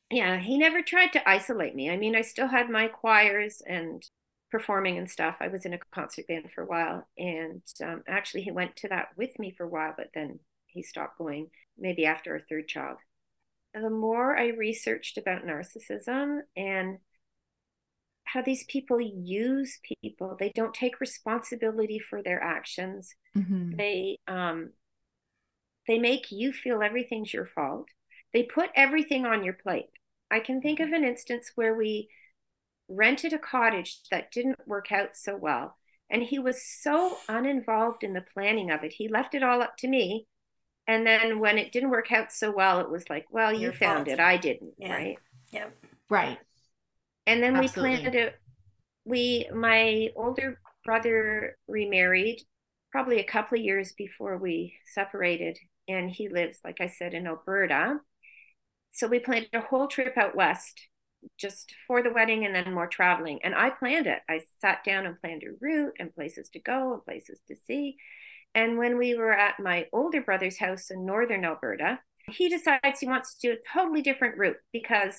Yeah, 0.09 0.39
he 0.39 0.57
never 0.57 0.81
tried 0.81 1.13
to 1.13 1.29
isolate 1.29 1.75
me. 1.75 1.89
I 1.89 1.97
mean, 1.97 2.15
I 2.15 2.21
still 2.21 2.47
had 2.47 2.69
my 2.69 2.87
choirs 2.87 3.61
and 3.67 4.01
performing 4.49 4.97
and 4.97 5.09
stuff. 5.09 5.35
I 5.39 5.49
was 5.49 5.65
in 5.65 5.73
a 5.73 5.79
concert 5.93 6.27
band 6.27 6.49
for 6.55 6.63
a 6.63 6.67
while, 6.67 7.07
and 7.17 7.61
um, 7.83 8.03
actually, 8.07 8.41
he 8.41 8.51
went 8.51 8.75
to 8.77 8.87
that 8.87 9.09
with 9.15 9.37
me 9.37 9.53
for 9.55 9.65
a 9.65 9.69
while, 9.69 9.93
but 9.95 10.07
then 10.15 10.39
he 10.65 10.81
stopped 10.81 11.17
going, 11.17 11.49
maybe 11.77 12.05
after 12.05 12.35
a 12.35 12.41
third 12.41 12.67
child. 12.67 12.97
The 13.73 13.89
more 13.89 14.37
I 14.37 14.47
researched 14.47 15.17
about 15.17 15.45
narcissism 15.45 16.39
and 16.55 16.97
how 18.23 18.41
these 18.41 18.63
people 18.65 18.99
use 18.99 19.79
people, 20.01 20.35
they 20.39 20.51
don't 20.53 20.73
take 20.73 20.99
responsibility 20.99 21.99
for 21.99 22.21
their 22.21 22.41
actions. 22.41 23.15
Mm-hmm. 23.37 23.75
They 23.75 24.17
um, 24.27 24.71
they 25.87 25.97
make 25.97 26.31
you 26.31 26.53
feel 26.53 26.83
everything's 26.83 27.33
your 27.33 27.47
fault. 27.47 27.87
They 28.33 28.43
put 28.43 28.69
everything 28.75 29.25
on 29.25 29.43
your 29.43 29.55
plate. 29.55 29.89
I 30.29 30.39
can 30.39 30.61
think 30.61 30.79
of 30.79 30.91
an 30.91 31.03
instance 31.03 31.51
where 31.55 31.75
we 31.75 32.09
rented 32.87 33.33
a 33.33 33.39
cottage 33.39 33.99
that 34.11 34.31
didn't 34.31 34.67
work 34.67 34.91
out 34.91 35.15
so 35.15 35.35
well. 35.35 35.75
And 36.11 36.23
he 36.23 36.39
was 36.39 36.63
so 36.63 37.17
uninvolved 37.27 38.03
in 38.03 38.13
the 38.13 38.25
planning 38.33 38.71
of 38.71 38.83
it. 38.83 38.93
He 38.93 39.07
left 39.07 39.35
it 39.35 39.43
all 39.43 39.61
up 39.61 39.77
to 39.79 39.87
me. 39.87 40.27
And 40.89 41.05
then 41.05 41.39
when 41.39 41.59
it 41.59 41.71
didn't 41.71 41.91
work 41.91 42.11
out 42.11 42.31
so 42.31 42.51
well, 42.51 42.79
it 42.79 42.89
was 42.89 43.07
like, 43.11 43.27
well, 43.29 43.53
you 43.53 43.59
Your 43.59 43.73
found 43.73 44.07
it. 44.07 44.19
I 44.19 44.37
didn't. 44.37 44.73
Yeah. 44.79 44.95
Right. 44.95 45.17
Yep. 45.51 45.75
Right. 46.09 46.39
And 47.27 47.43
then 47.43 47.55
Absolutely. 47.55 47.91
we 47.91 47.97
planned 47.99 48.15
it. 48.15 48.39
We, 49.05 49.47
my 49.53 50.09
older 50.15 50.59
brother 50.83 51.57
remarried 51.67 52.41
probably 52.91 53.19
a 53.19 53.23
couple 53.23 53.59
of 53.59 53.63
years 53.63 53.91
before 53.91 54.39
we 54.39 54.73
separated. 54.95 55.59
And 55.87 56.09
he 56.09 56.27
lives, 56.27 56.57
like 56.63 56.81
I 56.81 56.87
said, 56.87 57.13
in 57.13 57.27
Alberta. 57.27 57.99
So 58.89 59.05
we 59.05 59.19
planned 59.19 59.49
a 59.53 59.61
whole 59.61 59.85
trip 59.85 60.17
out 60.17 60.35
west 60.35 60.81
just 61.37 61.71
for 61.85 62.01
the 62.01 62.11
wedding 62.11 62.47
and 62.47 62.55
then 62.55 62.73
more 62.73 62.87
traveling. 62.87 63.41
And 63.43 63.53
I 63.53 63.69
planned 63.69 64.07
it. 64.07 64.21
I 64.27 64.41
sat 64.59 64.83
down 64.83 65.05
and 65.05 65.21
planned 65.21 65.43
a 65.43 65.53
route 65.61 65.97
and 65.99 66.15
places 66.15 66.49
to 66.53 66.59
go 66.59 66.95
and 66.95 67.05
places 67.05 67.41
to 67.47 67.55
see. 67.67 67.97
And 68.55 68.77
when 68.77 68.97
we 68.97 69.15
were 69.15 69.33
at 69.33 69.59
my 69.59 69.87
older 69.93 70.21
brother's 70.21 70.57
house 70.57 70.89
in 70.89 71.05
northern 71.05 71.45
Alberta, 71.45 71.99
he 72.31 72.49
decides 72.49 72.99
he 72.99 73.07
wants 73.07 73.35
to 73.35 73.47
do 73.47 73.53
a 73.53 73.79
totally 73.79 74.01
different 74.01 74.37
route 74.37 74.57
because 74.71 75.17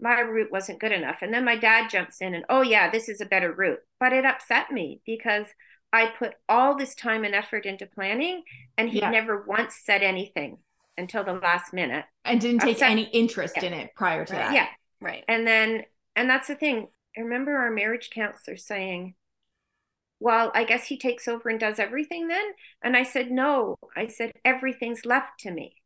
my 0.00 0.20
route 0.20 0.50
wasn't 0.50 0.80
good 0.80 0.92
enough. 0.92 1.18
And 1.22 1.32
then 1.32 1.44
my 1.44 1.56
dad 1.56 1.90
jumps 1.90 2.20
in 2.20 2.34
and, 2.34 2.44
oh, 2.48 2.62
yeah, 2.62 2.90
this 2.90 3.08
is 3.08 3.20
a 3.20 3.26
better 3.26 3.52
route. 3.52 3.80
But 3.98 4.12
it 4.12 4.24
upset 4.24 4.70
me 4.70 5.00
because 5.04 5.46
I 5.92 6.06
put 6.06 6.34
all 6.48 6.76
this 6.76 6.94
time 6.94 7.24
and 7.24 7.34
effort 7.34 7.66
into 7.66 7.86
planning, 7.86 8.42
and 8.78 8.88
he 8.88 9.00
yeah. 9.00 9.10
never 9.10 9.42
once 9.42 9.74
said 9.82 10.02
anything 10.02 10.58
until 10.96 11.24
the 11.24 11.32
last 11.32 11.72
minute. 11.72 12.04
And 12.24 12.40
didn't 12.40 12.60
take 12.60 12.76
upset. 12.76 12.90
any 12.90 13.04
interest 13.04 13.54
yeah. 13.56 13.64
in 13.64 13.72
it 13.72 13.90
prior 13.96 14.24
to 14.24 14.32
right. 14.32 14.38
that. 14.38 14.54
Yeah. 14.54 14.66
Right. 15.00 15.24
And 15.26 15.46
then, 15.46 15.82
and 16.14 16.30
that's 16.30 16.48
the 16.48 16.54
thing. 16.54 16.88
I 17.16 17.22
remember 17.22 17.56
our 17.56 17.70
marriage 17.70 18.10
counselor 18.14 18.56
saying, 18.56 19.14
well, 20.20 20.52
I 20.54 20.64
guess 20.64 20.86
he 20.86 20.98
takes 20.98 21.26
over 21.26 21.48
and 21.48 21.58
does 21.58 21.78
everything 21.78 22.28
then. 22.28 22.44
And 22.82 22.96
I 22.96 23.02
said, 23.02 23.30
no. 23.30 23.76
I 23.96 24.06
said, 24.06 24.32
everything's 24.44 25.06
left 25.06 25.40
to 25.40 25.50
me. 25.50 25.76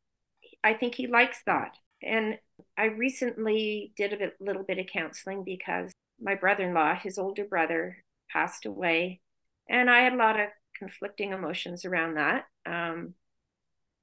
I 0.63 0.75
think 0.75 0.97
he 0.97 1.07
likes 1.07 1.39
that. 1.47 1.77
And 2.03 2.39
I 2.77 2.87
recently 2.87 3.93
did 3.97 4.13
a 4.13 4.17
bit, 4.17 4.35
little 4.41 4.65
bit 4.65 4.79
of 4.79 4.87
counseling 4.93 5.45
because 5.45 5.93
my 6.21 6.35
brother 6.35 6.65
in 6.65 6.75
law, 6.75 6.95
his 6.95 7.17
older 7.17 7.45
brother, 7.45 7.99
passed 8.31 8.67
away. 8.67 9.21
And 9.69 9.89
I 9.89 10.01
had 10.01 10.13
a 10.13 10.17
lot 10.17 10.39
of 10.39 10.49
conflicting 10.79 11.33
emotions 11.33 11.85
around 11.85 12.15
that. 12.15 12.45
Um, 12.67 13.15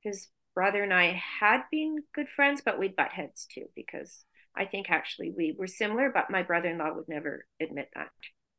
his 0.02 0.30
brother 0.56 0.84
and 0.84 0.94
I 0.94 1.22
had 1.40 1.64
been 1.72 1.98
good 2.16 2.28
friends, 2.30 2.62
but 2.64 2.80
we'd 2.80 2.96
butt 2.96 3.12
heads 3.12 3.48
too, 3.54 3.66
because 3.76 4.24
I 4.56 4.66
think 4.66 4.90
actually 4.90 5.32
we 5.32 5.56
were 5.58 5.68
similar, 5.68 6.10
but 6.10 6.30
my 6.30 6.44
brother 6.44 6.70
in 6.70 6.78
law 6.78 6.94
would 6.94 7.10
never 7.10 7.46
admit 7.62 7.90
that. 7.96 8.10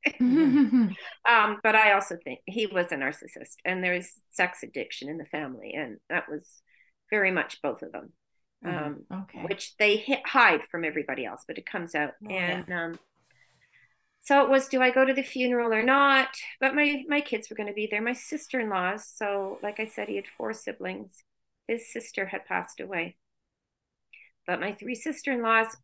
um, 0.21 0.97
but 1.63 1.75
I 1.75 1.93
also 1.93 2.17
think 2.25 2.41
he 2.47 2.67
was 2.67 2.91
a 2.91 2.97
narcissist, 2.97 3.57
and 3.65 3.83
there's 3.83 4.11
sex 4.31 4.63
addiction 4.63 5.09
in 5.09 5.19
the 5.19 5.25
family, 5.25 5.75
and 5.75 5.99
that 6.11 6.29
was 6.29 6.45
very 7.11 7.31
much 7.31 7.61
both 7.63 7.83
of 7.83 7.93
them. 7.93 8.13
Mm-hmm. 8.65 8.85
Um, 8.85 9.23
okay. 9.23 9.43
Which 9.49 9.77
they 9.77 10.05
hide 10.25 10.63
from 10.71 10.85
everybody 10.85 11.25
else, 11.25 11.45
but 11.47 11.59
it 11.59 11.67
comes 11.67 11.95
out. 11.95 12.13
Oh, 12.25 12.31
and 12.31 12.65
yeah. 12.69 12.85
um, 12.85 12.99
so 14.21 14.43
it 14.45 14.49
was, 14.49 14.69
do 14.69 14.81
I 14.81 14.91
go 14.91 15.05
to 15.05 15.13
the 15.13 15.23
funeral 15.23 15.73
or 15.73 15.83
not? 15.83 16.29
But 16.61 16.75
my 16.75 17.03
my 17.09 17.21
kids 17.21 17.51
were 17.51 17.57
going 17.57 17.69
to 17.69 17.75
be 17.75 17.89
there. 17.91 18.01
My 18.01 18.13
sister 18.13 18.61
in 18.61 18.71
laws. 18.71 19.05
So, 19.05 19.59
like 19.63 19.81
I 19.81 19.87
said, 19.87 20.09
he 20.09 20.17
had 20.17 20.27
four 20.37 20.53
siblings. 20.53 21.25
His 21.67 21.93
sister 21.93 22.27
had 22.27 22.47
passed 22.47 22.81
away. 22.81 23.17
But 24.47 24.61
my 24.61 24.73
three 24.73 24.95
sister 24.95 25.33
in 25.33 25.43
laws 25.43 25.77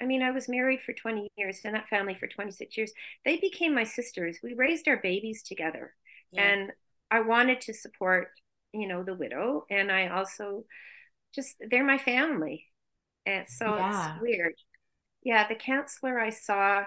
I 0.00 0.04
mean, 0.04 0.22
I 0.22 0.30
was 0.30 0.48
married 0.48 0.80
for 0.82 0.92
20 0.92 1.30
years 1.36 1.60
and 1.64 1.74
that 1.74 1.88
family 1.88 2.14
for 2.14 2.26
26 2.26 2.76
years. 2.76 2.92
They 3.24 3.38
became 3.38 3.74
my 3.74 3.84
sisters. 3.84 4.38
We 4.42 4.54
raised 4.54 4.88
our 4.88 4.98
babies 4.98 5.42
together. 5.42 5.94
Yeah. 6.32 6.42
And 6.42 6.72
I 7.10 7.20
wanted 7.20 7.60
to 7.62 7.74
support, 7.74 8.28
you 8.72 8.86
know, 8.86 9.02
the 9.02 9.14
widow. 9.14 9.64
And 9.70 9.90
I 9.90 10.08
also 10.08 10.64
just, 11.34 11.56
they're 11.70 11.84
my 11.84 11.98
family. 11.98 12.66
And 13.24 13.46
so 13.48 13.76
yeah. 13.76 14.12
it's 14.12 14.22
weird. 14.22 14.54
Yeah. 15.22 15.48
The 15.48 15.54
counselor 15.54 16.18
I 16.20 16.30
saw, 16.30 16.84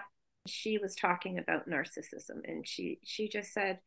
she 0.47 0.77
was 0.77 0.95
talking 0.95 1.39
about 1.39 1.67
narcissism 1.67 2.41
and 2.45 2.67
she, 2.67 2.99
she 3.03 3.27
just 3.27 3.53
said, 3.53 3.79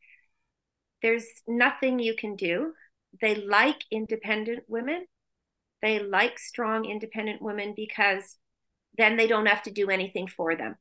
there's 1.01 1.27
nothing 1.47 1.99
you 1.99 2.15
can 2.15 2.35
do. 2.35 2.73
They 3.21 3.35
like 3.35 3.83
independent 3.91 4.63
women. 4.67 5.05
They 5.81 5.99
like 5.99 6.39
strong 6.39 6.85
independent 6.85 7.41
women 7.41 7.73
because 7.75 8.37
then 8.97 9.17
they 9.17 9.27
don't 9.27 9.47
have 9.47 9.63
to 9.63 9.71
do 9.71 9.89
anything 9.89 10.27
for 10.27 10.55
them. 10.55 10.75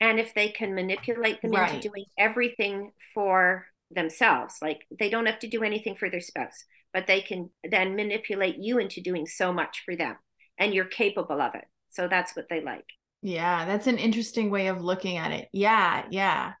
And 0.00 0.18
if 0.18 0.34
they 0.34 0.48
can 0.48 0.74
manipulate 0.74 1.40
them 1.40 1.52
right. 1.52 1.74
into 1.74 1.88
doing 1.88 2.04
everything 2.18 2.92
for 3.14 3.66
themselves, 3.90 4.56
like 4.60 4.80
they 4.96 5.08
don't 5.08 5.26
have 5.26 5.38
to 5.40 5.48
do 5.48 5.62
anything 5.62 5.96
for 5.96 6.10
their 6.10 6.20
spouse, 6.20 6.64
but 6.92 7.06
they 7.06 7.20
can 7.20 7.50
then 7.68 7.96
manipulate 7.96 8.56
you 8.58 8.78
into 8.78 9.00
doing 9.00 9.26
so 9.26 9.52
much 9.52 9.82
for 9.84 9.96
them 9.96 10.16
and 10.58 10.74
you're 10.74 10.84
capable 10.84 11.40
of 11.40 11.54
it. 11.54 11.64
So 11.90 12.08
that's 12.08 12.34
what 12.36 12.46
they 12.50 12.60
like. 12.60 12.84
Yeah, 13.22 13.64
that's 13.64 13.86
an 13.86 13.98
interesting 13.98 14.50
way 14.50 14.66
of 14.66 14.82
looking 14.82 15.16
at 15.16 15.32
it. 15.32 15.48
Yeah, 15.52 16.04
yeah. 16.10 16.52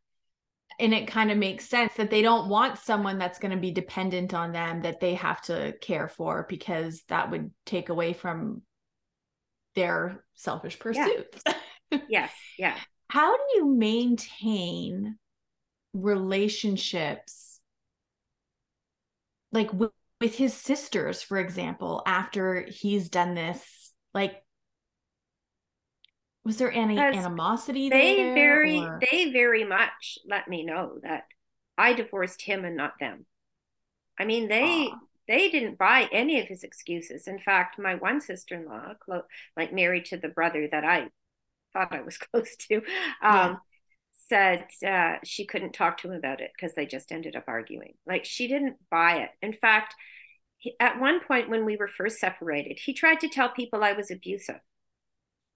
And 0.80 0.94
it 0.94 1.06
kind 1.06 1.30
of 1.30 1.38
makes 1.38 1.68
sense 1.68 1.92
that 1.94 2.10
they 2.10 2.22
don't 2.22 2.48
want 2.48 2.78
someone 2.78 3.18
that's 3.18 3.38
going 3.38 3.52
to 3.52 3.60
be 3.60 3.70
dependent 3.70 4.32
on 4.32 4.52
them 4.52 4.82
that 4.82 5.00
they 5.00 5.14
have 5.14 5.40
to 5.42 5.74
care 5.80 6.08
for 6.08 6.46
because 6.48 7.02
that 7.08 7.30
would 7.30 7.50
take 7.66 7.90
away 7.90 8.12
from 8.12 8.62
their 9.74 10.24
selfish 10.34 10.78
pursuits. 10.78 11.42
Yeah. 11.90 11.98
yes. 12.08 12.32
Yeah. 12.58 12.76
How 13.08 13.36
do 13.36 13.42
you 13.56 13.66
maintain 13.66 15.18
relationships 15.92 17.60
like 19.52 19.72
with, 19.72 19.92
with 20.20 20.34
his 20.34 20.54
sisters, 20.54 21.22
for 21.22 21.38
example, 21.38 22.02
after 22.06 22.66
he's 22.68 23.08
done 23.08 23.34
this? 23.34 23.92
Like, 24.12 24.42
was 26.44 26.56
there 26.56 26.72
any 26.72 26.98
animosity 26.98 27.88
they 27.88 28.16
there? 28.16 28.34
very 28.34 28.78
or? 28.78 29.00
they 29.10 29.30
very 29.30 29.64
much 29.64 30.18
let 30.28 30.48
me 30.48 30.64
know 30.64 30.98
that 31.02 31.24
I 31.78 31.94
divorced 31.94 32.42
him 32.42 32.64
and 32.64 32.76
not 32.76 32.92
them. 33.00 33.26
I 34.18 34.24
mean, 34.24 34.48
they 34.48 34.62
Aww 34.62 34.98
they 35.26 35.48
didn't 35.48 35.78
buy 35.78 36.08
any 36.12 36.40
of 36.40 36.46
his 36.46 36.62
excuses. 36.62 37.26
In 37.26 37.38
fact, 37.38 37.78
my 37.78 37.94
one 37.94 38.20
sister 38.20 38.54
in 38.56 38.66
law, 38.66 38.92
like 39.56 39.72
married 39.72 40.06
to 40.06 40.16
the 40.16 40.28
brother 40.28 40.68
that 40.70 40.84
I 40.84 41.08
thought 41.72 41.94
I 41.94 42.02
was 42.02 42.18
close 42.32 42.56
to, 42.68 42.76
um, 42.76 42.82
yeah. 43.22 43.56
said 44.12 44.66
uh, 44.86 45.18
she 45.24 45.46
couldn't 45.46 45.72
talk 45.72 45.98
to 45.98 46.08
him 46.08 46.14
about 46.14 46.40
it 46.40 46.50
because 46.54 46.74
they 46.74 46.86
just 46.86 47.12
ended 47.12 47.36
up 47.36 47.44
arguing. 47.46 47.94
Like 48.06 48.24
she 48.24 48.48
didn't 48.48 48.76
buy 48.90 49.18
it. 49.18 49.30
In 49.42 49.52
fact, 49.52 49.94
he, 50.58 50.74
at 50.80 51.00
one 51.00 51.20
point 51.20 51.50
when 51.50 51.64
we 51.64 51.76
were 51.76 51.88
first 51.88 52.18
separated, 52.18 52.78
he 52.78 52.92
tried 52.92 53.20
to 53.20 53.28
tell 53.28 53.50
people 53.50 53.82
I 53.82 53.92
was 53.92 54.10
abusive. 54.10 54.60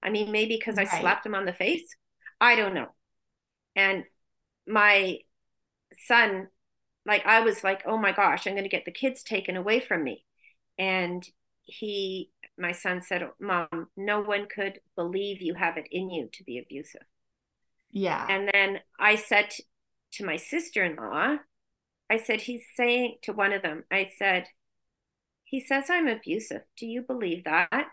I 0.03 0.11
mean, 0.11 0.31
maybe 0.31 0.57
because 0.57 0.77
right. 0.77 0.89
I 0.91 1.01
slapped 1.01 1.27
him 1.27 1.35
on 1.35 1.45
the 1.45 1.53
face. 1.53 1.97
I 2.41 2.57
don't 2.57 2.75
know. 2.75 2.89
And 3.75 4.05
my 4.67 5.19
son 6.07 6.49
like 7.09 7.27
I 7.27 7.41
was 7.41 7.65
like, 7.65 7.83
oh 7.87 7.97
my 7.97 8.13
gosh, 8.13 8.47
I'm 8.47 8.53
going 8.53 8.65
to 8.65 8.69
get 8.69 8.85
the 8.85 8.93
kids 8.93 9.23
taken 9.23 9.57
away 9.57 9.81
from 9.81 10.05
me. 10.05 10.25
And 10.79 11.27
he, 11.65 12.31
my 12.57 12.73
son 12.73 13.03
said, 13.03 13.29
Mom, 13.41 13.89
no 13.97 14.21
one 14.21 14.47
could 14.47 14.81
believe 14.95 15.43
you 15.43 15.55
have 15.55 15.77
it 15.79 15.89
in 15.91 16.11
you 16.11 16.29
to 16.35 16.45
be 16.45 16.59
abusive. 16.59 17.03
Yeah. 17.91 18.27
And 18.29 18.51
then 18.53 18.81
I 19.01 19.17
said 19.17 19.55
to 20.13 20.25
my 20.25 20.37
sister 20.37 20.85
in 20.85 20.97
law, 20.97 21.37
I 22.11 22.17
said, 22.19 22.43
he's 22.43 22.65
saying 22.77 23.17
to 23.23 23.33
one 23.33 23.53
of 23.53 23.63
them, 23.63 23.85
I 23.91 24.11
said, 24.19 24.47
he 25.45 25.61
says 25.61 25.87
I'm 25.91 26.09
abusive. 26.09 26.63
Do 26.77 26.87
you 26.87 27.03
believe 27.03 27.45
that? 27.45 27.87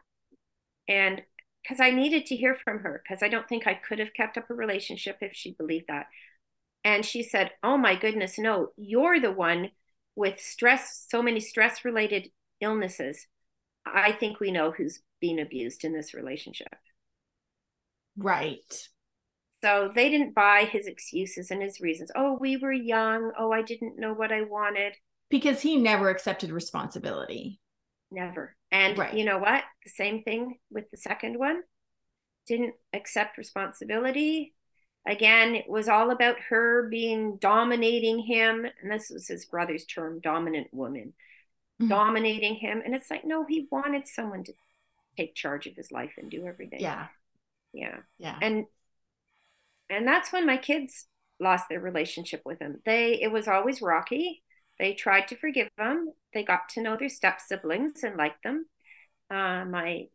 And 0.87 1.21
because 1.63 1.79
I 1.79 1.91
needed 1.91 2.25
to 2.27 2.35
hear 2.35 2.57
from 2.63 2.79
her, 2.79 3.01
because 3.03 3.23
I 3.23 3.29
don't 3.29 3.47
think 3.47 3.65
I 3.65 3.73
could 3.73 3.99
have 3.99 4.13
kept 4.13 4.37
up 4.37 4.49
a 4.49 4.53
relationship 4.53 5.17
if 5.21 5.33
she 5.33 5.53
believed 5.53 5.85
that. 5.87 6.07
And 6.85 7.03
she 7.03 7.23
said, 7.23 7.51
Oh 7.63 7.77
my 7.77 7.95
goodness, 7.95 8.37
no, 8.37 8.69
you're 8.77 9.19
the 9.19 9.31
one 9.31 9.71
with 10.15 10.39
stress, 10.39 11.05
so 11.09 11.21
many 11.21 11.39
stress 11.39 11.83
related 11.83 12.29
illnesses. 12.61 13.27
I 13.85 14.13
think 14.13 14.39
we 14.39 14.51
know 14.51 14.71
who's 14.71 15.01
being 15.19 15.41
abused 15.41 15.83
in 15.83 15.93
this 15.93 16.13
relationship. 16.13 16.73
Right. 18.15 18.87
So 19.63 19.91
they 19.93 20.09
didn't 20.09 20.35
buy 20.35 20.69
his 20.71 20.85
excuses 20.85 21.49
and 21.49 21.61
his 21.61 21.81
reasons. 21.81 22.11
Oh, 22.15 22.37
we 22.39 22.55
were 22.57 22.71
young. 22.71 23.31
Oh, 23.37 23.51
I 23.51 23.63
didn't 23.63 23.97
know 23.97 24.13
what 24.13 24.31
I 24.31 24.43
wanted. 24.43 24.93
Because 25.29 25.61
he 25.61 25.77
never 25.77 26.09
accepted 26.09 26.51
responsibility. 26.51 27.59
Never. 28.11 28.55
And 28.71 28.97
right. 28.97 29.13
you 29.15 29.25
know 29.25 29.39
what? 29.39 29.63
The 29.83 29.89
same 29.89 30.21
thing 30.21 30.59
with 30.69 30.89
the 30.91 30.97
second 30.97 31.39
one. 31.39 31.63
Didn't 32.47 32.75
accept 32.93 33.39
responsibility, 33.39 34.53
Again, 35.07 35.55
it 35.55 35.69
was 35.69 35.87
all 35.87 36.09
about 36.09 36.39
her 36.49 36.87
being 36.89 37.37
dominating 37.37 38.19
him. 38.19 38.65
And 38.81 38.91
this 38.91 39.09
was 39.09 39.27
his 39.27 39.45
brother's 39.45 39.85
term, 39.85 40.19
dominant 40.19 40.73
woman, 40.73 41.13
mm-hmm. 41.79 41.87
dominating 41.87 42.55
him. 42.55 42.81
And 42.83 42.95
it's 42.95 43.11
like, 43.11 43.23
no, 43.23 43.45
he 43.45 43.67
wanted 43.71 44.07
someone 44.07 44.43
to 44.45 44.53
take 45.15 45.35
charge 45.35 45.67
of 45.67 45.75
his 45.75 45.91
life 45.91 46.13
and 46.17 46.31
do 46.31 46.47
everything. 46.47 46.79
Yeah. 46.79 47.07
Yeah. 47.73 47.97
Yeah. 48.17 48.37
And 48.41 48.65
and 49.89 50.07
that's 50.07 50.33
when 50.33 50.47
my 50.47 50.57
kids 50.57 51.05
lost 51.39 51.65
their 51.69 51.79
relationship 51.79 52.41
with 52.45 52.59
him. 52.59 52.81
They 52.85 53.19
it 53.21 53.31
was 53.31 53.47
always 53.47 53.81
rocky. 53.81 54.41
They 54.79 54.93
tried 54.93 55.27
to 55.29 55.37
forgive 55.37 55.69
him. 55.77 56.11
They 56.33 56.43
got 56.43 56.69
to 56.69 56.81
know 56.81 56.97
their 56.97 57.09
step 57.09 57.39
siblings 57.39 58.03
and 58.03 58.17
liked 58.17 58.43
them. 58.43 58.65
Uh, 59.29 59.65
my 59.65 60.07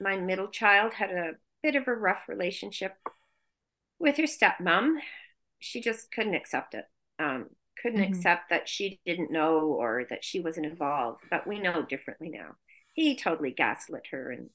my 0.00 0.16
middle 0.16 0.48
child 0.48 0.94
had 0.94 1.10
a 1.10 1.32
bit 1.62 1.76
of 1.76 1.86
a 1.86 1.94
rough 1.94 2.28
relationship 2.28 2.96
with 4.02 4.16
her 4.16 4.24
stepmom, 4.24 4.96
she 5.60 5.80
just 5.80 6.10
couldn't 6.12 6.34
accept 6.34 6.74
it. 6.74 6.84
Um, 7.18 7.46
couldn't 7.80 8.00
mm-hmm. 8.00 8.12
accept 8.12 8.50
that 8.50 8.68
she 8.68 9.00
didn't 9.06 9.30
know 9.30 9.60
or 9.60 10.04
that 10.10 10.24
she 10.24 10.40
wasn't 10.40 10.66
involved. 10.66 11.22
But 11.30 11.46
we 11.46 11.60
know 11.60 11.82
differently 11.82 12.28
now. 12.28 12.56
He 12.94 13.16
totally 13.16 13.52
gaslit 13.52 14.08
her 14.10 14.30
and 14.32 14.50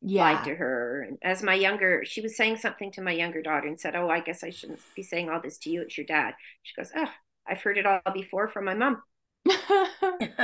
yeah. 0.00 0.22
lied 0.22 0.44
to 0.44 0.54
her. 0.54 1.02
And 1.02 1.18
as 1.22 1.42
my 1.42 1.54
younger, 1.54 2.04
she 2.06 2.20
was 2.20 2.36
saying 2.36 2.56
something 2.56 2.92
to 2.92 3.02
my 3.02 3.12
younger 3.12 3.42
daughter 3.42 3.66
and 3.66 3.78
said, 3.78 3.96
"Oh, 3.96 4.08
I 4.08 4.20
guess 4.20 4.42
I 4.42 4.50
shouldn't 4.50 4.80
be 4.96 5.02
saying 5.02 5.28
all 5.28 5.40
this 5.42 5.58
to 5.58 5.70
you. 5.70 5.82
It's 5.82 5.98
your 5.98 6.06
dad." 6.06 6.34
She 6.62 6.74
goes, 6.74 6.92
"Oh, 6.96 7.10
I've 7.46 7.60
heard 7.60 7.78
it 7.78 7.86
all 7.86 8.00
before 8.14 8.48
from 8.48 8.64
my 8.64 8.74
mom." 8.74 9.02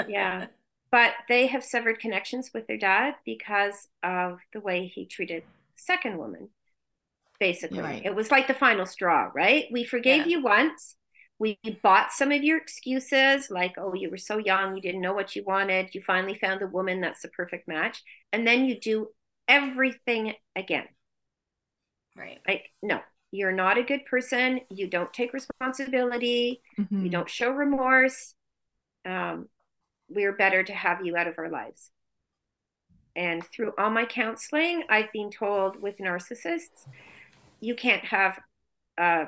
yeah. 0.08 0.46
But 0.90 1.12
they 1.28 1.46
have 1.46 1.64
severed 1.64 2.00
connections 2.00 2.50
with 2.52 2.66
their 2.66 2.78
dad 2.78 3.14
because 3.24 3.88
of 4.02 4.40
the 4.52 4.60
way 4.60 4.86
he 4.86 5.06
treated 5.06 5.42
the 5.42 5.82
second 5.82 6.18
woman. 6.18 6.48
Basically, 7.40 7.80
Right. 7.80 8.02
it 8.04 8.14
was 8.14 8.30
like 8.30 8.48
the 8.48 8.54
final 8.54 8.84
straw, 8.86 9.30
right? 9.34 9.66
We 9.70 9.84
forgave 9.84 10.26
Yeah. 10.26 10.38
you 10.38 10.42
once. 10.42 10.96
We 11.38 11.58
bought 11.84 12.10
some 12.12 12.32
of 12.32 12.42
your 12.42 12.58
excuses, 12.58 13.48
like, 13.48 13.74
oh, 13.78 13.94
you 13.94 14.10
were 14.10 14.16
so 14.18 14.38
young, 14.38 14.74
you 14.74 14.82
didn't 14.82 15.00
know 15.00 15.14
what 15.14 15.36
you 15.36 15.44
wanted. 15.44 15.94
You 15.94 16.02
finally 16.02 16.34
found 16.36 16.60
the 16.60 16.66
woman 16.66 17.00
that's 17.00 17.22
the 17.22 17.28
perfect 17.28 17.68
match. 17.68 18.02
And 18.32 18.44
then 18.46 18.64
you 18.66 18.80
do 18.80 19.08
everything 19.46 20.34
again. 20.56 20.88
right. 22.16 22.40
Like, 22.48 22.64
no, 22.82 23.00
you're 23.30 23.52
not 23.52 23.78
a 23.78 23.84
good 23.84 24.04
person. 24.06 24.60
You 24.70 24.88
don't 24.88 25.12
take 25.12 25.32
responsibility. 25.32 26.60
Mhm. 26.76 27.04
You 27.04 27.10
don't 27.10 27.30
show 27.30 27.50
remorse. 27.50 28.34
Um, 29.04 29.48
we're 30.08 30.32
better 30.32 30.64
to 30.64 30.72
have 30.74 31.04
you 31.06 31.16
out 31.16 31.28
of 31.28 31.38
our 31.38 31.48
lives. 31.48 31.92
And 33.14 33.44
through 33.44 33.72
all 33.78 33.90
my 33.90 34.04
counseling, 34.04 34.84
I've 34.88 35.12
been 35.12 35.30
told 35.30 35.80
with 35.80 35.98
narcissists, 35.98 36.86
you 37.60 37.74
can't 37.74 38.04
have 38.04 38.38
a, 38.98 39.26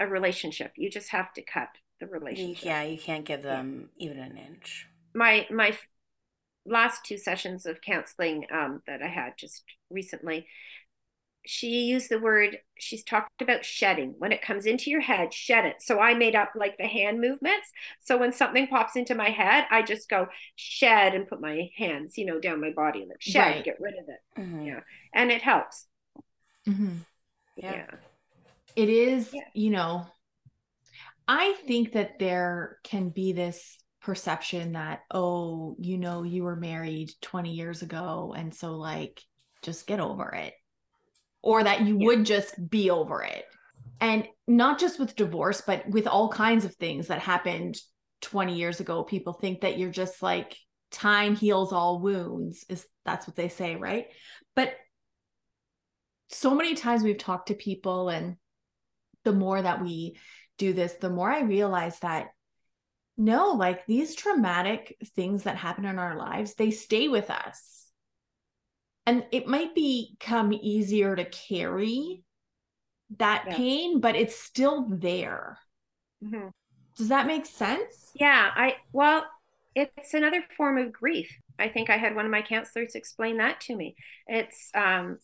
a 0.00 0.06
relationship. 0.06 0.72
You 0.76 0.90
just 0.90 1.10
have 1.10 1.32
to 1.34 1.42
cut 1.42 1.68
the 2.00 2.06
relationship. 2.06 2.64
yeah, 2.64 2.82
you 2.82 2.98
can't 2.98 3.24
give 3.24 3.42
them 3.42 3.90
even 3.98 4.18
an 4.18 4.36
inch. 4.36 4.86
My 5.14 5.46
my 5.50 5.76
last 6.66 7.04
two 7.04 7.16
sessions 7.16 7.64
of 7.64 7.80
counseling 7.80 8.44
um, 8.52 8.82
that 8.86 9.00
I 9.02 9.06
had 9.08 9.34
just 9.38 9.62
recently, 9.88 10.46
she 11.46 11.84
used 11.84 12.10
the 12.10 12.18
word. 12.18 12.58
She's 12.78 13.04
talked 13.04 13.40
about 13.40 13.64
shedding. 13.64 14.14
When 14.18 14.32
it 14.32 14.42
comes 14.42 14.66
into 14.66 14.90
your 14.90 15.00
head, 15.00 15.32
shed 15.32 15.64
it. 15.64 15.76
So 15.80 16.00
I 16.00 16.12
made 16.14 16.34
up 16.34 16.50
like 16.56 16.76
the 16.76 16.88
hand 16.88 17.20
movements. 17.20 17.70
So 18.02 18.18
when 18.18 18.32
something 18.32 18.66
pops 18.66 18.96
into 18.96 19.14
my 19.14 19.30
head, 19.30 19.64
I 19.70 19.82
just 19.82 20.08
go 20.10 20.26
shed 20.56 21.14
and 21.14 21.26
put 21.28 21.40
my 21.40 21.70
hands, 21.78 22.18
you 22.18 22.26
know, 22.26 22.40
down 22.40 22.60
my 22.60 22.70
body 22.72 23.02
and 23.02 23.12
shed, 23.20 23.40
Right. 23.56 23.64
get 23.64 23.80
rid 23.80 23.94
of 23.94 24.08
it, 24.08 24.40
Mhm. 24.40 24.66
Yeah. 24.66 24.80
and 25.14 25.30
it 25.30 25.42
helps. 25.42 25.86
Mhm. 26.66 27.06
Yeah. 27.56 27.72
yeah. 27.72 27.86
it 28.76 28.88
is 28.88 29.30
Yeah. 29.32 29.40
you 29.54 29.70
know 29.70 30.06
i 31.28 31.54
think 31.66 31.92
that 31.92 32.18
there 32.18 32.78
can 32.84 33.08
be 33.10 33.32
this 33.32 33.78
perception 34.00 34.72
that 34.72 35.00
oh 35.10 35.76
you 35.80 35.98
know 35.98 36.22
you 36.22 36.44
were 36.44 36.56
married 36.56 37.10
20 37.22 37.52
years 37.52 37.82
ago 37.82 38.34
and 38.36 38.54
so 38.54 38.76
like 38.76 39.20
just 39.62 39.86
get 39.86 39.98
over 40.00 40.30
it 40.32 40.54
or 41.42 41.64
that 41.64 41.82
you 41.82 41.98
Yeah. 41.98 42.06
would 42.06 42.24
just 42.26 42.54
be 42.70 42.90
over 42.90 43.22
it 43.22 43.44
and 44.00 44.28
not 44.46 44.78
just 44.78 45.00
with 45.00 45.16
divorce 45.16 45.60
but 45.66 45.88
with 45.88 46.06
all 46.06 46.28
kinds 46.28 46.64
of 46.64 46.74
things 46.76 47.08
that 47.08 47.20
happened 47.20 47.76
20 48.20 48.54
years 48.54 48.78
ago 48.80 49.02
people 49.02 49.32
think 49.32 49.62
that 49.62 49.78
you're 49.78 49.90
just 49.90 50.22
like 50.22 50.56
time 50.92 51.34
heals 51.34 51.72
all 51.72 52.00
wounds 52.00 52.64
is 52.68 52.86
that's 53.04 53.26
what 53.26 53.34
they 53.34 53.48
say 53.48 53.74
right 53.74 54.06
but 54.54 54.72
so 56.28 56.54
many 56.54 56.74
times 56.74 57.02
we've 57.02 57.18
talked 57.18 57.48
to 57.48 57.54
people 57.54 58.08
and 58.08 58.36
the 59.24 59.32
more 59.32 59.60
that 59.60 59.82
we 59.82 60.16
do 60.58 60.72
this 60.72 60.94
the 60.94 61.10
more 61.10 61.30
i 61.30 61.40
realize 61.40 61.98
that 62.00 62.28
no 63.16 63.52
like 63.52 63.86
these 63.86 64.14
traumatic 64.14 64.96
things 65.14 65.44
that 65.44 65.56
happen 65.56 65.84
in 65.84 65.98
our 65.98 66.16
lives 66.16 66.54
they 66.54 66.70
stay 66.70 67.08
with 67.08 67.30
us 67.30 67.90
and 69.06 69.24
it 69.30 69.46
might 69.46 69.74
become 69.74 70.52
easier 70.52 71.14
to 71.14 71.24
carry 71.24 72.22
that 73.18 73.46
Yeah. 73.46 73.56
pain 73.56 74.00
but 74.00 74.16
it's 74.16 74.38
still 74.38 74.86
there 74.88 75.58
Mhm. 76.22 76.52
does 76.96 77.08
that 77.08 77.26
make 77.26 77.46
sense 77.46 78.14
Yeah, 78.14 78.50
I 78.54 78.76
well, 78.92 79.24
it's 79.74 80.14
another 80.14 80.42
form 80.56 80.78
of 80.78 80.92
grief. 80.92 81.30
I 81.58 81.68
think 81.68 81.90
I 81.90 81.96
had 81.96 82.14
one 82.14 82.24
of 82.24 82.30
my 82.30 82.42
counselors 82.42 82.94
explain 82.94 83.38
that 83.38 83.60
to 83.62 83.76
me. 83.76 83.96
It's 84.26 84.70
um 84.74 85.18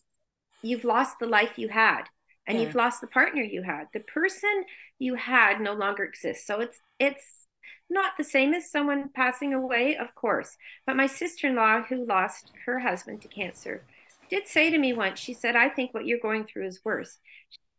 you've 0.63 0.83
lost 0.85 1.19
the 1.19 1.27
life 1.27 1.57
you 1.57 1.69
had 1.69 2.03
and 2.47 2.57
Yeah. 2.57 2.65
you've 2.65 2.75
lost 2.75 3.01
the 3.01 3.07
partner 3.07 3.43
you 3.43 3.63
had. 3.63 3.87
The 3.93 3.99
person 4.01 4.65
you 4.99 5.15
had 5.15 5.61
no 5.61 5.73
longer 5.73 6.03
exists. 6.03 6.47
So 6.47 6.59
it's 6.61 6.81
it's 6.99 7.47
not 7.89 8.13
the 8.17 8.23
same 8.23 8.53
as 8.53 8.71
someone 8.71 9.09
passing 9.09 9.53
away, 9.53 9.95
of 9.97 10.15
course. 10.15 10.57
But 10.85 10.95
my 10.95 11.07
sister-in-law 11.07 11.83
who 11.83 12.05
lost 12.05 12.51
her 12.65 12.79
husband 12.79 13.21
to 13.21 13.27
cancer 13.27 13.85
did 14.29 14.47
say 14.47 14.69
to 14.71 14.77
me 14.79 14.93
once, 14.93 15.19
she 15.19 15.33
said, 15.33 15.55
"I 15.55 15.69
think 15.69 15.93
what 15.93 16.05
you're 16.07 16.19
going 16.19 16.45
through 16.45 16.65
is 16.67 16.83
worse." 16.85 17.19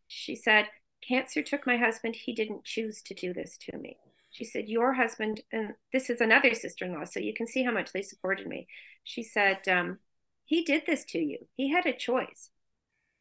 She 0.06 0.36
said, 0.36 0.70
"Cancer 1.02 1.42
took 1.42 1.66
my 1.66 1.76
husband. 1.78 2.16
He 2.16 2.32
didn't 2.34 2.64
choose 2.64 3.02
to 3.02 3.14
do 3.14 3.32
this 3.32 3.58
to 3.58 3.76
me." 3.78 3.98
She 4.30 4.44
said, 4.44 4.68
Your 4.68 4.94
husband, 4.94 5.42
and 5.52 5.74
this 5.92 6.10
is 6.10 6.20
another 6.20 6.54
sister 6.54 6.84
in 6.84 6.92
law, 6.92 7.04
so 7.04 7.20
you 7.20 7.32
can 7.34 7.46
see 7.46 7.62
how 7.62 7.70
much 7.72 7.92
they 7.92 8.02
supported 8.02 8.48
me. 8.48 8.66
She 9.04 9.22
said, 9.22 9.68
um, 9.68 10.00
He 10.44 10.64
did 10.64 10.86
this 10.86 11.04
to 11.06 11.20
you. 11.20 11.46
He 11.56 11.70
had 11.70 11.86
a 11.86 11.92
choice. 11.92 12.50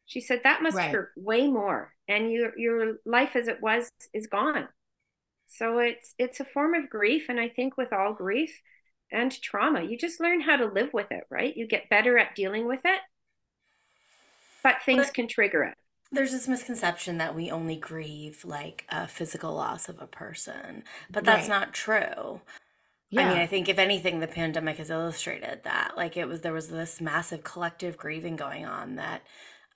She 0.06 0.20
said, 0.20 0.42
That 0.44 0.62
must 0.62 0.76
Right. 0.76 0.90
hurt 0.90 1.12
way 1.16 1.46
more. 1.48 1.94
And 2.08 2.30
your 2.30 2.58
your 2.58 2.98
life 3.06 3.36
as 3.36 3.48
it 3.48 3.60
was 3.62 3.90
is 4.12 4.26
gone. 4.26 4.68
So 5.46 5.78
it's 5.78 6.14
it's 6.18 6.40
a 6.40 6.44
form 6.44 6.74
of 6.74 6.90
grief. 6.90 7.28
And 7.28 7.40
I 7.40 7.48
think 7.48 7.76
with 7.76 7.92
all 7.92 8.12
grief 8.12 8.60
and 9.10 9.30
trauma, 9.42 9.82
you 9.82 9.96
just 9.96 10.20
learn 10.20 10.40
how 10.40 10.56
to 10.56 10.66
live 10.66 10.92
with 10.92 11.10
it, 11.10 11.24
right? 11.30 11.56
You 11.56 11.66
get 11.66 11.88
better 11.88 12.18
at 12.18 12.34
dealing 12.34 12.66
with 12.66 12.80
it. 12.84 13.00
But 14.62 14.82
things 14.82 15.06
But- 15.06 15.14
can 15.14 15.28
trigger 15.28 15.62
it. 15.64 15.74
There's 16.12 16.32
this 16.32 16.46
misconception 16.46 17.18
that 17.18 17.34
we 17.34 17.50
only 17.50 17.76
grieve 17.76 18.44
like 18.44 18.84
a 18.88 19.08
physical 19.08 19.52
loss 19.54 19.88
of 19.88 20.00
a 20.00 20.06
person, 20.06 20.84
but 21.10 21.24
that's 21.24 21.48
Right. 21.48 21.60
not 21.60 21.74
true. 21.74 22.40
I 23.16 23.28
mean, 23.28 23.38
I 23.38 23.46
think 23.46 23.68
if 23.68 23.78
anything, 23.78 24.18
the 24.20 24.26
pandemic 24.28 24.76
has 24.78 24.90
illustrated 24.90 25.62
that. 25.64 25.96
Like 25.96 26.16
it 26.16 26.26
was, 26.26 26.40
there 26.42 26.52
was 26.52 26.68
this 26.68 27.00
massive 27.00 27.42
collective 27.44 27.96
grieving 27.96 28.34
going 28.36 28.64
on 28.66 28.96
that 28.96 29.22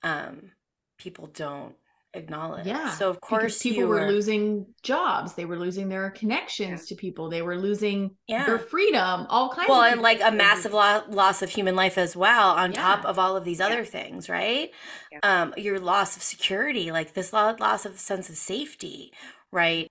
um, 0.03 0.53
people 0.99 1.27
don't 1.27 1.75
acknowledge. 2.15 2.67
Yeah, 2.67 2.91
So 2.91 3.11
of 3.11 3.21
course 3.21 3.63
people 3.63 3.81
you 3.83 3.89
were 3.89 4.09
losing 4.11 4.67
jobs 4.83 5.35
they 5.35 5.45
were 5.45 5.59
losing 5.59 5.89
their 5.91 6.11
connections 6.11 6.87
to 6.87 6.95
people 6.95 7.29
they 7.29 7.43
were 7.43 7.59
losing 7.59 8.17
Yeah. 8.27 8.47
their 8.47 8.59
freedom 8.59 9.27
all 9.29 9.51
kinds 9.51 9.69
well, 9.69 9.83
and 9.83 10.01
like 10.01 10.21
a 10.23 10.31
massive 10.31 10.73
lo- 10.73 11.03
loss 11.09 11.43
of 11.43 11.51
human 11.51 11.77
life 11.77 11.99
as 11.99 12.17
well, 12.17 12.51
on 12.53 12.73
top 12.73 13.05
of 13.05 13.19
all 13.19 13.37
of 13.37 13.45
these 13.45 13.61
other 13.61 13.85
things, 13.85 14.29
right? 14.29 14.71
Yeah. 15.13 15.19
Um, 15.23 15.55
your 15.57 15.79
loss 15.79 16.17
of 16.17 16.23
security, 16.23 16.91
like 16.91 17.13
this 17.15 17.33
loss 17.33 17.85
of 17.85 17.99
sense 17.99 18.31
of 18.31 18.37
safety, 18.37 19.13
right? 19.53 19.87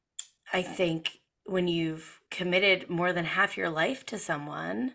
I 0.51 0.61
think 0.63 1.19
when 1.45 1.67
you've 1.67 2.19
committed 2.31 2.89
more 2.89 3.13
than 3.13 3.25
half 3.25 3.57
your 3.57 3.69
life 3.69 4.05
to 4.07 4.17
someone 4.17 4.93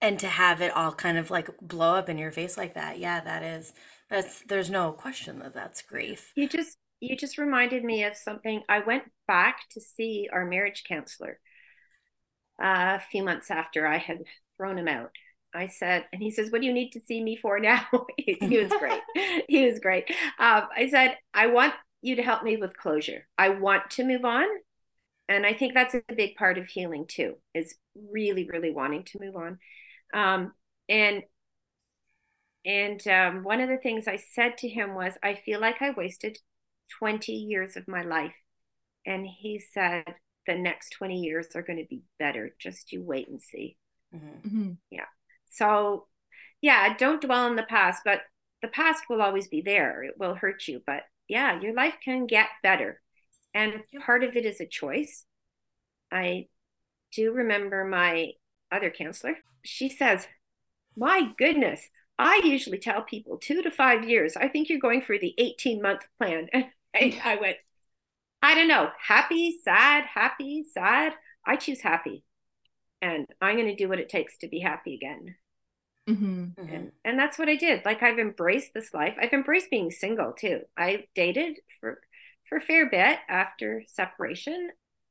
and 0.00 0.18
to 0.20 0.26
have 0.26 0.60
it 0.60 0.74
all 0.76 0.92
kind 0.92 1.18
of 1.18 1.30
like 1.30 1.48
blow 1.60 1.94
up 1.96 2.08
in 2.08 2.18
your 2.18 2.30
face 2.32 2.56
like 2.56 2.74
that, 2.74 2.98
yeah, 2.98 3.20
that 3.20 3.42
is, 3.42 3.72
that's, 4.12 4.42
there's 4.46 4.70
no 4.70 4.92
question 4.92 5.38
that 5.40 5.54
that's 5.54 5.82
grief. 5.82 6.32
You 6.36 6.48
just 6.48 6.78
you 7.00 7.16
just 7.16 7.36
reminded 7.36 7.82
me 7.82 8.04
of 8.04 8.16
something. 8.16 8.62
I 8.68 8.78
went 8.78 9.02
back 9.26 9.68
to 9.72 9.80
see 9.80 10.28
our 10.32 10.46
marriage 10.46 10.84
counselor 10.86 11.40
uh, 12.62 12.98
a 12.98 13.02
few 13.10 13.24
months 13.24 13.50
after 13.50 13.88
I 13.88 13.98
had 13.98 14.22
thrown 14.56 14.78
him 14.78 14.86
out. 14.86 15.10
I 15.52 15.66
said, 15.66 16.04
and 16.12 16.22
he 16.22 16.30
says, 16.30 16.52
"What 16.52 16.60
do 16.60 16.66
you 16.68 16.72
need 16.72 16.90
to 16.92 17.00
see 17.00 17.22
me 17.22 17.36
for 17.36 17.58
now?" 17.58 17.84
he, 18.16 18.38
he 18.40 18.56
was 18.56 18.68
great. 18.68 19.00
he 19.48 19.66
was 19.66 19.80
great. 19.80 20.08
Um, 20.38 20.68
I 20.76 20.88
said, 20.90 21.16
"I 21.34 21.48
want 21.48 21.74
you 22.02 22.16
to 22.16 22.22
help 22.22 22.44
me 22.44 22.56
with 22.56 22.76
closure. 22.76 23.26
I 23.36 23.48
want 23.48 23.90
to 23.90 24.04
move 24.04 24.24
on." 24.24 24.46
And 25.28 25.44
I 25.44 25.54
think 25.54 25.74
that's 25.74 25.94
a 25.94 26.02
big 26.16 26.36
part 26.36 26.56
of 26.56 26.66
healing 26.66 27.06
too, 27.08 27.34
is 27.52 27.74
really, 28.12 28.48
really 28.48 28.70
wanting 28.70 29.04
to 29.06 29.20
move 29.20 29.34
on. 29.34 29.58
Um, 30.14 30.52
and 30.88 31.22
and 32.64 33.06
um, 33.08 33.42
one 33.44 33.60
of 33.60 33.68
the 33.68 33.76
things 33.78 34.06
I 34.06 34.16
said 34.16 34.58
to 34.58 34.68
him 34.68 34.94
was, 34.94 35.14
I 35.22 35.34
feel 35.34 35.60
like 35.60 35.82
I 35.82 35.90
wasted 35.90 36.38
20 36.98 37.32
years 37.32 37.76
of 37.76 37.88
my 37.88 38.02
life. 38.02 38.34
And 39.06 39.26
he 39.26 39.58
said, 39.58 40.14
the 40.46 40.54
next 40.54 40.90
20 40.90 41.20
years 41.20 41.48
are 41.54 41.62
going 41.62 41.78
to 41.78 41.86
be 41.88 42.02
better. 42.18 42.54
Just 42.58 42.92
you 42.92 43.02
wait 43.02 43.28
and 43.28 43.42
see. 43.42 43.76
Mhm. 44.14 44.42
Mhm. 44.42 44.76
So, 45.48 46.08
yeah, 46.60 46.96
don't 46.96 47.20
dwell 47.20 47.44
on 47.44 47.56
the 47.56 47.62
past, 47.64 48.02
but 48.04 48.22
the 48.62 48.68
past 48.68 49.04
will 49.08 49.22
always 49.22 49.48
be 49.48 49.60
there. 49.60 50.02
It 50.04 50.18
will 50.18 50.34
hurt 50.34 50.66
you. 50.68 50.82
But 50.86 51.04
yeah, 51.28 51.60
your 51.60 51.74
life 51.74 51.96
can 52.02 52.26
get 52.26 52.48
better. 52.62 53.00
And 53.54 53.82
part 54.04 54.24
of 54.24 54.36
it 54.36 54.46
is 54.46 54.60
a 54.60 54.66
choice. 54.66 55.24
I 56.10 56.48
do 57.14 57.32
remember 57.32 57.84
my 57.84 58.32
other 58.70 58.90
counselor. 58.90 59.36
She 59.64 59.88
says, 59.88 60.26
My 60.96 61.32
goodness, 61.38 61.88
I 62.22 62.40
usually 62.44 62.78
tell 62.78 63.02
people 63.02 63.38
two 63.38 63.62
to 63.62 63.70
five 63.70 64.08
years. 64.08 64.36
I 64.36 64.48
think 64.48 64.68
you're 64.68 64.78
going 64.78 65.02
for 65.02 65.18
the 65.18 65.34
18 65.38 65.82
month 65.82 66.02
plan. 66.18 66.48
And 66.54 66.66
I, 66.94 67.20
I 67.24 67.36
went, 67.36 67.56
I 68.42 68.54
don't 68.54 68.68
know, 68.68 68.90
happy, 69.00 69.58
sad, 69.64 70.04
happy, 70.06 70.64
sad. 70.72 71.14
I 71.46 71.56
choose 71.56 71.80
happy. 71.82 72.24
And 73.02 73.26
I'm 73.40 73.56
going 73.56 73.68
to 73.68 73.76
do 73.76 73.88
what 73.88 74.00
it 74.00 74.08
takes 74.08 74.38
to 74.38 74.48
be 74.48 74.60
happy 74.60 74.94
again. 74.94 75.36
Mhm. 76.08 76.54
Mhm. 76.58 76.74
And, 76.74 76.92
and 77.04 77.18
that's 77.18 77.38
what 77.38 77.48
I 77.48 77.56
did. 77.56 77.84
Like 77.84 78.02
I've 78.02 78.18
embraced 78.18 78.74
this 78.74 78.92
life. 78.94 79.16
I've 79.20 79.32
embraced 79.32 79.70
being 79.70 79.90
single 79.90 80.32
too. 80.32 80.62
I 80.76 81.06
dated 81.14 81.58
for 81.80 82.00
for 82.48 82.58
a 82.58 82.60
fair 82.60 82.90
bit 82.90 83.18
after 83.28 83.84
separation, 83.86 84.70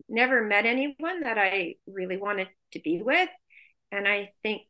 never 0.09 0.43
met 0.43 0.65
anyone 0.65 1.21
that 1.21 1.37
I 1.37 1.75
really 1.87 2.17
wanted 2.17 2.49
to 2.73 2.79
be 2.79 3.01
with. 3.01 3.29
And 3.91 4.07
I 4.07 4.33
think 4.43 4.63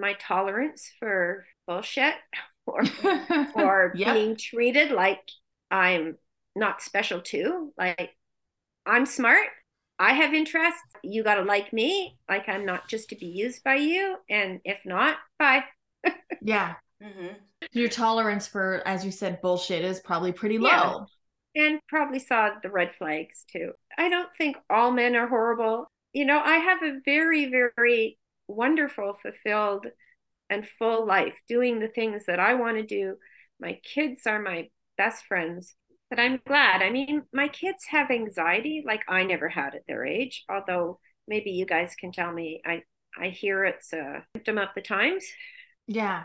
my 0.00 0.14
tolerance 0.14 0.90
for 0.98 1.44
bullshit 1.66 2.14
or 2.66 2.82
or 3.54 3.92
yep. 3.94 4.14
being 4.14 4.36
treated 4.36 4.90
like 4.90 5.20
I'm 5.70 6.16
not 6.56 6.82
special 6.82 7.20
too, 7.20 7.72
like 7.78 8.10
I'm 8.86 9.06
smart, 9.06 9.46
I 10.00 10.14
have 10.14 10.32
interests, 10.32 10.80
you 11.02 11.22
got 11.22 11.34
to 11.34 11.42
like 11.42 11.72
me, 11.72 12.16
like 12.28 12.48
I'm 12.48 12.64
not 12.64 12.88
just 12.88 13.10
to 13.10 13.16
be 13.16 13.26
used 13.26 13.62
by 13.62 13.76
you 13.76 14.16
and 14.28 14.60
if 14.64 14.78
not, 14.84 15.18
bye. 15.38 15.64
yeah. 16.42 16.74
Mm-hmm. 17.02 17.34
Your 17.72 17.88
tolerance 17.88 18.46
for, 18.46 18.82
as 18.86 19.04
you 19.04 19.10
said, 19.10 19.42
bullshit 19.42 19.84
is 19.84 20.00
probably 20.00 20.32
pretty 20.32 20.58
low. 20.58 21.06
Yeah. 21.54 21.66
And 21.66 21.80
probably 21.88 22.18
saw 22.18 22.50
the 22.62 22.70
red 22.70 22.94
flags 22.94 23.44
too. 23.52 23.72
I 23.98 24.08
don't 24.08 24.28
think 24.38 24.56
all 24.70 24.90
men 24.90 25.16
are 25.16 25.28
horrible. 25.28 25.86
You 26.12 26.24
know, 26.24 26.40
I 26.40 26.56
have 26.56 26.82
a 26.82 27.00
very, 27.04 27.50
very 27.50 28.16
wonderful, 28.54 29.16
fulfilled, 29.22 29.86
and 30.48 30.66
full 30.78 31.06
life 31.06 31.36
doing 31.48 31.78
the 31.78 31.88
things 31.88 32.24
that 32.26 32.40
I 32.40 32.54
want 32.54 32.76
to 32.76 32.82
do. 32.84 33.16
My 33.60 33.78
kids 33.84 34.26
are 34.26 34.40
my 34.40 34.68
best 34.96 35.24
friends. 35.26 35.74
But 36.10 36.18
I'm 36.18 36.40
glad. 36.44 36.82
I 36.82 36.90
mean, 36.90 37.22
my 37.32 37.46
kids 37.46 37.84
have 37.88 38.10
anxiety 38.10 38.82
like 38.84 39.02
I 39.08 39.22
never 39.22 39.48
had 39.48 39.76
at 39.76 39.86
their 39.86 40.04
age, 40.04 40.44
although 40.50 40.98
maybe 41.28 41.50
you 41.50 41.66
guys 41.66 41.94
can 41.94 42.10
tell 42.10 42.32
me. 42.32 42.60
I 42.66 42.82
I 43.16 43.28
hear 43.28 43.64
it's 43.64 43.92
a 43.92 44.24
symptom 44.34 44.58
of 44.58 44.68
the 44.74 44.82
times. 44.82 45.24
Yeah. 45.86 46.24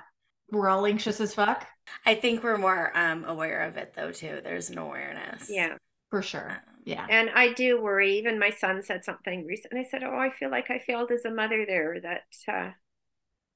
We're 0.51 0.69
all 0.69 0.85
anxious 0.85 1.19
as 1.19 1.33
fuck. 1.33 1.67
I 2.05 2.15
think 2.15 2.43
we're 2.43 2.57
more 2.57 2.95
um, 2.95 3.25
aware 3.25 3.61
of 3.61 3.77
it 3.77 3.93
though 3.95 4.11
too. 4.11 4.41
There's 4.43 4.69
an 4.69 4.77
awareness. 4.77 5.49
Yeah. 5.49 5.77
For 6.09 6.21
sure. 6.21 6.51
Um, 6.51 6.75
yeah. 6.85 7.05
And 7.09 7.29
I 7.33 7.53
do 7.53 7.81
worry. 7.81 8.17
Even 8.17 8.39
my 8.39 8.51
son 8.51 8.83
said 8.83 9.03
something 9.03 9.45
recently. 9.45 9.81
I 9.81 9.83
said, 9.83 10.03
Oh, 10.03 10.17
I 10.17 10.29
feel 10.31 10.51
like 10.51 10.69
I 10.69 10.79
failed 10.79 11.11
as 11.11 11.25
a 11.25 11.31
mother 11.31 11.65
there, 11.65 11.99
that 12.01 12.23
uh, 12.47 12.71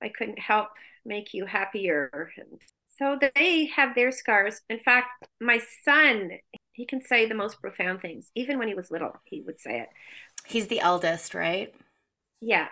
I 0.01 0.09
couldn't 0.09 0.39
help 0.39 0.69
make 1.05 1.33
you 1.33 1.45
happier. 1.45 2.31
And 2.37 2.59
so 2.87 3.17
they 3.35 3.65
have 3.75 3.95
their 3.95 4.11
scars. 4.11 4.61
In 4.69 4.79
fact, 4.79 5.27
my 5.39 5.61
son, 5.85 6.31
he 6.73 6.85
can 6.85 7.01
say 7.01 7.25
the 7.25 7.35
most 7.35 7.61
profound 7.61 8.01
things. 8.01 8.31
Even 8.35 8.57
when 8.57 8.67
he 8.67 8.73
was 8.73 8.91
little, 8.91 9.13
he 9.25 9.41
would 9.41 9.59
say 9.59 9.81
it. 9.81 9.89
He's 10.45 10.67
the 10.67 10.79
eldest, 10.79 11.33
right? 11.33 11.73
Yeah. 12.41 12.67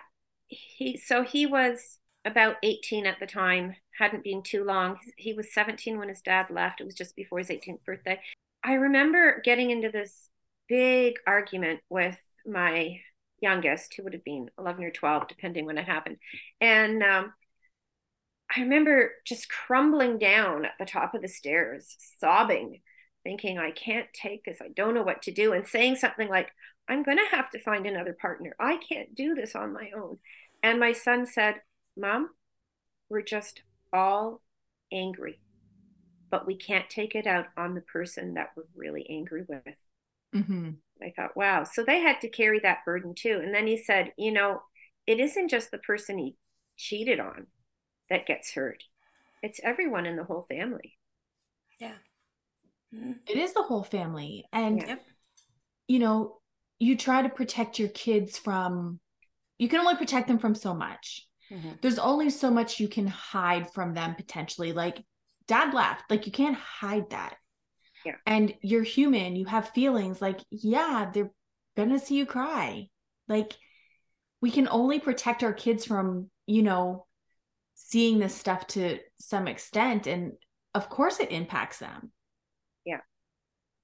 He 0.48 0.96
so 0.96 1.22
he 1.22 1.46
was 1.46 1.98
about 2.24 2.56
18 2.62 3.06
at 3.06 3.20
the 3.20 3.26
time, 3.26 3.76
hadn't 3.98 4.24
been 4.24 4.42
too 4.42 4.64
long. 4.64 4.98
He 5.16 5.34
was 5.34 5.52
17 5.52 5.98
when 5.98 6.08
his 6.08 6.22
dad 6.22 6.46
left. 6.50 6.80
It 6.80 6.84
was 6.84 6.94
just 6.94 7.14
before 7.16 7.38
his 7.38 7.48
18th 7.48 7.84
birthday. 7.84 8.20
I 8.64 8.74
remember 8.74 9.40
getting 9.44 9.70
into 9.70 9.90
this 9.90 10.28
big 10.68 11.14
argument 11.26 11.80
with 11.88 12.16
my 12.46 13.00
youngest, 13.40 13.94
who 13.94 14.04
would 14.04 14.12
have 14.12 14.24
been 14.24 14.50
11 14.58 14.84
or 14.84 14.90
12, 14.90 15.28
depending 15.28 15.64
when 15.64 15.78
it 15.78 15.86
happened. 15.86 16.16
And 16.60 17.02
um, 17.02 17.32
I 18.54 18.60
remember 18.60 19.12
just 19.24 19.48
crumbling 19.48 20.18
down 20.18 20.64
at 20.64 20.72
the 20.78 20.86
top 20.86 21.14
of 21.14 21.22
the 21.22 21.28
stairs, 21.28 21.96
sobbing, 22.18 22.80
thinking, 23.22 23.58
I 23.58 23.70
can't 23.70 24.08
take 24.12 24.44
this. 24.44 24.58
I 24.60 24.68
don't 24.68 24.94
know 24.94 25.02
what 25.02 25.22
to 25.22 25.32
do. 25.32 25.52
And 25.52 25.66
saying 25.66 25.96
something 25.96 26.28
like, 26.28 26.50
I'm 26.88 27.02
going 27.02 27.18
to 27.18 27.36
have 27.36 27.50
to 27.50 27.60
find 27.60 27.86
another 27.86 28.16
partner. 28.18 28.54
I 28.58 28.78
can't 28.78 29.14
do 29.14 29.34
this 29.34 29.54
on 29.54 29.72
my 29.72 29.90
own. 29.94 30.18
And 30.62 30.80
my 30.80 30.92
son 30.92 31.26
said, 31.26 31.56
Mom, 31.96 32.30
we're 33.10 33.22
just 33.22 33.62
all 33.92 34.40
angry, 34.92 35.38
but 36.30 36.46
we 36.46 36.56
can't 36.56 36.88
take 36.90 37.14
it 37.14 37.26
out 37.26 37.46
on 37.56 37.74
the 37.74 37.80
person 37.80 38.34
that 38.34 38.50
we're 38.56 38.64
really 38.74 39.06
angry 39.08 39.44
with. 39.48 39.62
Mm-hmm. 40.34 40.70
I 41.02 41.12
thought, 41.16 41.36
wow. 41.36 41.64
So 41.64 41.84
they 41.84 42.00
had 42.00 42.20
to 42.22 42.28
carry 42.28 42.60
that 42.60 42.84
burden 42.84 43.14
too. 43.14 43.40
And 43.42 43.54
then 43.54 43.66
he 43.66 43.76
said, 43.76 44.12
you 44.18 44.32
know, 44.32 44.60
it 45.06 45.20
isn't 45.20 45.48
just 45.48 45.70
the 45.70 45.78
person 45.78 46.18
he 46.18 46.36
cheated 46.76 47.20
on 47.20 47.46
that 48.10 48.26
gets 48.26 48.52
hurt, 48.52 48.82
it's 49.42 49.60
everyone 49.62 50.06
in 50.06 50.16
the 50.16 50.24
whole 50.24 50.46
family. 50.48 50.96
Yeah. 51.80 51.94
Mm-hmm. 52.94 53.12
It 53.26 53.36
is 53.36 53.52
the 53.52 53.62
whole 53.62 53.84
family. 53.84 54.44
And, 54.52 54.80
yeah. 54.80 54.96
you 55.86 55.98
know, 55.98 56.40
you 56.78 56.96
try 56.96 57.22
to 57.22 57.28
protect 57.28 57.78
your 57.78 57.88
kids 57.88 58.38
from, 58.38 58.98
you 59.58 59.68
can 59.68 59.80
only 59.80 59.96
protect 59.96 60.28
them 60.28 60.38
from 60.38 60.54
so 60.54 60.74
much. 60.74 61.26
Mm-hmm. 61.50 61.70
There's 61.82 61.98
only 61.98 62.30
so 62.30 62.50
much 62.50 62.80
you 62.80 62.88
can 62.88 63.06
hide 63.06 63.72
from 63.72 63.94
them 63.94 64.14
potentially. 64.14 64.72
Like, 64.72 65.02
dad 65.48 65.74
left. 65.74 66.10
Like, 66.10 66.26
you 66.26 66.32
can't 66.32 66.56
hide 66.56 67.10
that. 67.10 67.36
Yeah. 68.04 68.14
And 68.26 68.54
you're 68.62 68.84
human. 68.84 69.34
You 69.34 69.46
have 69.46 69.70
feelings. 69.70 70.22
Like, 70.22 70.40
yeah, 70.50 71.10
they're 71.12 71.32
going 71.76 71.90
to 71.90 71.98
see 71.98 72.16
you 72.16 72.26
cry. 72.26 72.88
Like, 73.26 73.54
we 74.40 74.50
can 74.50 74.68
only 74.68 75.00
protect 75.00 75.42
our 75.42 75.52
kids 75.52 75.84
from, 75.84 76.30
you 76.46 76.62
know, 76.62 77.06
seeing 77.74 78.18
this 78.18 78.34
stuff 78.34 78.66
to 78.68 78.98
some 79.18 79.48
extent. 79.48 80.06
And 80.06 80.32
of 80.74 80.88
course, 80.88 81.20
it 81.20 81.32
impacts 81.32 81.78
them. 81.78 82.12
Yeah. 82.84 83.00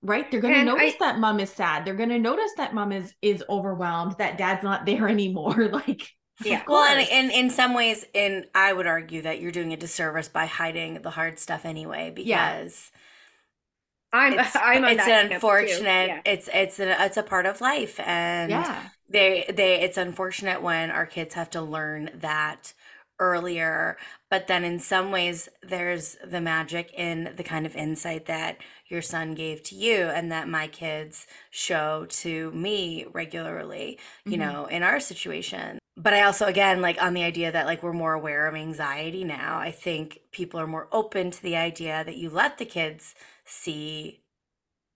Right? 0.03 0.31
They're 0.31 0.41
going 0.41 0.55
to 0.55 0.65
notice 0.65 0.95
I, 1.01 1.07
that 1.07 1.19
mom 1.19 1.41
is 1.41 1.51
sad. 1.51 1.85
They're 1.85 1.95
going 1.95 2.11
to 2.11 2.19
notice 2.19 2.51
that 2.57 2.75
mom 2.75 2.93
is 2.93 3.15
is 3.23 3.43
overwhelmed, 3.49 4.17
that 4.19 4.39
dad's 4.39 4.63
not 4.63 4.87
there 4.87 5.09
anymore. 5.09 5.69
like, 5.73 6.09
yeah. 6.43 6.63
Well, 6.67 6.83
and 6.83 7.09
in 7.09 7.31
in 7.31 7.51
some 7.51 7.75
ways, 7.75 8.05
and 8.15 8.47
I 8.55 8.73
would 8.73 8.87
argue 8.87 9.23
that 9.23 9.41
you're 9.41 9.53
doing 9.53 9.73
a 9.73 9.77
disservice 9.77 10.29
by 10.29 10.47
hiding 10.47 11.03
the 11.03 11.11
hard 11.11 11.39
stuff 11.39 11.65
anyway, 11.65 12.11
because 12.15 12.27
yeah. 12.27 14.21
I'm 14.21 14.39
it's, 14.39 14.57
I'm 14.57 14.85
it's 14.85 15.07
an 15.07 15.33
unfortunate. 15.33 16.09
Yeah. 16.09 16.21
It's 16.25 16.49
it's 16.53 16.81
a 16.81 17.05
it's 17.05 17.17
a 17.17 17.23
part 17.23 17.47
of 17.47 17.61
life, 17.61 18.01
and 18.01 18.51
yeah. 18.51 18.89
they 19.09 19.45
they 19.55 19.81
it's 19.81 19.97
unfortunate 19.97 20.63
when 20.63 20.91
our 20.91 21.07
kids 21.07 21.35
have 21.35 21.51
to 21.51 21.63
learn 21.63 22.11
that 22.15 22.75
earlier 23.21 23.97
but 24.29 24.49
then 24.49 24.65
in 24.65 24.81
some 24.81 25.13
ways 25.13 25.49
there's 25.63 26.17
the 26.25 26.41
magic 26.41 26.93
in 26.95 27.33
the 27.37 27.45
kind 27.45 27.65
of 27.65 27.77
insight 27.77 28.27
that 28.27 28.57
your 28.89 29.01
son 29.01 29.35
gave 29.35 29.63
to 29.63 29.77
you 29.77 30.03
and 30.07 30.33
that 30.33 30.49
my 30.49 30.67
kids 30.67 31.27
show 31.49 32.07
to 32.09 32.51
me 32.51 33.07
regularly 33.13 33.99
you 34.25 34.33
mm-hmm. 34.33 34.41
know 34.41 34.67
in 34.67 34.83
our 34.83 34.99
situation 34.99 35.79
but 36.05 36.13
I 36.13 36.23
also 36.23 36.45
again 36.45 36.83
like 36.83 37.03
on 37.03 37.15
the 37.15 37.25
idea 37.25 37.51
that 37.51 37.67
like 37.67 37.83
we're 37.83 37.95
more 37.95 38.13
aware 38.13 38.47
of 38.47 38.55
anxiety 38.55 39.25
now. 39.25 39.59
I 39.59 39.71
think 39.73 40.21
people 40.31 40.61
are 40.61 40.67
more 40.67 40.87
open 40.93 41.31
to 41.31 41.43
the 41.43 41.57
idea 41.57 42.05
that 42.05 42.17
you 42.17 42.29
let 42.29 42.59
the 42.59 42.67
kids 42.67 43.15
see 43.45 44.21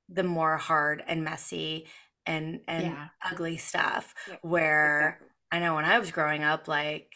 the 0.08 0.22
more 0.22 0.58
hard 0.58 1.02
and 1.08 1.24
messy 1.24 1.86
and 2.26 2.60
and 2.68 2.88
yeah. 2.88 3.08
ugly 3.24 3.56
stuff 3.56 4.14
yeah, 4.28 4.36
where 4.42 5.08
exactly. 5.08 5.28
I 5.50 5.58
know 5.60 5.74
when 5.74 5.86
I 5.86 5.98
was 5.98 6.10
growing 6.10 6.44
up 6.44 6.68
like 6.68 7.14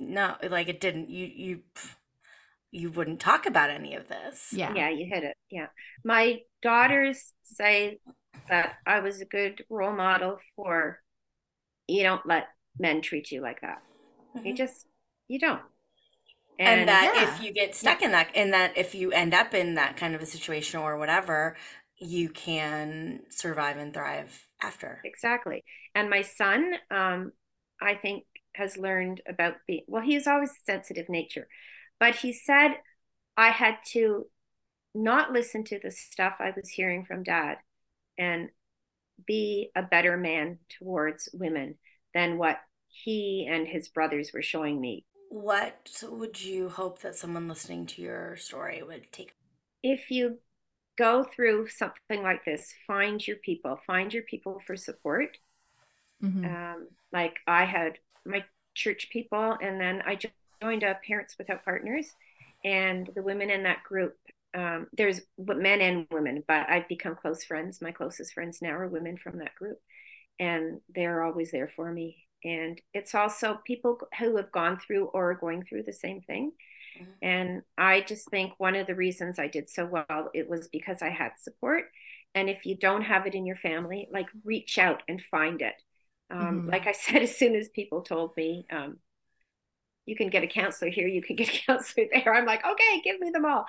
no 0.00 0.34
like 0.50 0.68
it 0.68 0.80
didn't 0.80 1.08
you 1.08 1.26
you 1.26 1.60
you 2.72 2.90
wouldn't 2.90 3.20
talk 3.20 3.46
about 3.46 3.70
any 3.70 3.94
of 3.94 4.08
this. 4.08 4.48
Yeah. 4.52 4.72
Yeah, 4.74 4.88
you 4.90 5.06
hit 5.08 5.22
it. 5.22 5.36
Yeah. 5.50 5.66
My 6.04 6.40
daughters 6.62 7.32
say 7.44 7.98
that 8.48 8.76
I 8.86 9.00
was 9.00 9.20
a 9.20 9.26
good 9.26 9.62
role 9.70 9.94
model 9.94 10.38
for 10.56 10.98
you 11.86 12.02
don't 12.02 12.26
let 12.26 12.48
men 12.78 13.02
treat 13.02 13.30
you 13.30 13.40
like 13.40 13.60
that. 13.60 13.82
Mm-hmm. 14.36 14.46
You 14.46 14.54
just 14.54 14.86
you 15.28 15.38
don't. 15.38 15.60
And, 16.58 16.80
and 16.80 16.88
that 16.88 17.12
yeah. 17.14 17.34
if 17.34 17.42
you 17.42 17.52
get 17.52 17.74
stuck 17.74 18.00
yeah. 18.00 18.06
in 18.06 18.12
that 18.12 18.36
in 18.36 18.50
that 18.50 18.76
if 18.76 18.94
you 18.94 19.12
end 19.12 19.34
up 19.34 19.54
in 19.54 19.74
that 19.74 19.96
kind 19.96 20.14
of 20.14 20.22
a 20.22 20.26
situation 20.26 20.80
or 20.80 20.98
whatever, 20.98 21.56
you 21.98 22.28
can 22.28 23.20
survive 23.30 23.76
and 23.76 23.92
thrive 23.92 24.46
after. 24.62 25.00
Exactly. 25.04 25.64
And 25.94 26.10
my 26.10 26.22
son, 26.22 26.74
um, 26.90 27.32
I 27.80 27.94
think 27.94 28.24
has 28.54 28.76
learned 28.76 29.22
about 29.26 29.54
being 29.66 29.84
well, 29.88 30.02
He 30.02 30.12
he's 30.12 30.26
always 30.26 30.52
sensitive 30.66 31.08
nature. 31.08 31.48
But 31.98 32.16
he 32.16 32.32
said 32.32 32.76
I 33.36 33.50
had 33.50 33.76
to 33.92 34.26
not 34.94 35.32
listen 35.32 35.64
to 35.64 35.78
the 35.82 35.90
stuff 35.90 36.34
I 36.38 36.52
was 36.54 36.68
hearing 36.68 37.04
from 37.04 37.22
dad 37.22 37.56
and 38.18 38.50
be 39.26 39.70
a 39.74 39.82
better 39.82 40.16
man 40.16 40.58
towards 40.78 41.28
women 41.32 41.76
than 42.14 42.38
what 42.38 42.58
he 42.92 43.48
and 43.50 43.66
his 43.66 43.88
brothers 43.88 44.32
were 44.32 44.42
showing 44.42 44.80
me. 44.80 45.04
What 45.30 46.02
would 46.02 46.42
you 46.42 46.68
hope 46.68 47.00
that 47.00 47.16
someone 47.16 47.48
listening 47.48 47.86
to 47.86 48.02
your 48.02 48.36
story 48.36 48.82
would 48.82 49.10
take? 49.12 49.34
If 49.82 50.10
you 50.10 50.38
go 50.96 51.24
through 51.24 51.68
something 51.68 52.22
like 52.22 52.44
this, 52.44 52.74
find 52.86 53.26
your 53.26 53.38
people, 53.38 53.80
find 53.86 54.12
your 54.12 54.24
people 54.24 54.60
for 54.66 54.76
support. 54.76 55.38
Mm-hmm. 56.22 56.44
Um, 56.44 56.88
like 57.12 57.36
I 57.46 57.64
had 57.64 57.98
my 58.26 58.44
church 58.74 59.08
people, 59.10 59.56
and 59.60 59.80
then 59.80 60.02
I 60.06 60.18
joined 60.60 60.82
a 60.82 60.98
Parents 61.06 61.34
Without 61.38 61.64
Partners, 61.64 62.14
and 62.64 63.10
the 63.14 63.22
women 63.22 63.50
in 63.50 63.62
that 63.64 63.82
group. 63.84 64.16
Um, 64.54 64.86
there's 64.92 65.22
men 65.38 65.80
and 65.80 66.06
women, 66.10 66.44
but 66.46 66.68
I've 66.68 66.86
become 66.86 67.16
close 67.16 67.42
friends. 67.42 67.80
My 67.80 67.90
closest 67.90 68.34
friends 68.34 68.60
now 68.60 68.72
are 68.72 68.86
women 68.86 69.16
from 69.16 69.38
that 69.38 69.54
group 69.54 69.78
and 70.42 70.80
they're 70.94 71.22
always 71.24 71.52
there 71.52 71.70
for 71.76 71.92
me. 71.92 72.18
And 72.44 72.80
it's 72.94 73.14
also 73.14 73.60
people 73.66 73.98
who 74.20 74.36
have 74.38 74.52
gone 74.52 74.78
through 74.80 75.06
or 75.06 75.32
are 75.32 75.36
going 75.36 75.64
through 75.64 75.84
the 75.84 75.94
same 75.94 76.22
thing. 76.22 76.52
Mm-hmm. 76.98 77.12
And 77.22 77.62
I 77.78 78.02
just 78.02 78.28
think 78.30 78.54
one 78.58 78.74
of 78.76 78.86
the 78.86 78.94
reasons 78.94 79.38
I 79.38 79.48
did 79.48 79.70
so 79.70 79.86
well 79.86 80.30
it 80.34 80.48
was 80.48 80.68
because 80.68 81.02
I 81.02 81.10
had 81.10 81.32
support 81.40 81.84
And 82.34 82.48
if 82.50 82.66
you 82.66 82.76
don't 82.76 83.02
have 83.02 83.26
it 83.26 83.34
in 83.34 83.46
your 83.46 83.56
family, 83.56 84.08
like 84.12 84.28
reach 84.44 84.78
out 84.78 85.02
and 85.08 85.22
find 85.22 85.62
it. 85.62 85.74
Um, 86.30 86.64
Mhm. 86.64 86.70
Like 86.70 86.86
I 86.86 86.92
said, 87.04 87.22
as 87.22 87.36
soon 87.36 87.54
as 87.56 87.68
people 87.70 88.02
told 88.02 88.36
me, 88.36 88.66
um, 88.70 88.98
you 90.06 90.16
can 90.16 90.30
get 90.30 90.42
a 90.42 90.48
counselor 90.48 90.90
here, 90.90 91.06
you 91.08 91.22
can 91.22 91.36
get 91.36 91.48
a 91.48 91.52
counselor 91.66 92.06
there. 92.12 92.34
I'm 92.34 92.46
like, 92.46 92.64
okay, 92.66 93.00
give 93.04 93.20
me 93.20 93.30
them 93.30 93.44
all. 93.44 93.66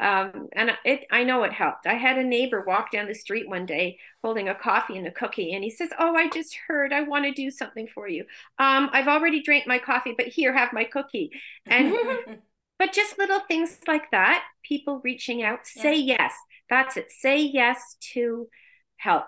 Um, 0.00 0.48
and 0.54 0.72
it, 0.84 1.04
I 1.10 1.24
know 1.24 1.44
it 1.44 1.52
helped. 1.52 1.86
I 1.86 1.94
had 1.94 2.18
a 2.18 2.24
neighbor 2.24 2.64
walk 2.66 2.90
down 2.92 3.06
the 3.06 3.14
street 3.14 3.48
one 3.48 3.66
day 3.66 3.98
holding 4.22 4.48
a 4.48 4.54
coffee 4.54 4.98
and 4.98 5.06
a 5.06 5.12
cookie, 5.12 5.54
and 5.54 5.62
he 5.64 5.70
says, 5.70 5.90
"Oh, 5.98 6.14
I 6.16 6.28
just 6.30 6.56
heard. 6.68 6.92
I 6.92 7.02
want 7.02 7.24
to 7.26 7.32
do 7.32 7.50
something 7.50 7.88
for 7.94 8.08
you. 8.08 8.22
Um, 8.58 8.90
I've 8.92 9.08
already 9.08 9.42
drank 9.42 9.66
my 9.66 9.78
coffee, 9.78 10.14
but 10.16 10.26
here, 10.28 10.52
have 10.56 10.72
my 10.72 10.84
cookie." 10.84 11.30
And 11.68 11.94
but 12.78 12.92
just 12.92 13.18
little 13.18 13.40
things 13.40 13.78
like 13.86 14.10
that, 14.10 14.44
people 14.62 15.00
reaching 15.04 15.42
out, 15.42 15.66
say 15.66 15.96
yes. 15.96 16.34
That's 16.70 16.96
it. 16.96 17.10
Say 17.12 17.38
yes 17.42 17.96
to 18.14 18.48
help. 18.96 19.26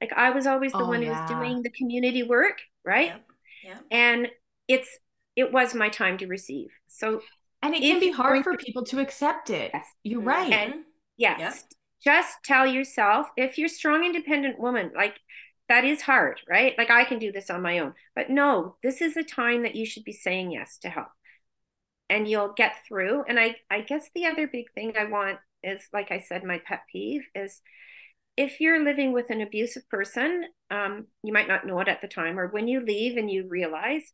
Like 0.00 0.12
I 0.14 0.30
was 0.30 0.46
always 0.46 0.76
the 0.76 0.78
Oh, 0.78 0.86
one 0.86 1.02
who 1.02 1.08
yeah. 1.08 1.20
was 1.20 1.30
doing 1.30 1.62
the 1.62 1.70
community 1.70 2.22
work, 2.22 2.58
right? 2.84 3.06
Yep. 3.08 3.26
Yep. 3.62 3.84
And 3.90 4.28
it's 4.68 4.98
it 5.36 5.52
was 5.52 5.74
my 5.74 5.88
time 5.88 6.18
to 6.18 6.26
receive. 6.26 6.70
So 6.88 7.22
And 7.62 7.74
it 7.74 7.80
can 7.80 8.00
be 8.00 8.10
hard 8.10 8.42
for 8.42 8.56
people 8.56 8.84
to 8.86 9.00
accept 9.00 9.50
it. 9.50 9.70
Yes. 9.72 9.86
You're 10.02 10.22
right. 10.22 10.52
And- 10.52 10.84
yes, 11.16 11.40
Yep. 11.40 11.54
just 12.04 12.38
tell 12.44 12.66
yourself 12.66 13.28
if 13.36 13.58
you're 13.58 13.66
a 13.66 13.70
strong, 13.70 14.04
independent 14.04 14.58
woman, 14.58 14.92
like 14.94 15.18
that 15.68 15.84
is 15.84 16.02
hard, 16.02 16.40
right? 16.48 16.76
Like 16.78 16.90
I 16.90 17.04
can 17.04 17.18
do 17.18 17.32
this 17.32 17.50
on 17.50 17.62
my 17.62 17.78
own. 17.80 17.94
But 18.14 18.30
no, 18.30 18.76
this 18.82 19.00
is 19.02 19.16
a 19.16 19.24
time 19.24 19.62
that 19.62 19.74
you 19.74 19.84
should 19.86 20.04
be 20.04 20.12
saying 20.12 20.52
yes 20.52 20.78
to 20.78 20.88
help. 20.88 21.08
And 22.08 22.28
you'll 22.28 22.52
get 22.52 22.84
through. 22.86 23.24
And 23.28 23.38
I 23.38 23.56
I 23.70 23.80
guess 23.80 24.08
the 24.14 24.26
other 24.26 24.46
big 24.46 24.72
thing 24.74 24.96
I 24.96 25.04
want 25.06 25.38
is 25.64 25.88
like 25.92 26.10
I 26.12 26.20
said, 26.20 26.44
my 26.44 26.58
pet 26.64 26.82
peeve 26.92 27.26
is 27.34 27.60
if 28.36 28.60
you're 28.60 28.84
living 28.84 29.12
with 29.12 29.30
an 29.30 29.40
abusive 29.40 29.88
person, 29.88 30.44
um, 30.70 31.06
you 31.22 31.32
might 31.32 31.48
not 31.48 31.66
know 31.66 31.80
it 31.80 31.88
at 31.88 32.00
the 32.02 32.06
time, 32.08 32.38
or 32.38 32.48
when 32.48 32.68
you 32.68 32.80
leave 32.80 33.16
and 33.16 33.30
you 33.30 33.48
realize 33.48 34.12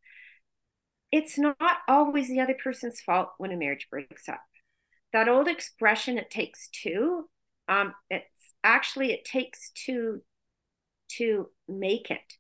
it's 1.13 1.39
not 1.39 1.57
always 1.89 2.29
the 2.29 2.41
other 2.41 2.57
person's 2.63 3.01
fault 3.01 3.31
when 3.39 3.53
a 3.53 3.57
marriage 3.57 3.89
breaks 3.91 4.29
up. 4.29 4.43
That 5.13 5.29
old 5.29 5.47
expression, 5.49 6.19
it 6.19 6.31
takes 6.31 6.69
two, 6.71 7.29
um, 7.69 7.95
it's 8.11 8.55
actually 8.65 9.13
it 9.13 9.25
takes 9.25 9.71
two 9.75 10.23
to 11.19 11.51
make 11.69 12.11
it. 12.11 12.35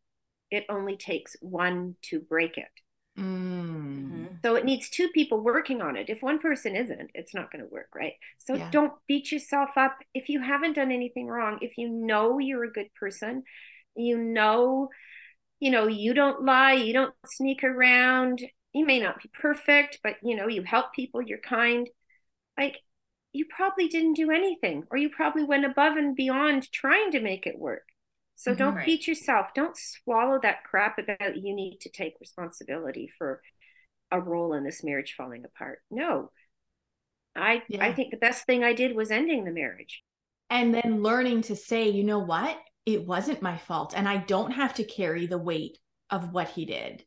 It 0.51 0.65
only 0.69 0.97
takes 0.97 1.37
one 1.41 1.97
to 2.03 2.21
break 2.21 2.59
it. 2.59 2.69
Mm. 3.19 4.11
Mhm. 4.11 4.43
So 4.43 4.55
it 4.57 4.65
needs 4.65 4.89
two 4.89 5.09
people 5.09 5.41
working 5.41 5.83
on 5.83 5.97
it. 5.97 6.09
If 6.09 6.23
one 6.23 6.39
person 6.39 6.75
isn't, 6.77 7.11
it's 7.15 7.35
not 7.35 7.51
going 7.53 7.63
to 7.65 7.71
work, 7.71 7.89
right? 7.95 8.15
So 8.39 8.57
Yeah. 8.57 8.69
don't 8.71 8.95
beat 9.07 9.31
yourself 9.31 9.71
up 9.77 9.99
if 10.15 10.29
you 10.29 10.41
haven't 10.41 10.75
done 10.75 10.91
anything 10.91 11.27
wrong. 11.27 11.59
If 11.61 11.79
you 11.79 11.89
know 11.89 12.39
you're 12.39 12.65
a 12.65 12.73
good 12.73 12.93
person, 12.95 13.45
you 13.95 14.19
know, 14.19 14.89
you 15.61 15.71
know, 15.71 15.87
you 15.87 16.15
don't 16.15 16.45
lie, 16.45 16.73
you 16.73 16.93
don't 16.93 17.15
sneak 17.27 17.63
around. 17.65 18.43
You 18.73 18.87
may 18.87 19.01
not 19.01 19.23
be 19.23 19.31
perfect, 19.33 20.01
but 20.03 20.17
you 20.23 20.37
know, 20.37 20.49
you 20.49 20.63
help 20.63 20.93
people, 20.95 21.21
you're 21.23 21.39
kind. 21.39 21.89
Like 22.59 22.79
you 23.33 23.47
probably 23.55 23.89
didn't 23.89 24.15
do 24.15 24.31
anything 24.31 24.85
or 24.91 24.99
you 24.99 25.11
probably 25.11 25.45
went 25.45 25.65
above 25.65 25.97
and 25.97 26.15
beyond 26.17 26.71
trying 26.73 27.13
to 27.13 27.21
make 27.21 27.47
it 27.47 27.59
work. 27.59 27.85
So 28.37 28.55
Mhm. 28.55 28.59
don't 28.59 28.75
Right. 28.77 28.87
beat 28.87 29.07
yourself. 29.07 29.55
Don't 29.55 29.77
swallow 29.77 30.39
that 30.41 30.65
crap 30.65 30.99
about 30.99 31.37
you 31.37 31.55
need 31.55 31.81
to 31.83 31.91
take 31.91 32.21
responsibility 32.21 33.09
for 33.19 33.43
a 34.11 34.21
role 34.21 34.53
in 34.55 34.65
this 34.65 34.85
marriage 34.85 35.15
falling 35.17 35.45
apart. 35.45 35.81
No. 35.91 36.31
I 37.35 37.63
Yeah. 37.69 37.85
I 37.85 37.93
think 37.93 38.11
the 38.11 38.17
best 38.19 38.45
thing 38.47 38.63
I 38.65 38.73
did 38.75 38.95
was 38.95 39.11
ending 39.11 39.45
the 39.45 39.53
marriage. 39.53 40.03
And 40.51 40.75
then 40.75 41.03
learning 41.03 41.43
to 41.43 41.57
say, 41.57 41.89
you 41.89 42.05
know 42.05 42.19
what? 42.19 42.59
It 42.85 43.07
wasn't 43.07 43.43
my 43.43 43.57
fault. 43.57 43.95
And 43.97 44.09
I 44.09 44.19
don't 44.19 44.53
have 44.53 44.75
to 44.75 44.85
carry 44.85 45.27
the 45.27 45.39
weight 45.39 45.79
of 46.11 46.33
what 46.33 46.51
he 46.51 46.65
did. 46.67 47.05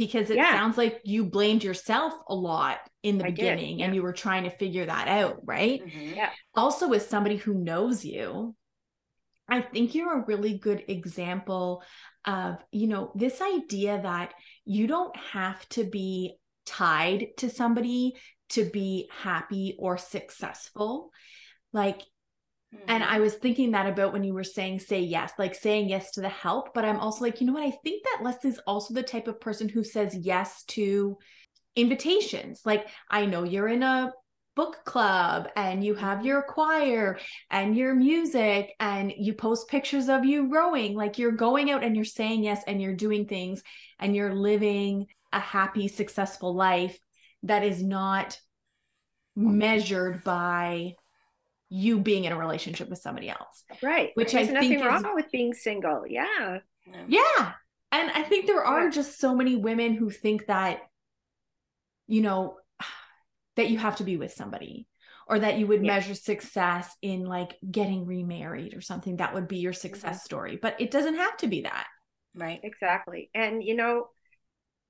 Because 0.00 0.30
it 0.30 0.36
Yeah. 0.36 0.52
sounds 0.52 0.78
like 0.78 0.98
you 1.04 1.26
blamed 1.26 1.62
yourself 1.62 2.14
a 2.26 2.34
lot 2.34 2.78
in 3.02 3.18
the 3.18 3.26
I 3.26 3.30
did, 3.30 3.36
beginning 3.36 3.82
and 3.82 3.94
you 3.94 4.02
were 4.02 4.14
trying 4.14 4.44
to 4.44 4.50
figure 4.50 4.86
that 4.86 5.08
out, 5.08 5.36
right? 5.44 5.82
Mhm. 5.84 6.16
Yeah. 6.16 6.30
also 6.54 6.90
as 6.94 7.06
somebody 7.06 7.36
who 7.36 7.52
knows 7.54 8.02
you 8.04 8.54
i 9.48 9.60
think 9.60 9.94
you're 9.94 10.18
a 10.20 10.24
really 10.26 10.54
good 10.58 10.82
example 10.88 11.82
of 12.24 12.56
you 12.72 12.86
know 12.86 13.12
this 13.14 13.40
idea 13.42 14.00
that 14.02 14.32
you 14.64 14.86
don't 14.86 15.14
have 15.16 15.60
to 15.68 15.82
be 15.84 16.36
tied 16.64 17.26
to 17.36 17.50
somebody 17.50 18.14
to 18.48 18.64
be 18.70 19.08
happy 19.12 19.76
or 19.78 19.98
successful 19.98 21.10
like 21.72 22.00
and 22.86 23.02
Mhm. 23.02 23.06
i 23.08 23.18
was 23.20 23.34
thinking 23.34 23.72
that 23.72 23.86
about 23.86 24.12
when 24.12 24.24
you 24.24 24.32
were 24.34 24.44
saying 24.44 24.78
say 24.78 25.00
yes 25.00 25.32
like 25.38 25.54
saying 25.54 25.88
yes 25.88 26.12
to 26.12 26.20
the 26.20 26.28
help 26.28 26.72
but 26.74 26.84
i'm 26.84 26.98
also 27.00 27.24
like 27.24 27.40
you 27.40 27.46
know 27.46 27.54
what? 27.54 27.62
I 27.64 27.70
think 27.82 28.04
that 28.04 28.22
leslie's 28.22 28.58
also 28.66 28.94
the 28.94 29.02
type 29.02 29.28
of 29.28 29.40
person 29.40 29.68
who 29.68 29.82
says 29.84 30.16
yes 30.16 30.64
to 30.68 31.18
invitations. 31.76 32.62
Like 32.64 32.88
i 33.10 33.26
know 33.26 33.44
you're 33.44 33.68
in 33.68 33.82
a 33.82 34.12
book 34.56 34.78
club 34.84 35.48
and 35.56 35.82
you 35.82 35.94
have 35.94 36.26
your 36.26 36.42
choir 36.42 37.18
and 37.50 37.76
your 37.76 37.94
music 37.94 38.72
and 38.80 39.12
you 39.16 39.32
post 39.32 39.68
pictures 39.68 40.08
of 40.08 40.24
you 40.24 40.48
rowing. 40.52 40.94
Like 40.94 41.18
you're 41.18 41.32
going 41.32 41.70
out 41.70 41.84
and 41.84 41.94
you're 41.96 42.04
saying 42.04 42.42
yes 42.42 42.62
and 42.66 42.82
you're 42.82 42.96
doing 42.96 43.26
things 43.26 43.62
and 43.98 44.14
you're 44.14 44.34
living 44.34 45.06
a 45.32 45.40
happy 45.40 45.88
successful 45.88 46.54
life 46.54 46.98
that 47.44 47.62
is 47.62 47.82
not 47.82 48.38
measured 49.36 50.24
by 50.24 50.94
you 51.70 51.98
being 52.00 52.24
in 52.24 52.32
a 52.32 52.38
relationship 52.38 52.90
with 52.90 52.98
somebody 52.98 53.30
else 53.30 53.64
Right. 53.82 54.10
Which 54.14 54.32
There's 54.32 54.48
I 54.48 54.52
nothing 54.52 54.68
think 54.70 54.80
is- 54.80 54.86
wrong 54.86 55.14
with 55.14 55.30
being 55.30 55.54
single. 55.54 56.04
Yeah. 56.06 56.58
Yeah 57.08 57.52
and 57.92 58.10
i 58.12 58.22
think 58.22 58.46
there 58.46 58.64
are 58.64 58.84
Yeah. 58.84 58.90
just 58.90 59.18
so 59.18 59.34
many 59.34 59.56
women 59.56 59.94
who 59.94 60.10
think 60.10 60.46
that 60.46 60.80
you 62.06 62.20
know 62.22 62.56
that 63.56 63.68
you 63.70 63.78
have 63.78 63.96
to 63.96 64.04
be 64.04 64.16
with 64.16 64.32
somebody 64.32 64.86
or 65.28 65.38
that 65.40 65.58
you 65.58 65.66
would 65.66 65.84
Yeah. 65.84 65.94
measure 65.94 66.14
success 66.14 66.96
in 67.02 67.24
like 67.24 67.56
getting 67.68 68.06
remarried 68.06 68.74
or 68.74 68.80
something 68.80 69.16
that 69.16 69.34
would 69.34 69.48
be 69.48 69.58
your 69.58 69.72
success 69.72 70.18
mm-hmm. 70.18 70.24
story 70.24 70.56
but 70.60 70.80
it 70.80 70.90
doesn't 70.90 71.16
have 71.16 71.36
to 71.38 71.46
be 71.48 71.62
that 71.62 71.86
Right. 72.32 72.60
Exactly. 72.62 73.28
And 73.34 73.62
you 73.62 73.74
know, 73.74 74.06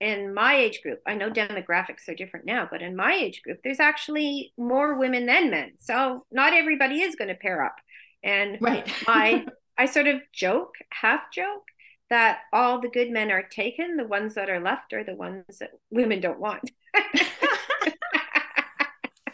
in 0.01 0.33
my 0.35 0.57
age 0.57 0.81
group, 0.83 1.01
I 1.07 1.15
know 1.15 1.31
demographics 1.31 2.09
are 2.09 2.15
different 2.15 2.47
now, 2.47 2.67
but 2.71 2.83
in 2.83 2.97
my 2.97 3.13
age 3.15 3.43
group, 3.43 3.61
there's 3.63 3.81
actually 3.81 4.53
more 4.57 4.99
women 4.99 5.27
than 5.27 5.51
men. 5.51 5.73
So 5.79 6.25
not 6.33 6.55
everybody 6.55 7.03
is 7.03 7.17
going 7.17 7.29
to 7.29 7.35
pair 7.35 7.65
up. 7.65 7.77
And 8.23 8.59
right 8.61 8.89
I 9.07 9.47
I 9.79 9.87
sort 9.87 10.07
of 10.07 10.21
joke, 10.33 10.75
half 10.91 11.31
joke, 11.33 11.65
that 12.11 12.41
all 12.53 12.81
the 12.81 12.89
good 12.89 13.11
men 13.11 13.31
are 13.31 13.43
taken. 13.43 13.97
The 13.97 14.07
ones 14.07 14.35
that 14.35 14.51
are 14.51 14.61
left 14.61 14.93
are 14.93 15.05
the 15.05 15.15
ones 15.15 15.45
that 15.61 15.71
women 15.91 16.21
don't 16.21 16.41
want. 16.41 16.71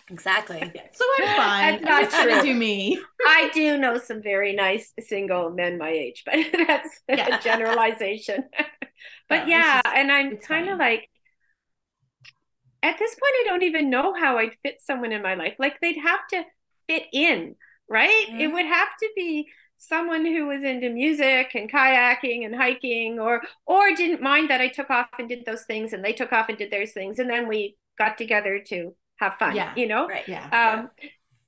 Exactly. 0.08 0.60
so 0.92 1.04
i'm 1.18 1.36
fine 1.36 1.82
That's 1.82 1.84
not 1.84 1.92
i'm 1.94 2.04
just 2.04 2.16
gonna 2.16 2.32
true. 2.40 2.42
do 2.52 2.54
me 2.54 3.00
I 3.26 3.50
do 3.52 3.76
know 3.76 3.98
some 3.98 4.22
very 4.22 4.52
nice 4.54 4.92
single 5.00 5.50
men 5.50 5.78
my 5.78 5.90
age, 5.90 6.22
but 6.24 6.36
that's 6.68 7.00
Yeah. 7.08 7.38
a 7.38 7.42
generalization. 7.42 8.44
But 9.28 9.46
Yeah, 9.48 9.80
yeah, 9.80 9.80
and 9.84 10.10
I'm 10.12 10.38
kind 10.38 10.68
of 10.68 10.78
like, 10.78 11.08
at 12.82 12.98
this 12.98 13.10
point, 13.14 13.32
I 13.40 13.44
don't 13.48 13.62
even 13.62 13.90
know 13.90 14.14
how 14.14 14.38
I'd 14.38 14.56
fit 14.62 14.80
someone 14.80 15.12
in 15.12 15.22
my 15.22 15.34
life. 15.34 15.54
Like 15.58 15.80
they'd 15.80 15.98
have 15.98 16.20
to 16.30 16.44
fit 16.88 17.04
in, 17.12 17.56
right? 17.88 18.26
It 18.38 18.46
Mhm. 18.46 18.52
would 18.52 18.66
have 18.66 18.88
to 19.00 19.10
be 19.16 19.48
someone 19.76 20.24
who 20.24 20.46
was 20.46 20.62
into 20.62 20.88
music 20.90 21.50
and 21.54 21.70
kayaking 21.70 22.44
and 22.44 22.54
hiking, 22.54 23.18
or 23.18 23.42
or 23.66 23.94
didn't 23.94 24.22
mind 24.22 24.50
that 24.50 24.60
I 24.60 24.68
took 24.68 24.90
off 24.90 25.08
and 25.18 25.28
did 25.28 25.44
those 25.44 25.64
things, 25.64 25.92
and 25.92 26.04
they 26.04 26.12
took 26.12 26.32
off 26.32 26.48
and 26.48 26.58
did 26.58 26.70
theirs 26.70 26.92
things, 26.92 27.18
and 27.18 27.28
then 27.28 27.48
we 27.48 27.76
got 27.98 28.18
together 28.18 28.60
to 28.68 28.94
have 29.18 29.34
fun. 29.34 29.56
Yeah. 29.56 29.72
you 29.76 29.86
know. 29.88 30.06
Right. 30.06 30.28
yeah 30.28 30.48
Um, 30.52 30.90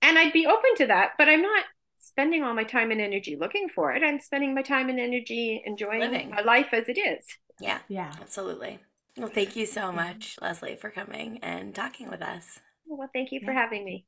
and 0.03 0.19
I'd 0.19 0.33
be 0.33 0.47
open 0.47 0.75
to 0.77 0.87
that, 0.87 1.13
but 1.19 1.29
I'm 1.29 1.43
not 1.43 1.65
spending 2.09 2.43
all 2.43 2.55
my 2.55 2.65
time 2.65 2.91
and 2.91 3.01
energy 3.01 3.37
looking 3.37 3.69
for 3.69 3.93
it. 3.93 4.03
I'm 4.03 4.21
spending 4.21 4.55
my 4.55 4.63
time 4.63 4.89
and 4.89 4.99
energy 4.99 5.63
enjoying 5.65 6.01
Living. 6.01 6.31
my 6.31 6.43
life 6.43 6.69
as 6.73 6.89
it 6.89 6.99
is. 6.99 7.25
Yeah. 7.61 7.79
yeah 7.89 8.13
Absolutely. 8.21 8.79
Well, 9.17 9.29
thank 9.29 9.57
you 9.57 9.67
so 9.67 9.91
much, 9.91 10.37
Leslie, 10.41 10.77
for 10.77 10.91
coming 10.91 11.41
and 11.43 11.75
talking 11.75 12.09
with 12.09 12.23
us. 12.23 12.61
Well, 12.89 13.09
thank 13.13 13.33
you 13.33 13.41
for 13.45 13.53
having 13.53 13.85
me. 13.85 14.05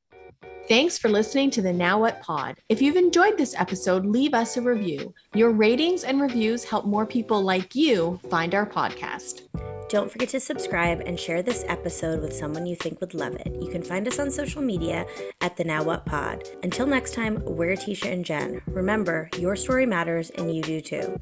Thanks 0.69 0.97
for 0.97 1.09
listening 1.09 1.51
to 1.51 1.62
the 1.62 1.73
Now 1.73 2.01
What 2.01 2.23
Pod. 2.23 2.59
If 2.69 2.81
you've 2.81 2.97
enjoyed 2.97 3.36
this 3.36 3.55
episode, 3.59 4.07
leave 4.07 4.35
us 4.35 4.57
a 4.57 4.62
review. 4.62 5.12
Your 5.35 5.51
ratings 5.51 6.05
and 6.05 6.20
reviews 6.20 6.65
help 6.65 6.86
more 6.86 7.05
people 7.05 7.43
like 7.43 7.74
you 7.74 8.19
find 8.31 8.55
our 8.55 8.66
podcast. 8.66 9.43
Don't 9.89 10.11
forget 10.11 10.28
to 10.31 10.40
subscribe 10.40 11.01
and 11.05 11.19
share 11.19 11.43
this 11.43 11.65
episode 11.66 12.20
with 12.20 12.32
someone 12.32 12.65
you 12.65 12.77
think 12.77 13.01
would 13.01 13.15
love 13.15 13.35
it. 13.35 13.52
You 13.61 13.69
can 13.69 13.82
find 13.82 14.07
us 14.07 14.20
on 14.20 14.31
social 14.31 14.62
media 14.62 15.05
at 15.40 15.57
the 15.57 15.65
Now 15.65 15.82
What 15.82 16.07
Pod. 16.07 16.44
Until 16.62 16.86
next 16.86 17.12
time, 17.12 17.43
we're 17.44 17.73
Tisha 17.73 18.11
and 18.11 18.24
Jen. 18.24 18.62
Remember, 18.69 19.28
your 19.36 19.57
story 19.57 19.86
matters 19.86 20.31
and 20.31 20.55
you 20.55 20.62
do 20.62 20.81
too. 20.81 21.20